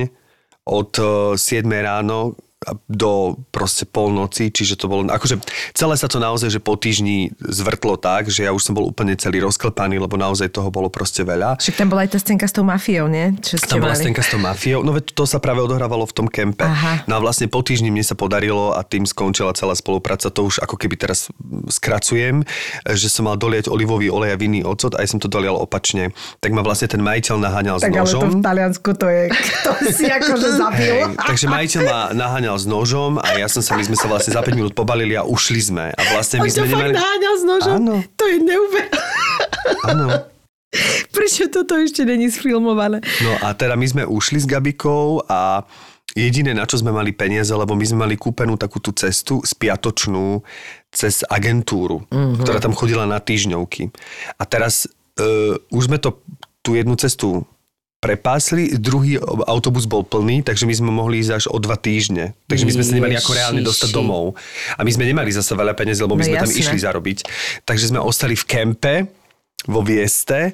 od 0.68 0.92
e, 1.00 1.40
7 1.40 1.64
ráno 1.80 2.36
do 2.86 3.36
proste 3.50 3.84
polnoci, 3.84 4.48
čiže 4.48 4.78
to 4.78 4.86
bolo, 4.86 5.06
akože 5.08 5.38
celé 5.74 5.94
sa 5.98 6.06
to 6.06 6.22
naozaj, 6.22 6.48
že 6.48 6.60
po 6.62 6.78
týždni 6.78 7.34
zvrtlo 7.38 7.98
tak, 7.98 8.30
že 8.30 8.46
ja 8.46 8.54
už 8.54 8.62
som 8.62 8.74
bol 8.74 8.86
úplne 8.86 9.14
celý 9.18 9.42
rozklpaný, 9.42 9.98
lebo 9.98 10.14
naozaj 10.14 10.50
toho 10.50 10.70
bolo 10.70 10.88
proste 10.88 11.26
veľa. 11.26 11.58
Však 11.58 11.76
tam 11.78 11.90
bola 11.90 12.06
aj 12.06 12.10
tá 12.14 12.18
scénka 12.22 12.46
s 12.46 12.54
tou 12.54 12.64
mafiou, 12.66 13.06
nie? 13.10 13.34
Čo 13.42 13.58
ste 13.58 13.76
Tam 13.76 13.82
bola 13.82 13.94
mali? 13.94 14.02
scénka 14.02 14.22
s 14.22 14.30
tou 14.30 14.40
mafiou, 14.40 14.80
no 14.86 14.94
veď 14.94 15.14
to 15.14 15.24
sa 15.26 15.38
práve 15.42 15.60
odohrávalo 15.62 16.06
v 16.06 16.14
tom 16.14 16.26
kempe. 16.30 16.62
Aha. 16.64 17.04
No 17.10 17.18
a 17.18 17.20
vlastne 17.22 17.50
po 17.50 17.60
týždni 17.62 17.90
mne 17.90 18.06
sa 18.06 18.14
podarilo 18.14 18.72
a 18.74 18.80
tým 18.86 19.04
skončila 19.06 19.52
celá 19.52 19.74
spolupráca, 19.74 20.30
to 20.30 20.46
už 20.46 20.62
ako 20.62 20.78
keby 20.78 20.94
teraz 20.98 21.28
skracujem, 21.68 22.46
že 22.86 23.08
som 23.10 23.26
mal 23.26 23.36
doliať 23.38 23.68
olivový 23.68 24.08
olej 24.12 24.34
a 24.34 24.36
vinný 24.38 24.62
ocot 24.62 24.94
a 24.94 25.02
ja 25.02 25.08
som 25.08 25.18
to 25.18 25.26
dolial 25.26 25.58
opačne. 25.58 26.14
Tak 26.38 26.50
ma 26.54 26.62
vlastne 26.62 26.86
ten 26.88 27.02
majiteľ 27.02 27.36
naháňal 27.42 27.76
s 27.80 27.86
nožom. 27.88 28.42
Taliansku 28.44 28.94
to 28.94 29.06
je, 29.08 29.30
kto 29.30 29.70
si 29.90 30.06
akože 30.06 30.48
zabil. 30.56 30.94
Hej, 31.10 31.18
takže 31.18 31.46
majiteľ 31.48 31.82
ma 31.86 32.00
naháňal 32.12 32.51
s 32.56 32.64
nožom 32.68 33.20
a 33.20 33.38
ja 33.38 33.48
som 33.48 33.60
sa, 33.64 33.76
my 33.76 33.84
sme 33.84 33.96
sa 33.96 34.06
vlastne 34.08 34.32
za 34.34 34.42
5 34.44 34.52
minút 34.56 34.72
pobalili 34.72 35.16
a 35.16 35.24
ušli 35.26 35.60
sme. 35.60 35.90
A 35.92 36.02
vlastne 36.12 36.40
my 36.40 36.50
sme 36.50 36.68
nemali... 36.68 36.92
naháňal 36.94 37.34
s 37.36 37.44
nožom? 37.44 37.72
Áno. 37.78 37.94
To 38.04 38.24
je 38.28 38.36
neuveriteľné. 38.40 40.16
Prečo 41.16 41.52
toto 41.52 41.76
ešte 41.76 42.08
není 42.08 42.32
sfilmované? 42.32 43.04
No 43.20 43.32
a 43.44 43.52
teda 43.52 43.76
my 43.76 43.84
sme 43.84 44.02
ušli 44.08 44.40
s 44.40 44.46
Gabikou 44.48 45.20
a 45.28 45.68
jediné, 46.16 46.56
na 46.56 46.64
čo 46.64 46.80
sme 46.80 46.92
mali 46.92 47.12
peniaze, 47.12 47.52
lebo 47.52 47.76
my 47.76 47.84
sme 47.84 47.98
mali 48.08 48.16
kúpenú 48.16 48.56
takú 48.56 48.80
tú 48.80 48.92
cestu 48.96 49.44
spiatočnú 49.44 50.40
cez 50.88 51.24
agentúru, 51.28 52.04
mm-hmm. 52.08 52.40
ktorá 52.40 52.58
tam 52.60 52.76
chodila 52.76 53.04
na 53.04 53.20
týždňovky. 53.20 53.92
A 54.40 54.42
teraz 54.48 54.88
uh, 55.20 55.56
už 55.72 55.92
sme 55.92 56.00
to 56.00 56.20
tú 56.64 56.76
jednu 56.78 56.94
cestu 56.96 57.44
prepásli, 58.02 58.74
druhý 58.74 59.14
autobus 59.46 59.86
bol 59.86 60.02
plný, 60.02 60.42
takže 60.42 60.66
my 60.66 60.74
sme 60.74 60.90
mohli 60.90 61.22
ísť 61.22 61.32
až 61.38 61.44
o 61.46 61.56
dva 61.62 61.78
týždne. 61.78 62.34
Takže 62.50 62.66
my 62.66 62.72
sme 62.74 62.84
sa 62.84 62.92
nemali 62.98 63.14
ako 63.14 63.30
reálne 63.30 63.62
dostať 63.62 63.94
domov. 63.94 64.34
A 64.74 64.82
my 64.82 64.90
sme 64.90 65.06
nemali 65.06 65.30
zase 65.30 65.54
veľa 65.54 65.78
peniazí, 65.78 66.02
lebo 66.02 66.18
my 66.18 66.26
No 66.26 66.28
sme 66.34 66.42
tam 66.42 66.50
jasné. 66.50 66.60
išli 66.66 66.78
zarobiť. 66.82 67.18
Takže 67.62 67.94
sme 67.94 68.02
ostali 68.02 68.34
v 68.34 68.42
kempe 68.42 68.94
vo 69.70 69.86
Vieste 69.86 70.50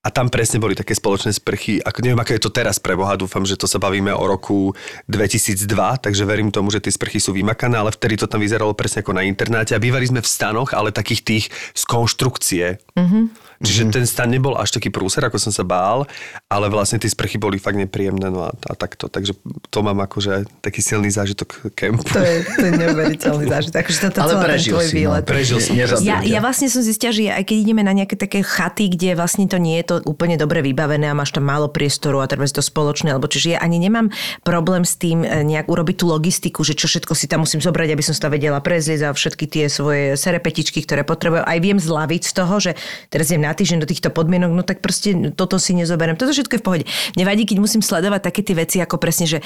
a 0.00 0.08
tam 0.08 0.28
presne 0.28 0.60
boli 0.60 0.76
také 0.76 0.92
spoločné 0.92 1.32
sprchy. 1.32 1.80
Ako, 1.80 2.00
neviem, 2.00 2.20
aké 2.20 2.36
je 2.36 2.44
to 2.44 2.52
teraz 2.52 2.76
pre 2.76 2.92
Boha, 2.92 3.16
dúfam, 3.16 3.44
že 3.44 3.56
to 3.56 3.64
sa 3.64 3.80
bavíme 3.80 4.12
o 4.12 4.24
roku 4.24 4.72
2002, 5.08 5.56
takže 6.04 6.24
verím 6.24 6.48
tomu, 6.48 6.68
že 6.68 6.80
tie 6.80 6.92
sprchy 6.92 7.16
sú 7.20 7.32
vymakané, 7.32 7.80
ale 7.80 7.92
vtedy 7.92 8.20
to 8.20 8.28
tam 8.28 8.40
vyzeralo 8.40 8.76
presne 8.76 9.00
ako 9.00 9.16
na 9.16 9.24
internáte 9.24 9.72
a 9.72 9.80
bývali 9.80 10.04
sme 10.04 10.20
v 10.20 10.28
stanoch, 10.28 10.72
ale 10.76 10.92
takých 10.92 11.20
tých 11.24 11.44
z 11.76 11.82
konštrukcie. 11.84 12.76
Mm-hmm. 12.96 13.24
Čiže 13.60 13.92
ten 13.92 14.08
stan 14.08 14.32
nebol 14.32 14.56
až 14.56 14.72
taký 14.72 14.88
prúser, 14.88 15.20
ako 15.20 15.36
som 15.36 15.52
sa 15.52 15.60
bál, 15.68 16.08
ale 16.48 16.72
vlastne 16.72 16.96
tie 16.96 17.12
sprchy 17.12 17.36
boli 17.36 17.60
fakt 17.60 17.76
nepríjemné, 17.76 18.32
no 18.32 18.48
a, 18.48 18.56
a 18.56 18.72
takto. 18.72 19.12
Takže 19.12 19.36
to 19.68 19.78
mám 19.84 20.00
akože 20.00 20.48
taký 20.64 20.80
silný 20.80 21.12
zážitok 21.12 21.76
kempu. 21.76 22.08
To 22.08 22.24
je, 22.24 22.40
to 22.40 22.64
je 22.64 22.72
neuveriteľný 22.72 23.44
zážitok. 23.52 23.76
Akože 23.84 23.98
toto 24.08 24.18
Ale 24.24 24.32
prežil 24.40 24.72
tvoj 24.72 24.86
si, 24.88 24.94
no. 24.96 24.98
výlet. 25.12 25.24
Prežil 25.28 25.58
Nezabil 25.60 26.08
Ja, 26.08 26.24
ja 26.24 26.40
vlastne 26.40 26.72
som 26.72 26.80
zistila, 26.80 27.12
že 27.12 27.28
aj 27.28 27.44
keď 27.44 27.56
ideme 27.60 27.84
na 27.84 27.92
nejaké 27.92 28.16
také 28.16 28.40
chaty, 28.40 28.96
kde 28.96 29.12
vlastne 29.12 29.44
to 29.44 29.60
nie 29.60 29.76
je 29.84 29.92
to 29.92 29.96
úplne 30.08 30.40
dobre 30.40 30.64
vybavené 30.64 31.12
a 31.12 31.14
máš 31.14 31.36
tam 31.36 31.44
málo 31.44 31.68
priestoru 31.68 32.24
a 32.24 32.30
treba 32.32 32.48
si 32.48 32.56
to 32.56 32.64
spoločné, 32.64 33.12
alebo 33.12 33.28
čiže 33.28 33.56
ja 33.56 33.58
ani 33.60 33.76
nemám 33.76 34.08
problém 34.40 34.88
s 34.88 34.96
tým 34.96 35.20
e, 35.20 35.44
nejak 35.44 35.68
urobiť 35.68 36.00
tú 36.00 36.08
logistiku, 36.08 36.64
že 36.64 36.72
čo 36.72 36.88
všetko 36.88 37.12
si 37.12 37.28
tam 37.28 37.44
musím 37.44 37.60
zobrať, 37.60 37.92
aby 37.92 38.00
som 38.00 38.16
si 38.16 38.24
to 38.24 38.32
vedela 38.32 38.56
prezliecť 38.64 39.04
a 39.04 39.12
všetky 39.12 39.44
tie 39.52 39.64
svoje 39.68 40.16
serepetičky, 40.16 40.80
ktoré 40.80 41.04
potrebujem. 41.04 41.44
Aj 41.44 41.60
viem 41.60 41.76
zlaviť 41.76 42.22
z 42.24 42.32
toho, 42.32 42.54
že 42.56 42.72
teraz 43.12 43.28
idem 43.28 43.44
na 43.44 43.49
týždeň 43.54 43.78
do 43.84 43.90
týchto 43.90 44.08
podmienok, 44.10 44.50
no 44.50 44.62
tak 44.64 44.82
proste 44.82 45.14
toto 45.36 45.60
si 45.60 45.76
nezoberiem. 45.76 46.16
Toto 46.16 46.32
všetko 46.32 46.56
je 46.56 46.60
v 46.60 46.66
pohode. 46.66 46.84
Nevadí, 47.14 47.44
keď 47.46 47.58
musím 47.62 47.82
sledovať 47.84 48.20
také 48.32 48.40
tie 48.42 48.56
veci, 48.56 48.76
ako 48.80 48.96
presne, 48.96 49.28
že 49.28 49.38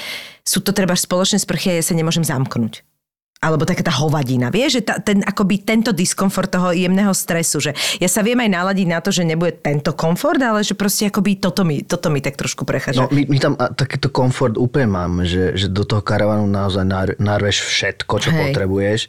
sú 0.47 0.63
to 0.63 0.71
treba 0.71 0.97
spoločné 0.97 1.41
sprchy 1.41 1.75
a 1.75 1.77
ja 1.79 1.83
sa 1.83 1.93
nemôžem 1.97 2.23
zamknúť 2.23 2.94
alebo 3.45 3.61
taká 3.61 3.85
tá 3.85 3.93
hovadina. 3.93 4.49
Vieš, 4.49 4.81
že 4.81 4.81
ta, 4.81 4.97
ten, 4.97 5.21
akoby 5.21 5.61
tento 5.61 5.93
diskomfort 5.93 6.49
toho 6.49 6.73
jemného 6.73 7.13
stresu, 7.13 7.61
že 7.61 7.77
ja 8.01 8.09
sa 8.09 8.25
viem 8.25 8.41
aj 8.41 8.49
naladiť 8.49 8.87
na 8.89 8.97
to, 9.05 9.13
že 9.13 9.21
nebude 9.21 9.61
tento 9.61 9.93
komfort, 9.93 10.41
ale 10.41 10.65
že 10.65 10.73
proste 10.73 11.13
akoby 11.13 11.37
toto 11.37 11.61
mi, 11.61 11.85
toto 11.85 12.09
mi 12.09 12.25
tak 12.25 12.41
trošku 12.41 12.65
prechádza. 12.65 13.05
No, 13.05 13.13
my, 13.13 13.29
my 13.29 13.37
tam 13.37 13.53
takýto 13.53 14.09
komfort 14.09 14.57
úplne 14.57 14.89
máme, 14.89 15.29
že, 15.29 15.53
že 15.53 15.69
do 15.69 15.85
toho 15.85 16.01
karavanu 16.01 16.49
naozaj 16.49 16.85
nar, 16.89 17.09
narveš 17.21 17.61
všetko, 17.61 18.13
čo 18.17 18.29
Hej. 18.33 18.39
potrebuješ, 18.49 18.99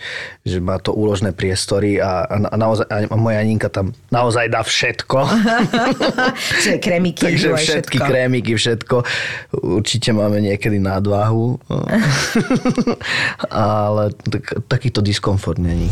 že 0.45 0.59
má 0.61 0.77
to 0.77 0.93
úložné 0.93 1.33
priestory 1.33 1.97
a, 1.97 2.29
a, 2.29 2.37
a 2.53 2.57
naozaj 2.61 2.85
a 2.87 3.17
moja 3.17 3.41
Aninka 3.41 3.73
tam 3.73 3.97
naozaj 4.13 4.53
dá 4.53 4.61
všetko. 4.61 5.19
Čiže 6.61 6.77
kremiky, 6.83 7.25
Takže 7.25 7.49
všetky 7.57 7.97
všetko. 7.97 8.05
krémiky, 8.05 8.53
všetko. 8.53 8.97
Určite 9.81 10.11
máme 10.13 10.45
niekedy 10.45 10.77
nadváhu. 10.77 11.57
Ale 13.51 14.13
tak, 14.31 14.67
takýto 14.69 15.01
diskomfort 15.01 15.59
není. 15.59 15.91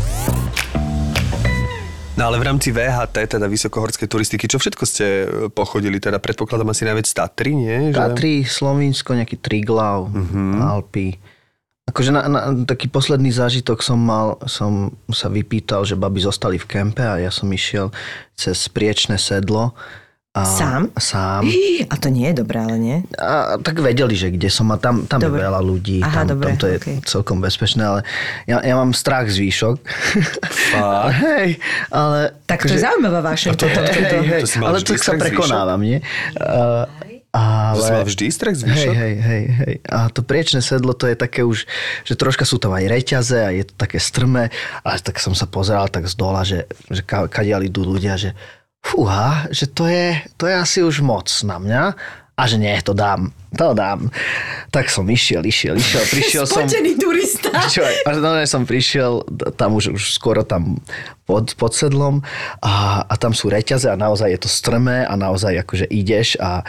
No 2.15 2.31
ale 2.31 2.39
v 2.39 2.47
rámci 2.47 2.71
VHT, 2.71 3.35
teda 3.35 3.43
vysokohorskej 3.51 4.07
turistiky, 4.07 4.47
čo 4.47 4.55
všetko 4.55 4.83
ste 4.87 5.05
e, 5.05 5.25
pochodili? 5.51 5.99
Teda 5.99 6.15
predpokladám 6.15 6.71
asi 6.71 6.87
najviac 6.87 7.11
Tatry, 7.11 7.51
nie? 7.51 7.91
Že... 7.91 7.99
Tatry, 7.99 8.33
Slovinsko, 8.47 9.19
nejaký 9.19 9.35
Triglav, 9.43 10.07
uh-huh. 10.07 10.63
Alpy. 10.63 11.19
Akože 11.85 12.15
na, 12.15 12.23
na, 12.31 12.41
taký 12.63 12.87
posledný 12.87 13.35
zážitok 13.35 13.83
som 13.83 13.99
mal, 13.99 14.39
som 14.47 14.95
sa 15.11 15.27
vypýtal, 15.27 15.83
že 15.83 15.99
baby 15.99 16.23
zostali 16.23 16.55
v 16.55 16.65
kempe 16.65 17.03
a 17.03 17.19
ja 17.19 17.29
som 17.29 17.51
išiel 17.51 17.91
cez 18.31 18.63
priečné 18.71 19.19
sedlo. 19.19 19.75
A, 20.35 20.43
Sám? 20.43 20.91
Sám. 20.93 21.47
A 21.91 21.95
to 21.95 22.11
nie 22.11 22.27
je 22.27 22.43
dobré, 22.43 22.59
ale 22.59 22.75
nie? 22.75 22.97
A 23.15 23.55
tak 23.55 23.79
vedeli, 23.79 24.11
že 24.13 24.27
kde 24.29 24.51
som 24.51 24.67
a 24.67 24.75
tam, 24.75 25.07
tam 25.07 25.17
je 25.17 25.31
Dobre. 25.31 25.39
veľa 25.39 25.61
ľudí, 25.63 26.03
Aha, 26.03 26.11
tam, 26.21 26.35
dobre, 26.35 26.51
tam 26.51 26.55
to 26.59 26.67
je 26.67 26.75
okej. 26.77 26.95
celkom 27.07 27.39
bezpečné, 27.39 27.81
ale 27.81 27.99
ja, 28.43 28.59
ja 28.59 28.75
mám 28.75 28.91
strach 28.91 29.31
z 29.31 29.39
výšok. 29.39 29.79
Hej, 31.23 31.55
ale... 31.87 32.35
Tak 32.43 32.61
to 32.61 32.75
je 32.75 32.83
zaujímavá. 32.83 33.31
Toto, 33.31 33.63
Hej, 33.63 33.75
toto. 33.79 34.15
hej, 34.21 34.41
To 34.43 34.47
si 34.47 34.57
mal 34.59 34.67
ale 34.69 34.77
tak 34.81 34.99
sa 34.99 35.13
prekonávam, 35.15 35.79
nie? 35.79 36.03
Uh, 36.35 36.83
To 37.71 37.79
si 37.79 37.91
ale... 37.91 37.95
mal 37.95 38.05
vždy 38.05 38.25
strach 38.27 38.55
z 38.55 38.63
Hej, 38.63 38.69
výšok? 38.69 38.93
hej, 38.93 39.13
hej, 39.17 39.43
hej. 39.55 39.73
A 39.87 40.07
to 40.07 40.19
priečné 40.19 40.59
sedlo, 40.59 40.91
to 40.91 41.05
je 41.05 41.15
také 41.15 41.43
už, 41.43 41.63
že 42.03 42.13
troška 42.15 42.43
sú 42.43 42.59
tam 42.59 42.71
aj 42.71 42.83
reťaze 42.85 43.39
a 43.39 43.51
je 43.51 43.63
to 43.63 43.73
také 43.75 43.99
strmé. 43.99 44.51
Ale 44.81 44.99
tak 44.99 45.15
som 45.17 45.31
sa 45.31 45.43
pozeral 45.43 45.87
tak 45.87 46.05
z 46.05 46.15
dola, 46.15 46.43
že, 46.43 46.63
že 46.87 47.03
ka- 47.03 47.27
kadiaľ 47.27 47.67
idú 47.67 47.83
ľudia, 47.83 48.15
že 48.15 48.35
fúha, 48.85 49.49
že 49.49 49.65
to 49.65 49.89
je, 49.89 50.21
to 50.37 50.45
je 50.45 50.53
asi 50.53 50.79
už 50.85 51.01
moc 51.01 51.25
na 51.41 51.57
mňa. 51.57 51.83
A 52.35 52.51
že 52.51 52.59
nie, 52.59 52.75
to 52.83 52.91
dám, 52.91 53.31
to 53.55 53.71
dám. 53.71 54.11
Tak 54.67 54.91
som 54.91 55.07
išiel, 55.07 55.39
išiel, 55.47 55.79
išiel, 55.79 56.03
prišiel 56.19 56.43
som... 56.43 56.67
Spotený 56.67 56.99
turista. 56.99 57.47
Čo, 57.73 57.87
no, 58.19 58.43
som 58.43 58.67
prišiel, 58.67 59.23
tam 59.55 59.79
už, 59.79 59.95
už 59.95 60.11
skoro 60.11 60.43
tam 60.43 60.83
pod, 61.23 61.55
pod 61.55 61.71
sedlom 61.71 62.19
a, 62.59 63.07
a 63.07 63.13
tam 63.15 63.31
sú 63.31 63.47
reťaze 63.47 63.87
a 63.87 63.95
naozaj 63.95 64.35
je 64.35 64.39
to 64.43 64.49
strmé 64.51 65.07
a 65.07 65.15
naozaj 65.15 65.63
akože 65.63 65.87
ideš 65.87 66.35
a 66.43 66.67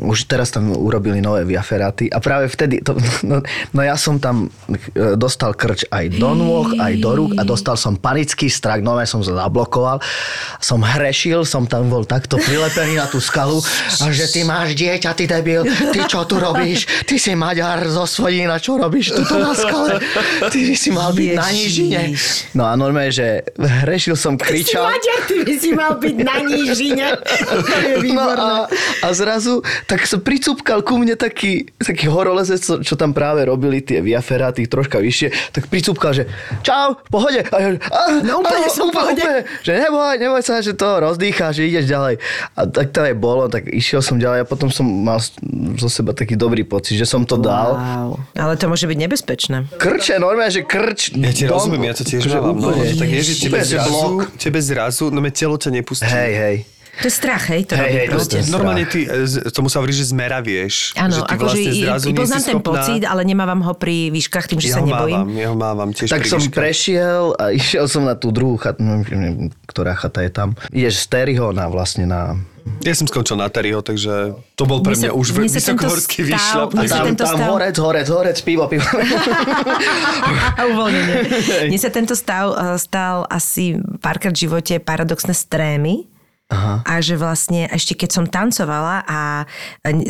už 0.00 0.26
teraz 0.26 0.50
tam 0.50 0.74
urobili 0.74 1.22
nové 1.22 1.46
viaferáty 1.46 2.10
a 2.10 2.18
práve 2.18 2.50
vtedy, 2.50 2.82
to, 2.82 2.98
no, 3.30 3.40
no 3.70 3.80
ja 3.80 3.94
som 3.94 4.18
tam 4.18 4.50
e, 4.66 5.14
dostal 5.14 5.54
krč 5.54 5.86
aj 5.90 6.18
do 6.18 6.34
nôh, 6.34 6.74
aj 6.78 6.92
do 6.98 7.10
rúk 7.14 7.30
a 7.38 7.46
dostal 7.46 7.78
som 7.78 7.94
panický 7.94 8.50
strach, 8.50 8.82
nové 8.82 9.06
som 9.06 9.22
sa 9.22 9.46
zablokoval, 9.46 10.02
som 10.58 10.82
hrešil, 10.82 11.46
som 11.46 11.68
tam 11.70 11.86
bol 11.86 12.02
takto 12.02 12.38
prilepený 12.42 12.98
na 12.98 13.06
tú 13.06 13.22
skalu 13.22 13.62
a 14.02 14.04
že 14.10 14.26
ty 14.30 14.42
máš 14.42 14.74
dieťa, 14.74 15.10
ty 15.14 15.24
debil, 15.30 15.62
ty 15.64 16.00
čo 16.10 16.26
tu 16.26 16.42
robíš, 16.42 17.06
ty 17.06 17.18
si 17.18 17.38
Maďar 17.38 17.86
zo 17.86 18.04
Svojína, 18.04 18.58
čo 18.58 18.78
robíš 18.78 19.14
tu 19.14 19.22
na 19.38 19.54
skale, 19.54 20.02
ty 20.50 20.58
by 20.70 20.74
si 20.74 20.90
mal 20.90 21.10
byť 21.14 21.30
na 21.34 21.48
Ježiš. 21.50 21.62
nížine. 21.64 22.00
No 22.54 22.66
a 22.66 22.74
normálne, 22.74 23.14
že 23.14 23.46
hrešil 23.58 24.18
som, 24.18 24.34
Si 24.34 24.42
kričal. 24.42 24.90
Maďar, 24.90 25.20
ty 25.30 25.36
by 25.46 25.54
si 25.54 25.70
mal 25.72 25.92
byť 25.98 26.16
na 26.20 26.36
nížine. 26.42 27.06
To 27.64 27.76
je 27.80 27.94
No 28.14 28.30
a, 28.30 28.70
a 29.02 29.08
zrazu 29.10 29.62
tak 29.84 30.08
sa 30.08 30.16
pricúpkal 30.16 30.80
ku 30.80 30.96
mne 30.96 31.14
taký, 31.16 31.68
taký 31.76 32.08
horolezec, 32.08 32.60
čo, 32.60 32.74
čo 32.80 32.94
tam 32.96 33.12
práve 33.12 33.44
robili 33.44 33.84
tie 33.84 34.00
viaferáty 34.00 34.64
troška 34.64 35.00
vyššie, 35.00 35.52
tak 35.52 35.68
pricúpkal, 35.68 36.16
že 36.16 36.24
čau, 36.64 36.96
v 36.98 37.10
pohode. 37.12 37.40
A 37.44 37.56
ja, 37.60 37.68
a, 37.76 38.00
No 38.24 38.40
úplne 38.40 38.68
som 38.72 38.88
v 38.88 38.96
pohode. 38.96 39.24
že 39.66 39.72
neboj, 39.76 40.16
neboj 40.16 40.42
sa, 40.42 40.64
že 40.64 40.72
to 40.72 40.88
rozdýcháš, 41.00 41.60
že 41.60 41.68
ideš 41.68 41.86
ďalej. 41.88 42.14
A 42.56 42.60
tak 42.68 42.90
to 42.96 43.04
aj 43.04 43.14
bolo, 43.16 43.46
tak 43.52 43.68
išiel 43.68 44.00
som 44.00 44.16
ďalej 44.16 44.44
a 44.44 44.46
potom 44.48 44.72
som 44.72 44.84
mal 44.84 45.20
zo 45.78 45.88
seba 45.92 46.16
taký 46.16 46.34
dobrý 46.34 46.64
pocit, 46.64 46.96
že 46.96 47.04
som 47.04 47.22
to 47.28 47.36
dal. 47.36 47.76
Wow. 47.76 48.10
Ale 48.36 48.56
to 48.56 48.66
môže 48.66 48.88
byť 48.88 48.98
nebezpečné. 48.98 49.56
Krče, 49.76 50.16
normálne, 50.16 50.52
že 50.52 50.64
krč. 50.64 51.12
Ja 51.14 51.32
ti 51.32 51.44
rozumiem, 51.44 51.92
ja 51.92 51.94
to 51.94 52.04
tiež 52.04 52.24
mávam. 52.32 52.56
No, 52.56 52.72
úplne. 52.72 52.96
tak 52.96 53.08
je, 53.10 53.22
že 53.22 53.34
tebe 53.46 53.60
Úplne, 53.60 53.68
že 53.68 53.76
zrazu, 53.76 54.08
tebe 54.40 54.60
zrazu, 54.60 55.04
no 55.12 55.20
telo 55.34 55.56
ťa 55.58 55.70
nepustí. 55.74 56.06
Hej, 56.08 56.32
hej. 56.34 56.56
To 56.94 57.04
je 57.04 57.12
strach, 57.12 57.44
hej? 57.48 57.64
To 57.64 57.74
Hej, 57.74 57.90
hej, 57.90 58.06
to 58.06 58.16
je 58.16 58.24
strach. 58.24 58.46
Normálne 58.48 58.84
ty, 58.84 59.02
e, 59.02 59.24
z- 59.24 59.50
tomu 59.50 59.66
sa 59.66 59.78
hovorí, 59.78 59.90
že 59.90 60.06
zmeravieš. 60.06 60.94
Áno, 60.94 61.10
že 61.12 61.20
ty 61.20 61.32
akože 61.32 61.56
vlastne 61.58 61.72
zrazu 61.82 62.06
i 62.06 62.12
poznám 62.12 62.38
ten 62.40 62.54
schopná... 62.54 62.68
pocit, 62.70 63.02
ale 63.02 63.20
nemávam 63.22 63.60
ho 63.60 63.72
pri 63.72 63.96
výškach 64.10 64.46
tým, 64.46 64.58
že 64.58 64.68
ja 64.68 64.74
sa 64.74 64.80
nebojím. 64.80 65.18
mávam, 65.20 65.34
ja 65.34 65.48
ho 65.48 65.56
mávam 65.56 65.88
tiež 65.90 66.08
Tak 66.08 66.20
pri 66.20 66.30
som 66.30 66.38
výškach. 66.38 66.54
prešiel 66.56 67.22
a 67.34 67.44
išiel 67.60 67.84
som 67.84 68.02
na 68.02 68.14
tú 68.14 68.30
druhú 68.30 68.54
chatu, 68.56 68.78
neviem, 68.80 69.48
ktorá 69.64 69.92
chata 69.92 70.20
je 70.20 70.30
tam. 70.30 70.48
Ideš 70.70 71.00
z 71.00 71.06
Terryho 71.08 71.50
na 71.50 71.66
vlastne 71.66 72.04
na... 72.04 72.38
Ja 72.80 72.92
som 72.92 73.04
skončil 73.04 73.36
na 73.36 73.44
Terryho, 73.46 73.78
takže 73.78 74.32
to 74.54 74.64
bol 74.64 74.80
pre 74.80 74.94
mňa 74.94 75.10
sa- 75.10 75.14
už 75.14 75.26
mne 75.34 75.52
vysokohorský 75.52 76.24
výšľap. 76.24 76.68
A 76.72 76.82
tam, 76.82 77.12
tam 77.12 77.28
stav- 77.28 77.50
horec, 77.50 77.76
horec, 77.76 78.08
horec, 78.08 78.38
pivo, 78.40 78.64
pivo. 78.66 78.88
Uvoľnenie. 80.64 81.16
Mne 81.66 81.78
sa 81.78 81.90
tento 81.90 82.14
stav 82.14 82.46
eh, 82.50 82.78
stal 82.78 83.28
asi 83.28 83.76
párkrát 83.98 84.32
v 84.32 84.40
živote 84.40 84.74
paradoxné 84.78 85.34
strémy. 85.34 86.08
Aha. 86.52 86.84
A 86.84 87.00
že 87.00 87.16
vlastne 87.16 87.64
ešte 87.72 87.96
keď 87.96 88.10
som 88.20 88.24
tancovala 88.28 89.00
a 89.08 89.48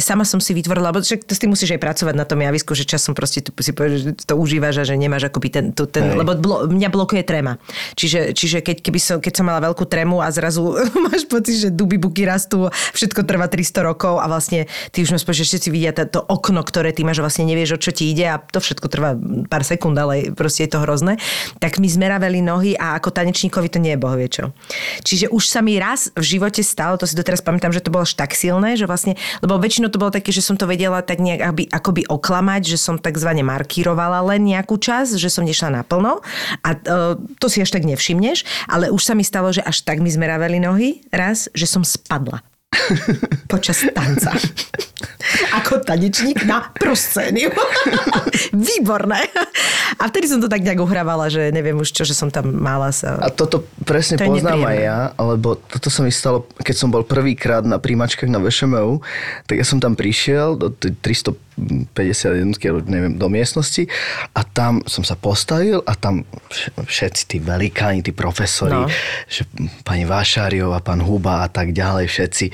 sama 0.02 0.26
som 0.26 0.42
si 0.42 0.50
vytvorila, 0.50 0.90
lebo 0.90 0.98
však 0.98 1.30
to 1.30 1.30
s 1.30 1.38
tým 1.38 1.54
musíš 1.54 1.78
aj 1.78 1.80
pracovať 1.80 2.14
na 2.18 2.26
tom 2.26 2.42
javisku, 2.42 2.74
že 2.74 2.82
časom 2.82 3.14
proste 3.14 3.38
tu 3.38 3.54
si 3.62 3.70
povieš, 3.70 3.94
že 4.02 4.12
to 4.26 4.34
užívaš 4.34 4.82
a 4.82 4.84
že 4.84 4.98
nemáš 4.98 5.30
akoby 5.30 5.48
ten, 5.54 5.70
tu, 5.70 5.86
ten 5.86 6.10
Hej. 6.10 6.18
lebo 6.18 6.34
blo, 6.34 6.66
mňa 6.66 6.90
blokuje 6.90 7.22
tréma. 7.22 7.62
Čiže, 7.94 8.34
čiže 8.34 8.66
keď, 8.66 8.82
keby 8.82 8.98
som, 8.98 9.16
keď 9.22 9.30
som 9.30 9.46
mala 9.46 9.62
veľkú 9.62 9.86
trému 9.86 10.18
a 10.18 10.26
zrazu 10.34 10.74
máš 11.06 11.22
pocit, 11.30 11.54
že 11.54 11.68
duby 11.70 12.02
buky 12.02 12.26
rastú, 12.26 12.66
všetko 12.98 13.22
trvá 13.22 13.46
300 13.46 13.86
rokov 13.94 14.18
a 14.18 14.26
vlastne 14.26 14.66
ty 14.90 15.06
už 15.06 15.14
pocit, 15.22 15.46
že 15.46 15.54
všetci 15.54 15.68
vidia 15.70 15.94
to, 15.94 16.02
to 16.10 16.18
okno, 16.18 16.66
ktoré 16.66 16.90
ty 16.90 17.06
máš 17.06 17.22
a 17.22 17.30
vlastne 17.30 17.46
nevieš, 17.46 17.78
o 17.78 17.82
čo 17.82 17.94
ti 17.94 18.10
ide 18.10 18.26
a 18.26 18.42
to 18.42 18.58
všetko 18.58 18.90
trvá 18.90 19.14
pár 19.46 19.62
sekúnd, 19.62 19.94
ale 19.94 20.34
proste 20.34 20.66
je 20.66 20.74
to 20.74 20.82
hrozné. 20.82 21.14
Tak 21.62 21.78
mi 21.78 21.86
zmeraveli 21.86 22.42
nohy 22.42 22.74
a 22.74 22.98
ako 22.98 23.14
tanečníkovi 23.14 23.70
to 23.70 23.78
nie 23.78 23.94
je 23.94 24.02
bohovie 24.02 24.26
čo. 24.26 24.50
Čiže 25.06 25.30
už 25.30 25.46
sa 25.46 25.62
mi 25.62 25.78
raz 25.78 26.10
v 26.24 26.40
živote 26.40 26.64
stalo, 26.64 26.96
to 26.96 27.04
si 27.04 27.12
doteraz 27.12 27.44
pamätám, 27.44 27.76
že 27.76 27.84
to 27.84 27.92
bolo 27.92 28.08
až 28.08 28.16
tak 28.16 28.32
silné, 28.32 28.80
že 28.80 28.88
vlastne, 28.88 29.20
lebo 29.44 29.60
väčšinou 29.60 29.92
to 29.92 30.00
bolo 30.00 30.08
také, 30.08 30.32
že 30.32 30.40
som 30.40 30.56
to 30.56 30.64
vedela 30.64 31.04
tak 31.04 31.20
nejak 31.20 31.44
aby, 31.44 31.62
akoby 31.68 32.08
oklamať, 32.08 32.64
že 32.64 32.80
som 32.80 32.96
takzvané 32.96 33.44
markírovala 33.44 34.24
len 34.32 34.48
nejakú 34.48 34.80
čas, 34.80 35.12
že 35.12 35.28
som 35.28 35.44
nešla 35.44 35.84
naplno. 35.84 36.24
A 36.64 36.68
uh, 36.72 37.20
to 37.36 37.52
si 37.52 37.60
až 37.60 37.76
tak 37.76 37.84
nevšimneš, 37.84 38.48
ale 38.72 38.88
už 38.88 39.04
sa 39.04 39.12
mi 39.12 39.22
stalo, 39.22 39.52
že 39.52 39.60
až 39.60 39.84
tak 39.84 40.00
mi 40.00 40.08
zmeraveli 40.08 40.64
nohy 40.64 41.04
raz, 41.12 41.52
že 41.52 41.68
som 41.68 41.84
spadla 41.84 42.40
Počas 43.52 43.86
tanca. 43.94 44.34
Ako 45.62 45.80
tanečník 45.80 46.44
na 46.44 46.70
proscéniu. 46.74 47.50
Výborné. 48.68 49.24
A 49.98 50.10
vtedy 50.10 50.26
som 50.26 50.42
to 50.42 50.50
tak 50.50 50.64
nejak 50.64 50.80
uhrávala, 50.82 51.30
že 51.30 51.54
neviem 51.54 51.76
už 51.78 51.94
čo, 51.94 52.02
že 52.02 52.16
som 52.16 52.28
tam 52.28 52.50
mala 52.50 52.90
sa... 52.90 53.20
A 53.20 53.30
toto 53.30 53.64
presne 53.86 54.18
to 54.18 54.26
poznám 54.26 54.64
aj 54.66 54.78
ja, 54.78 54.98
lebo 55.16 55.56
toto 55.56 55.88
sa 55.88 56.02
mi 56.02 56.10
stalo, 56.10 56.48
keď 56.60 56.76
som 56.76 56.88
bol 56.90 57.06
prvýkrát 57.06 57.62
na 57.62 57.78
príjmačkách 57.78 58.30
na 58.30 58.42
VŠMU, 58.42 59.00
tak 59.46 59.56
ja 59.60 59.66
som 59.66 59.78
tam 59.78 59.94
prišiel 59.94 60.58
do 60.58 60.72
300 60.72 61.43
51 61.56 62.58
neviem, 62.90 63.14
do 63.14 63.28
miestnosti 63.30 63.86
a 64.34 64.40
tam 64.42 64.82
som 64.86 65.06
sa 65.06 65.14
postavil 65.14 65.80
a 65.86 65.94
tam 65.94 66.26
všetci 66.78 67.22
tí 67.30 67.36
velikáni, 67.38 68.02
tí 68.02 68.10
profesori, 68.10 68.74
no. 68.74 68.90
že 69.30 69.46
pani 69.86 70.04
Vášáriová, 70.04 70.82
pán 70.82 71.02
Huba 71.02 71.46
a 71.46 71.48
tak 71.48 71.70
ďalej, 71.70 72.10
všetci. 72.10 72.46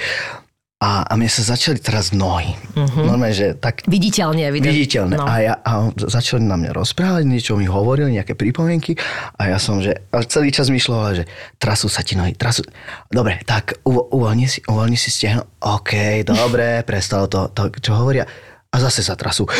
A, 0.80 1.05
a 1.05 1.12
mne 1.12 1.28
sa 1.28 1.44
začali 1.44 1.76
teraz 1.76 2.09
nohy. 2.16 2.57
Uh-huh. 2.72 3.05
Normálne, 3.05 3.36
že 3.36 3.53
tak... 3.53 3.84
Viditeľne. 3.84 4.48
Videl... 4.48 4.72
Viditeľne. 4.72 5.20
No. 5.20 5.28
A, 5.28 5.32
ja, 5.44 5.55
a 5.61 5.92
začali 5.92 6.40
na 6.40 6.57
mňa 6.57 6.72
rozprávať, 6.72 7.28
niečo 7.28 7.53
mi 7.61 7.68
hovorili, 7.68 8.16
nejaké 8.16 8.32
pripomienky. 8.32 8.96
A 9.36 9.53
ja 9.53 9.61
som, 9.61 9.84
že 9.84 9.92
a 10.09 10.24
celý 10.24 10.48
čas 10.48 10.72
mi 10.72 10.80
že 10.80 11.28
trasú 11.61 11.92
sa 11.92 12.01
ti 12.01 12.16
nohy, 12.16 12.32
trasú... 12.32 12.64
Dobre, 13.12 13.44
tak 13.44 13.76
uvo, 13.84 14.09
uvoľni 14.09 14.48
si, 14.48 14.64
uvoľni 14.64 14.96
si 14.96 15.12
stehno. 15.12 15.53
OK, 15.61 16.24
dobre, 16.24 16.80
prestalo 16.88 17.28
to, 17.28 17.53
to, 17.53 17.68
čo 17.76 18.01
hovoria 18.01 18.24
a 18.70 18.78
zase 18.78 19.02
sa 19.02 19.18
trasú. 19.18 19.50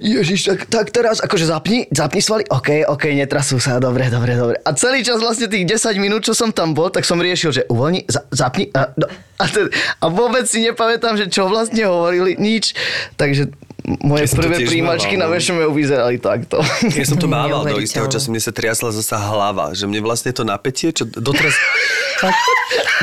Ježiš, 0.00 0.48
tak, 0.48 0.60
tak 0.72 0.86
teraz, 0.88 1.20
akože 1.20 1.44
zapni, 1.44 1.84
zapni 1.92 2.24
svaly. 2.24 2.48
OK, 2.48 2.88
OK, 2.88 3.12
netrasú 3.12 3.60
sa, 3.60 3.76
dobre, 3.76 4.08
dobre, 4.08 4.32
dobre. 4.32 4.56
A 4.64 4.72
celý 4.72 5.04
čas 5.04 5.20
vlastne 5.20 5.44
tých 5.44 5.68
10 5.68 6.00
minút, 6.00 6.24
čo 6.24 6.32
som 6.32 6.48
tam 6.48 6.72
bol, 6.72 6.88
tak 6.88 7.04
som 7.04 7.20
riešil, 7.20 7.52
že 7.52 7.62
uvoľni, 7.68 8.08
za, 8.08 8.24
zapni. 8.32 8.72
A, 8.72 8.88
do, 8.96 9.12
a, 9.12 9.44
ten, 9.44 9.68
a 10.00 10.08
vôbec 10.08 10.48
si 10.48 10.64
nepamätám, 10.64 11.20
že 11.20 11.28
čo 11.28 11.52
vlastne 11.52 11.84
hovorili, 11.84 12.40
nič. 12.40 12.72
Takže 13.20 13.52
moje 14.00 14.24
Ja 14.24 14.28
som 14.32 14.40
to 14.40 14.48
prvé 14.48 14.80
mával, 14.80 15.04
na 15.04 15.26
no. 15.28 15.36
VŠMU 15.36 15.70
vyzerali 15.76 16.16
takto. 16.16 16.56
Ja 16.96 17.04
som 17.04 17.20
to 17.20 17.28
mával 17.36 17.60
do 17.60 17.76
istého 17.76 18.08
času, 18.08 18.32
mne 18.32 18.40
sa 18.40 18.56
triasla 18.56 18.88
zasa 18.88 19.20
hlava, 19.20 19.76
že 19.76 19.84
mne 19.84 20.00
vlastne 20.00 20.32
to 20.32 20.48
napätie, 20.48 20.96
čo 20.96 21.04
doteraz... 21.04 21.52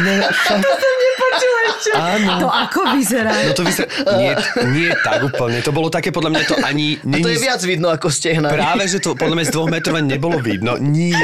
Áno. 1.94 2.32
To 2.44 2.50
ako 2.50 2.80
vyzerá? 2.98 3.32
No 3.32 3.54
to 3.54 3.64
vyzerá... 3.66 3.88
Nie, 4.18 4.32
nie 4.74 4.90
tak 5.04 5.24
úplne. 5.28 5.60
To 5.62 5.72
bolo 5.72 5.88
také, 5.90 6.10
podľa 6.10 6.30
mňa 6.34 6.44
to 6.48 6.56
ani... 6.62 6.98
A 7.02 7.18
to 7.22 7.30
je 7.32 7.40
viac 7.40 7.62
vidno 7.64 7.92
ako 7.92 8.08
stehna. 8.10 8.50
Práve, 8.50 8.88
že 8.90 9.00
to 9.04 9.14
podľa 9.14 9.36
mňa 9.42 9.46
z 9.48 9.52
dvoch 9.54 9.70
metrov 9.70 9.96
nebolo 10.02 10.38
vidno. 10.40 10.78
Nie. 10.80 11.18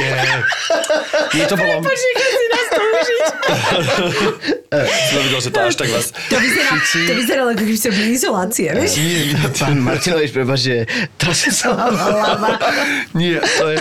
Nie, 1.34 1.46
to 1.46 1.56
bolo... 1.58 1.82
si 1.86 2.46
nás 2.50 2.68
to 2.70 2.82
užiť. 2.82 3.24
Som 5.10 5.22
videl, 5.26 5.40
že 5.42 5.50
to 5.50 5.60
až 5.60 5.76
tak 5.76 5.90
vás... 5.90 6.14
To 6.14 6.38
vyzerá, 6.38 6.72
to 6.78 7.14
vyzerá 7.18 7.42
ako 7.50 7.66
keby 7.66 7.78
ste 7.78 7.90
boli 7.90 8.10
izolácie, 8.14 8.68
vieš? 8.70 8.92
Nie, 9.02 9.20
nie, 9.34 9.48
Pán 9.58 9.78
Martinovič, 9.82 10.30
prepáč, 10.30 10.60
že 10.70 10.76
trasie 11.18 11.50
sa 11.50 11.74
vám 11.74 11.94
hlava. 11.98 12.62
Nie, 13.18 13.42
to, 13.42 13.66
je, 13.74 13.78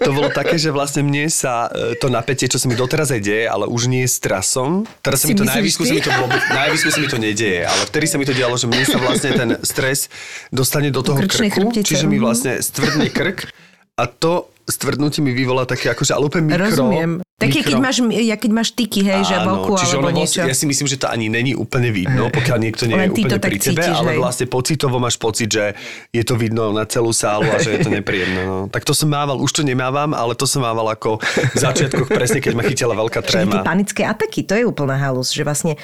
to 0.00 0.10
bolo 0.12 0.28
také, 0.32 0.56
že 0.56 0.72
vlastne 0.72 1.04
mne 1.04 1.28
sa 1.28 1.68
e, 1.68 1.96
to 2.00 2.08
napätie, 2.08 2.48
čo 2.48 2.56
sa 2.56 2.66
mi 2.68 2.76
doteraz 2.76 3.12
aj 3.12 3.20
deje, 3.20 3.44
ale 3.44 3.68
už 3.68 3.92
nie 3.92 4.08
s 4.08 4.16
trasom. 4.20 4.88
Teraz 5.04 5.24
sa 5.24 5.28
mi 5.28 5.36
to 5.36 5.44
ty? 5.44 5.52
sa 5.52 5.94
mi 5.94 6.00
to 6.00 6.11
vôbec, 6.20 6.42
najvýsku 6.52 6.88
sa 6.92 6.98
mi 7.00 7.08
to 7.08 7.16
nedieje, 7.16 7.64
ale 7.64 7.82
vtedy 7.88 8.06
sa 8.06 8.16
mi 8.20 8.28
to 8.28 8.36
dialo, 8.36 8.54
že 8.60 8.68
mne 8.68 8.84
sa 8.84 9.00
vlastne 9.00 9.30
ten 9.32 9.50
stres 9.64 10.12
dostane 10.52 10.92
do 10.92 11.00
toho 11.00 11.16
krčnej 11.16 11.48
krku, 11.48 11.72
chrbtice, 11.72 11.88
čiže 11.88 12.06
mi 12.06 12.20
vlastne 12.20 12.60
stvrdne 12.60 13.08
krk. 13.08 13.48
A 13.96 14.04
to 14.08 14.51
stvrdnutie 14.66 15.20
mi 15.24 15.34
vyvolá 15.34 15.66
také 15.66 15.90
akože, 15.90 16.12
ale 16.14 16.28
úplne 16.30 16.44
mikro. 16.50 16.64
Rozumiem. 16.70 17.12
Také, 17.42 17.58
keď 17.66 17.74
máš, 17.82 17.98
ja 18.06 18.38
keď 18.38 18.50
máš 18.54 18.70
tyky, 18.70 19.02
hej, 19.02 19.26
že 19.26 19.34
boku 19.42 19.74
čiže 19.74 19.98
alebo 19.98 20.14
ono 20.14 20.22
niečo. 20.22 20.38
vlastne, 20.38 20.50
ja 20.54 20.54
si 20.54 20.66
myslím, 20.70 20.86
že 20.86 20.94
to 21.02 21.10
ani 21.10 21.26
není 21.26 21.58
úplne 21.58 21.90
vidno, 21.90 22.30
pokiaľ 22.30 22.58
niekto 22.62 22.86
nie 22.86 22.94
je 22.94 23.02
Len 23.02 23.10
úplne 23.10 23.34
pri 23.42 23.58
tebe, 23.58 23.82
cítiš, 23.82 23.98
ale 23.98 24.14
hej. 24.14 24.18
vlastne 24.22 24.46
pocitovo 24.46 25.02
máš 25.02 25.18
pocit, 25.18 25.50
že 25.50 25.74
je 26.14 26.22
to 26.22 26.38
vidno 26.38 26.70
na 26.70 26.86
celú 26.86 27.10
sálu 27.10 27.50
a 27.50 27.58
že 27.58 27.74
je 27.74 27.78
to 27.82 27.90
nepríjemné. 27.98 28.46
No. 28.46 28.70
Tak 28.70 28.86
to 28.86 28.94
som 28.94 29.10
mával, 29.10 29.42
už 29.42 29.50
to 29.58 29.62
nemávam, 29.66 30.14
ale 30.14 30.38
to 30.38 30.46
som 30.46 30.62
mával 30.62 30.86
ako 30.86 31.18
v 31.18 31.58
začiatkoch 31.58 32.06
presne, 32.06 32.38
keď 32.38 32.52
ma 32.54 32.62
chytila 32.62 32.94
veľká 32.94 33.26
Čiže 33.26 33.26
tie 33.26 33.42
tréma. 33.42 33.66
panické 33.66 34.06
ataky, 34.06 34.46
to 34.46 34.54
je 34.54 34.62
úplná 34.62 34.94
halus, 34.94 35.34
že 35.34 35.42
vlastne 35.42 35.74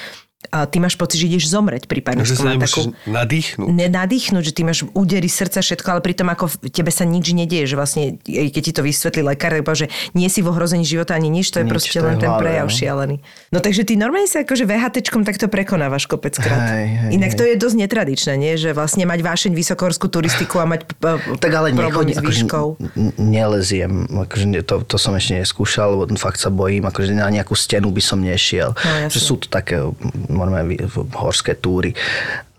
a 0.41 0.63
ty 0.63 0.79
máš 0.79 0.95
pocit, 0.95 1.19
že 1.19 1.27
ideš 1.27 1.51
zomreť 1.51 1.83
pri 1.83 1.99
Že 1.99 2.05
panickom 2.05 2.31
sa 2.31 2.43
ataku. 2.47 2.55
nemôžeš 2.55 2.83
nadýchnuť. 3.05 3.67
nenadýchnuť, 3.67 4.39
že 4.41 4.53
ty 4.53 4.61
máš 4.63 4.87
údery 4.89 5.27
srdca, 5.27 5.59
všetko, 5.59 5.87
ale 5.89 5.99
pritom 5.99 6.23
ako 6.25 6.47
v 6.47 6.71
tebe 6.71 6.87
sa 6.89 7.03
nič 7.03 7.35
nedieje, 7.35 7.65
že 7.65 7.75
vlastne, 7.75 8.03
keď 8.23 8.61
ti 8.61 8.71
to 8.71 8.79
vysvetlí 8.79 9.19
lekár, 9.25 9.51
tak 9.51 9.75
že 9.75 9.85
nie 10.13 10.25
si 10.25 10.39
v 10.39 10.47
ohrození 10.47 10.87
života 10.87 11.11
ani 11.11 11.27
nič, 11.27 11.51
to 11.51 11.59
je 11.59 11.67
Nič, 11.67 11.69
proste 11.69 11.91
to 11.91 11.99
je 11.99 12.07
len 12.07 12.15
v 12.15 12.21
ten 12.21 12.31
prejav 12.31 12.65
no. 12.65 12.71
šialený. 12.71 13.15
No 13.51 13.59
takže 13.59 13.83
ty 13.83 13.93
normálne 13.93 14.25
sa 14.25 14.39
akože 14.39 14.63
VHTčkom 14.63 15.21
takto 15.21 15.45
prekonávaš 15.45 16.07
kopeckrát. 16.07 16.71
Hej, 16.71 16.87
hej, 16.87 17.09
Inak 17.11 17.31
hej. 17.31 17.37
to 17.37 17.43
je 17.43 17.55
dosť 17.57 17.75
netradičné, 17.77 18.33
nie? 18.33 18.55
že 18.55 18.71
vlastne 18.71 19.03
mať 19.03 19.19
vášeň 19.19 19.51
vysokohorskú 19.51 20.07
turistiku 20.07 20.55
a 20.57 20.65
mať 20.65 20.87
p- 20.87 20.95
p- 20.95 21.35
Tak 21.35 21.51
ale 21.51 21.75
nechodím, 21.75 22.15
s 22.15 22.23
akože 22.23 22.31
výškou. 22.47 22.65
n- 22.95 23.11
neleziem, 23.19 23.91
akože 24.07 24.63
to, 24.63 24.87
to 24.87 24.95
som 24.95 25.11
ešte 25.13 25.35
neskúšal, 25.35 25.99
lebo 25.99 26.15
fakt 26.15 26.39
sa 26.39 26.47
bojím, 26.47 26.85
akože 26.85 27.11
na 27.11 27.27
nejakú 27.27 27.53
stenu 27.53 27.91
by 27.91 27.99
som 27.99 28.17
nešiel. 28.17 28.71
No, 28.73 29.11
že 29.11 29.19
sú 29.19 29.35
to 29.35 29.45
také 29.45 29.83
normálne 30.29 30.77
horské 31.17 31.57
túry. 31.57 31.91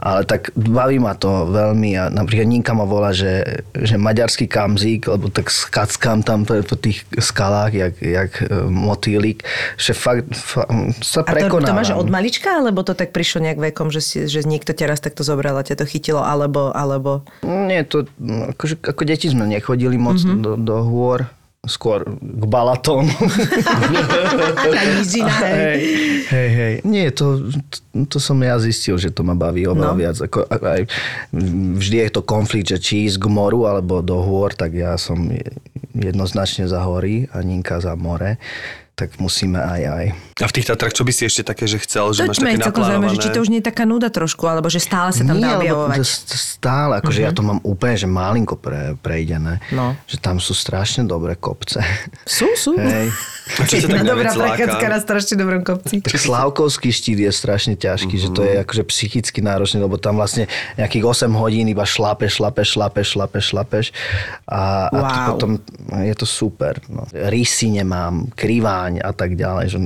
Ale 0.01 0.25
tak 0.25 0.49
baví 0.57 0.97
ma 0.97 1.13
to 1.13 1.45
veľmi 1.53 1.93
a 1.93 2.09
napríklad 2.09 2.49
Ninka 2.49 2.73
ma 2.73 2.89
volá, 2.89 3.13
že, 3.13 3.63
že 3.77 4.01
maďarský 4.01 4.49
kamzík, 4.49 5.05
lebo 5.05 5.29
tak 5.29 5.53
skackám 5.53 6.25
tam 6.25 6.49
po, 6.49 6.57
tých 6.81 7.05
skalách, 7.21 7.77
jak, 7.77 7.95
jak 8.01 8.33
e, 8.41 8.65
motýlik, 8.65 9.45
že 9.77 9.93
fakt, 9.93 10.25
fakt 10.33 10.73
sa 11.05 11.21
A 11.21 11.37
to, 11.37 11.37
to 11.37 11.53
prekonávam. 11.53 11.85
máš 11.85 11.93
od 11.93 12.09
malička, 12.09 12.49
alebo 12.49 12.81
to 12.81 12.97
tak 12.97 13.13
prišlo 13.13 13.45
nejak 13.45 13.61
vekom, 13.61 13.93
že, 13.93 14.01
si, 14.01 14.25
že 14.25 14.41
niekto 14.41 14.73
ťa 14.73 14.89
raz 14.89 15.05
takto 15.05 15.21
zobral 15.21 15.53
a 15.61 15.69
ťa 15.69 15.77
to 15.77 15.85
chytilo, 15.85 16.25
alebo, 16.25 16.73
alebo... 16.73 17.21
Nie, 17.45 17.85
to, 17.85 18.09
no, 18.17 18.57
akože, 18.57 18.81
ako 18.81 19.03
deti 19.05 19.29
sme 19.29 19.45
nechodili 19.47 20.01
moc 20.01 20.17
Mhm. 20.17 20.33
mm-hmm. 20.33 20.43
do, 20.43 20.53
do 20.57 20.77
hôr, 20.81 21.29
skôr 21.69 22.09
k 22.17 22.45
balatónu. 22.49 23.13
Na 24.73 24.83
nížina, 24.97 25.29
hej. 25.45 25.81
hej, 26.25 26.49
hej. 26.57 26.75
Nie, 26.89 27.13
to, 27.13 27.53
to 28.09 28.17
som 28.17 28.41
ja 28.41 28.57
zistil, 28.57 28.97
že 28.97 29.13
to 29.13 29.21
ma 29.21 29.37
baví 29.37 29.69
oveľa 29.69 29.93
no. 29.93 30.01
viac. 30.01 30.17
Ako, 30.25 30.49
aj, 30.49 30.89
vždy 31.77 31.97
je 32.09 32.11
to 32.17 32.25
konflikt, 32.25 32.73
že 32.73 32.81
či 32.81 33.05
ísť 33.05 33.21
k 33.21 33.27
moru 33.29 33.69
alebo 33.69 34.01
do 34.01 34.25
hôr, 34.25 34.57
tak 34.57 34.73
ja 34.73 34.97
som 34.97 35.21
jednoznačne 35.93 36.65
za 36.65 36.81
hory 36.81 37.29
a 37.29 37.45
Ninka 37.45 37.77
za 37.77 37.93
more. 37.93 38.41
Tak 39.01 39.17
musíme 39.17 39.57
aj 39.57 39.83
aj. 39.89 40.05
A 40.41 40.47
v 40.49 40.53
tých 40.53 40.69
Tatrach, 40.69 40.93
čo 40.93 41.09
by 41.09 41.13
si 41.13 41.25
ešte 41.25 41.41
také, 41.41 41.65
že 41.65 41.81
chcel, 41.81 42.13
že 42.13 42.29
To 42.29 42.37
máš 42.37 42.61
také 42.61 42.81
zaujímavé, 42.85 43.17
že 43.17 43.25
či 43.25 43.31
to 43.33 43.41
už 43.41 43.49
nie 43.49 43.65
je 43.65 43.67
taká 43.73 43.89
nuda 43.89 44.13
trošku, 44.13 44.45
alebo 44.45 44.69
že 44.69 44.77
stále 44.77 45.09
sa 45.17 45.25
tam 45.25 45.41
dá 45.41 45.57
Nie, 45.57 45.73
lebo 45.73 45.89
objavovať. 45.89 46.05
stále, 46.37 46.93
akože 47.01 47.21
uh-huh. 47.25 47.33
ja 47.33 47.37
to 47.37 47.41
mám 47.41 47.61
úplne, 47.65 47.97
že 47.97 48.05
malinko 48.05 48.61
pre, 48.61 48.93
prejdené. 49.01 49.65
No. 49.73 49.97
Že 50.05 50.17
tam 50.21 50.37
sú 50.37 50.53
strašne 50.53 51.09
dobré 51.09 51.33
kopce. 51.33 51.81
Sú, 52.29 52.53
sú. 52.61 52.77
Hej. 52.77 53.09
A 53.57 53.65
čo 53.65 53.89
tak 53.89 54.05
Dobrá 54.11 54.31
prechádzka 54.31 54.87
na 54.91 54.99
strašne 55.01 55.35
dobrom 55.41 55.63
kopci. 55.65 56.05
Tak 56.05 56.13
Slávkovský 56.13 56.93
štít 56.93 57.25
je 57.25 57.33
strašne 57.33 57.75
ťažký, 57.75 58.15
mm-hmm. 58.21 58.33
že 58.33 58.37
to 58.37 58.43
je 58.45 58.55
akože 58.61 58.83
psychicky 58.93 59.41
náročné, 59.41 59.81
lebo 59.81 59.97
tam 59.97 60.21
vlastne 60.21 60.45
nejakých 60.77 61.27
8 61.27 61.41
hodín 61.41 61.67
iba 61.73 61.89
šlapeš, 61.89 62.39
šlapeš, 62.39 62.77
šlapeš, 62.77 63.07
šlapeš, 63.17 63.45
šlapeš 63.51 63.87
a, 64.45 64.93
a 64.93 65.01
to 65.01 65.19
Wow. 65.21 65.27
potom 65.35 65.51
je 66.05 66.15
to 66.15 66.27
super. 66.27 66.79
No. 66.87 67.07
Rysy 67.11 67.73
nemám, 67.73 68.29
kriváň 68.91 69.07
a 69.07 69.13
tak 69.15 69.39
ďalej, 69.39 69.67
že, 69.71 69.79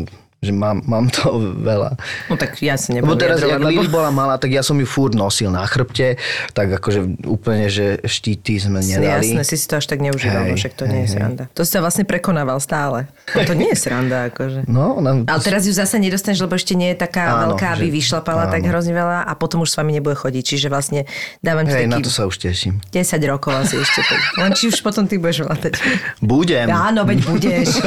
že 0.45 0.53
mám, 0.53 0.85
mám 0.85 1.09
to 1.09 1.41
veľa. 1.57 1.97
No 2.29 2.37
tak 2.37 2.61
ja 2.61 2.77
si 2.77 2.93
Lebo 2.95 3.17
teraz, 3.17 3.41
jak 3.41 3.59
Lili 3.59 3.89
bola 3.89 4.13
malá, 4.13 4.37
tak 4.37 4.53
ja 4.53 4.61
som 4.61 4.77
ju 4.77 4.85
furt 4.85 5.17
nosil 5.17 5.49
na 5.49 5.65
chrbte, 5.65 6.21
tak 6.53 6.69
akože 6.69 7.25
úplne, 7.25 7.73
že 7.73 7.99
štíty 8.05 8.61
sme 8.61 8.85
nedali. 8.85 9.35
Jasné, 9.35 9.43
si 9.43 9.57
si 9.57 9.67
to 9.67 9.81
až 9.81 9.89
tak 9.89 10.05
neužíval, 10.05 10.53
Hej, 10.53 10.61
však 10.61 10.73
to 10.77 10.85
nie 10.85 11.03
je 11.03 11.05
hej, 11.05 11.09
hej. 11.09 11.17
sranda. 11.17 11.45
To 11.57 11.61
si 11.65 11.71
sa 11.73 11.81
vlastne 11.81 12.05
prekonával 12.05 12.61
stále. 12.61 13.09
No 13.33 13.41
to 13.49 13.57
nie 13.57 13.73
je 13.73 13.79
sranda, 13.81 14.29
akože. 14.29 14.69
No, 14.69 15.01
ona... 15.01 15.25
Ale 15.25 15.41
teraz 15.41 15.65
ju 15.65 15.73
zase 15.73 15.97
nedostaneš, 15.97 16.45
lebo 16.45 16.55
ešte 16.55 16.77
nie 16.77 16.93
je 16.93 17.01
taká 17.01 17.33
Áno, 17.33 17.57
veľká, 17.57 17.81
aby 17.81 17.89
že- 17.89 17.95
vyšlapala 18.05 18.53
tak 18.53 18.63
hrozne 18.69 18.93
veľa 18.93 19.25
a 19.25 19.33
potom 19.35 19.65
už 19.65 19.73
s 19.73 19.77
vami 19.81 19.97
nebude 19.97 20.15
chodiť. 20.15 20.45
Čiže 20.45 20.67
vlastne 20.69 21.09
dávam 21.41 21.65
Hej, 21.65 21.89
na 21.89 21.99
taký 21.99 22.05
to 22.05 22.11
sa 22.13 22.29
už 22.29 22.37
teším. 22.37 22.85
10 22.93 23.01
rokov 23.31 23.57
asi 23.57 23.81
ešte. 23.81 24.05
Tak. 24.05 24.21
Len 24.37 24.53
či 24.53 24.69
už 24.69 24.85
potom 24.85 25.09
ty 25.09 25.17
budeš 25.17 25.49
vládať. 25.49 25.81
Budem. 26.21 26.69
Áno, 26.69 27.09
veď 27.09 27.19
budeš. 27.25 27.69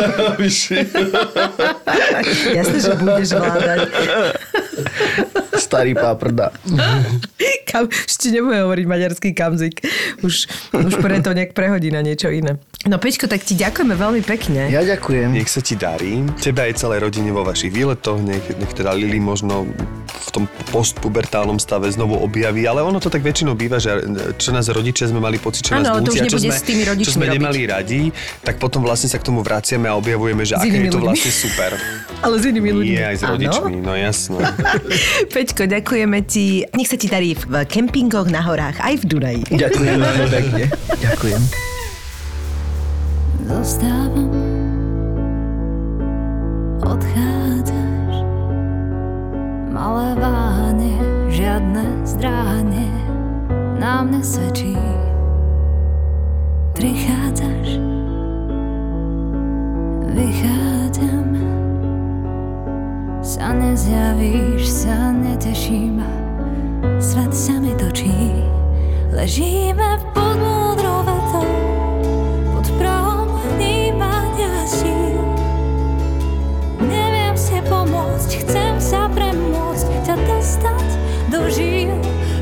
Jasné, 2.54 2.78
že 2.80 2.94
budeš 2.96 3.30
vládať. 3.36 3.80
Starý 5.58 5.98
páprda. 5.98 6.54
Kam, 7.68 7.92
ešte 7.92 8.32
nebude 8.32 8.64
hovoriť 8.64 8.86
maďarský 8.88 9.30
kamzik. 9.36 9.84
Už, 10.24 10.48
už 10.72 10.94
preto 11.04 11.36
nejak 11.36 11.52
prehodí 11.52 11.92
na 11.92 12.00
niečo 12.00 12.32
iné. 12.32 12.56
No 12.88 12.96
Peťko, 12.96 13.28
tak 13.28 13.44
ti 13.44 13.60
ďakujeme 13.60 13.92
veľmi 13.98 14.22
pekne. 14.24 14.72
Ja 14.72 14.86
ďakujem. 14.88 15.36
Nech 15.36 15.52
sa 15.52 15.60
ti 15.60 15.76
darí. 15.76 16.24
Teba 16.40 16.70
aj 16.70 16.80
celej 16.80 17.04
rodine 17.04 17.36
vo 17.36 17.44
vašich 17.44 17.74
výletoch. 17.74 18.24
Nech, 18.24 18.48
nech 18.56 18.72
teda 18.72 18.96
Lili 18.96 19.20
možno 19.20 19.68
v 20.18 20.30
tom 20.30 20.44
postpubertálnom 20.68 21.56
stave 21.56 21.88
znovu 21.88 22.18
objaví. 22.18 22.66
Ale 22.66 22.82
ono 22.82 22.98
to 22.98 23.08
tak 23.08 23.22
väčšinou 23.22 23.54
býva, 23.54 23.78
že 23.78 24.02
čo 24.36 24.50
nás 24.50 24.68
rodičia 24.68 25.06
sme 25.06 25.18
mali 25.18 25.38
pocit, 25.38 25.64
čo 25.64 25.74
nás 25.74 25.86
Áno, 25.86 26.02
to 26.02 26.10
už 26.10 26.20
nútia, 26.20 26.28
čo 26.28 26.38
sme, 26.38 26.52
s 26.52 26.64
tými 26.64 26.84
rodičmi 26.84 27.06
čo 27.06 27.14
sme 27.14 27.26
robiť. 27.26 27.36
nemali 27.38 27.62
radi, 27.64 28.02
tak 28.42 28.58
potom 28.58 28.82
vlastne 28.82 29.08
sa 29.08 29.16
k 29.16 29.24
tomu 29.24 29.40
vraciame 29.40 29.86
a 29.86 29.94
objavujeme, 29.94 30.42
že 30.42 30.56
aké 30.56 30.68
je 30.68 30.90
to 30.90 30.98
ľuďmi. 30.98 31.08
vlastne 31.08 31.32
super. 31.32 31.72
Ale 32.26 32.36
s 32.36 32.46
inými 32.46 32.70
ľuďmi. 32.74 32.92
Nie 32.92 33.04
aj 33.06 33.16
s 33.16 33.24
rodičmi, 33.24 33.74
no 33.78 33.94
jasno. 33.94 34.36
Peťko, 35.34 35.64
ďakujeme 35.66 36.20
ti. 36.24 36.46
Nech 36.72 36.88
sa 36.88 36.98
ti 36.98 37.06
darí 37.06 37.34
v 37.34 37.64
kempingoch 37.64 38.28
na 38.28 38.42
horách, 38.42 38.82
aj 38.82 38.94
v 38.98 39.04
Dunaji. 39.06 39.42
Ďakujem 39.48 39.96
veľmi 39.96 40.28
pekne. 40.36 40.64
Ďakujem. 40.98 41.42
Zostávam, 43.48 44.28
odchádzaš, 46.82 47.37
malé 49.78 50.18
váhanie, 50.18 50.98
žiadne 51.30 51.86
zdráhanie 52.02 52.90
na 53.78 54.02
mne 54.02 54.26
svedčí. 54.26 54.74
Prichádzaš, 56.74 57.78
vychádzam, 60.18 61.30
sa 63.22 63.54
nezjavíš, 63.54 64.66
sa 64.66 65.14
neteším, 65.14 66.02
svet 66.98 67.30
sa 67.38 67.62
mi 67.62 67.78
točí, 67.78 68.34
ležíme 69.14 70.02
pod 70.18 70.42
múdrou 70.42 71.06
vetou, 71.06 71.50
ťa 80.48 80.56
dostať 80.56 80.88
do 81.28 81.42
žíl. 81.52 81.92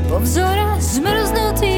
Po 0.06 0.22
vzore 0.22 0.78
zmrznutých 0.78 1.75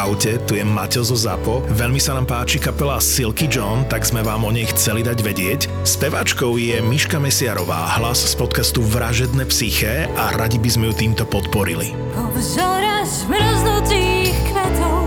Čaute, 0.00 0.40
tu 0.48 0.56
je 0.56 0.64
Maťo 0.64 1.04
zo 1.04 1.12
ZAPO. 1.12 1.76
Veľmi 1.76 2.00
sa 2.00 2.16
nám 2.16 2.24
páči 2.24 2.56
kapela 2.56 2.96
Silky 3.04 3.44
John, 3.44 3.84
tak 3.84 4.08
sme 4.08 4.24
vám 4.24 4.48
o 4.48 4.50
nej 4.50 4.64
chceli 4.72 5.04
dať 5.04 5.18
vedieť. 5.20 5.68
Speváčkou 5.84 6.56
je 6.56 6.80
Miška 6.80 7.20
Mesiarová, 7.20 8.00
hlas 8.00 8.16
z 8.16 8.32
podcastu 8.32 8.80
Vražedné 8.80 9.44
psyché 9.52 10.08
a 10.16 10.32
radi 10.40 10.56
by 10.56 10.70
sme 10.72 10.88
ju 10.88 11.04
týmto 11.04 11.28
podporili. 11.28 11.92
Po 12.16 12.32
vzore 12.32 13.04
zmrznutých 13.04 14.32
kvetov, 14.48 15.04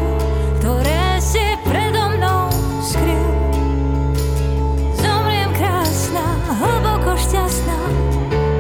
ktoré 0.62 1.18
si 1.18 1.42
predo 1.66 2.14
mnou 2.14 2.54
skryl. 2.86 3.30
Zomriem 5.02 5.50
krásna, 5.58 6.38
hlboko 6.62 7.18
šťastná, 7.18 7.80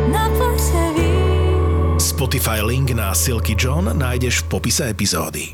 na 0.10 0.34
plese 0.34 0.86
vín. 0.98 2.02
Spotify 2.02 2.66
link 2.66 2.90
na 2.98 3.14
Silky 3.14 3.54
John 3.54 3.86
nájdeš 3.86 4.50
v 4.50 4.58
popise 4.58 4.90
epizódy. 4.90 5.54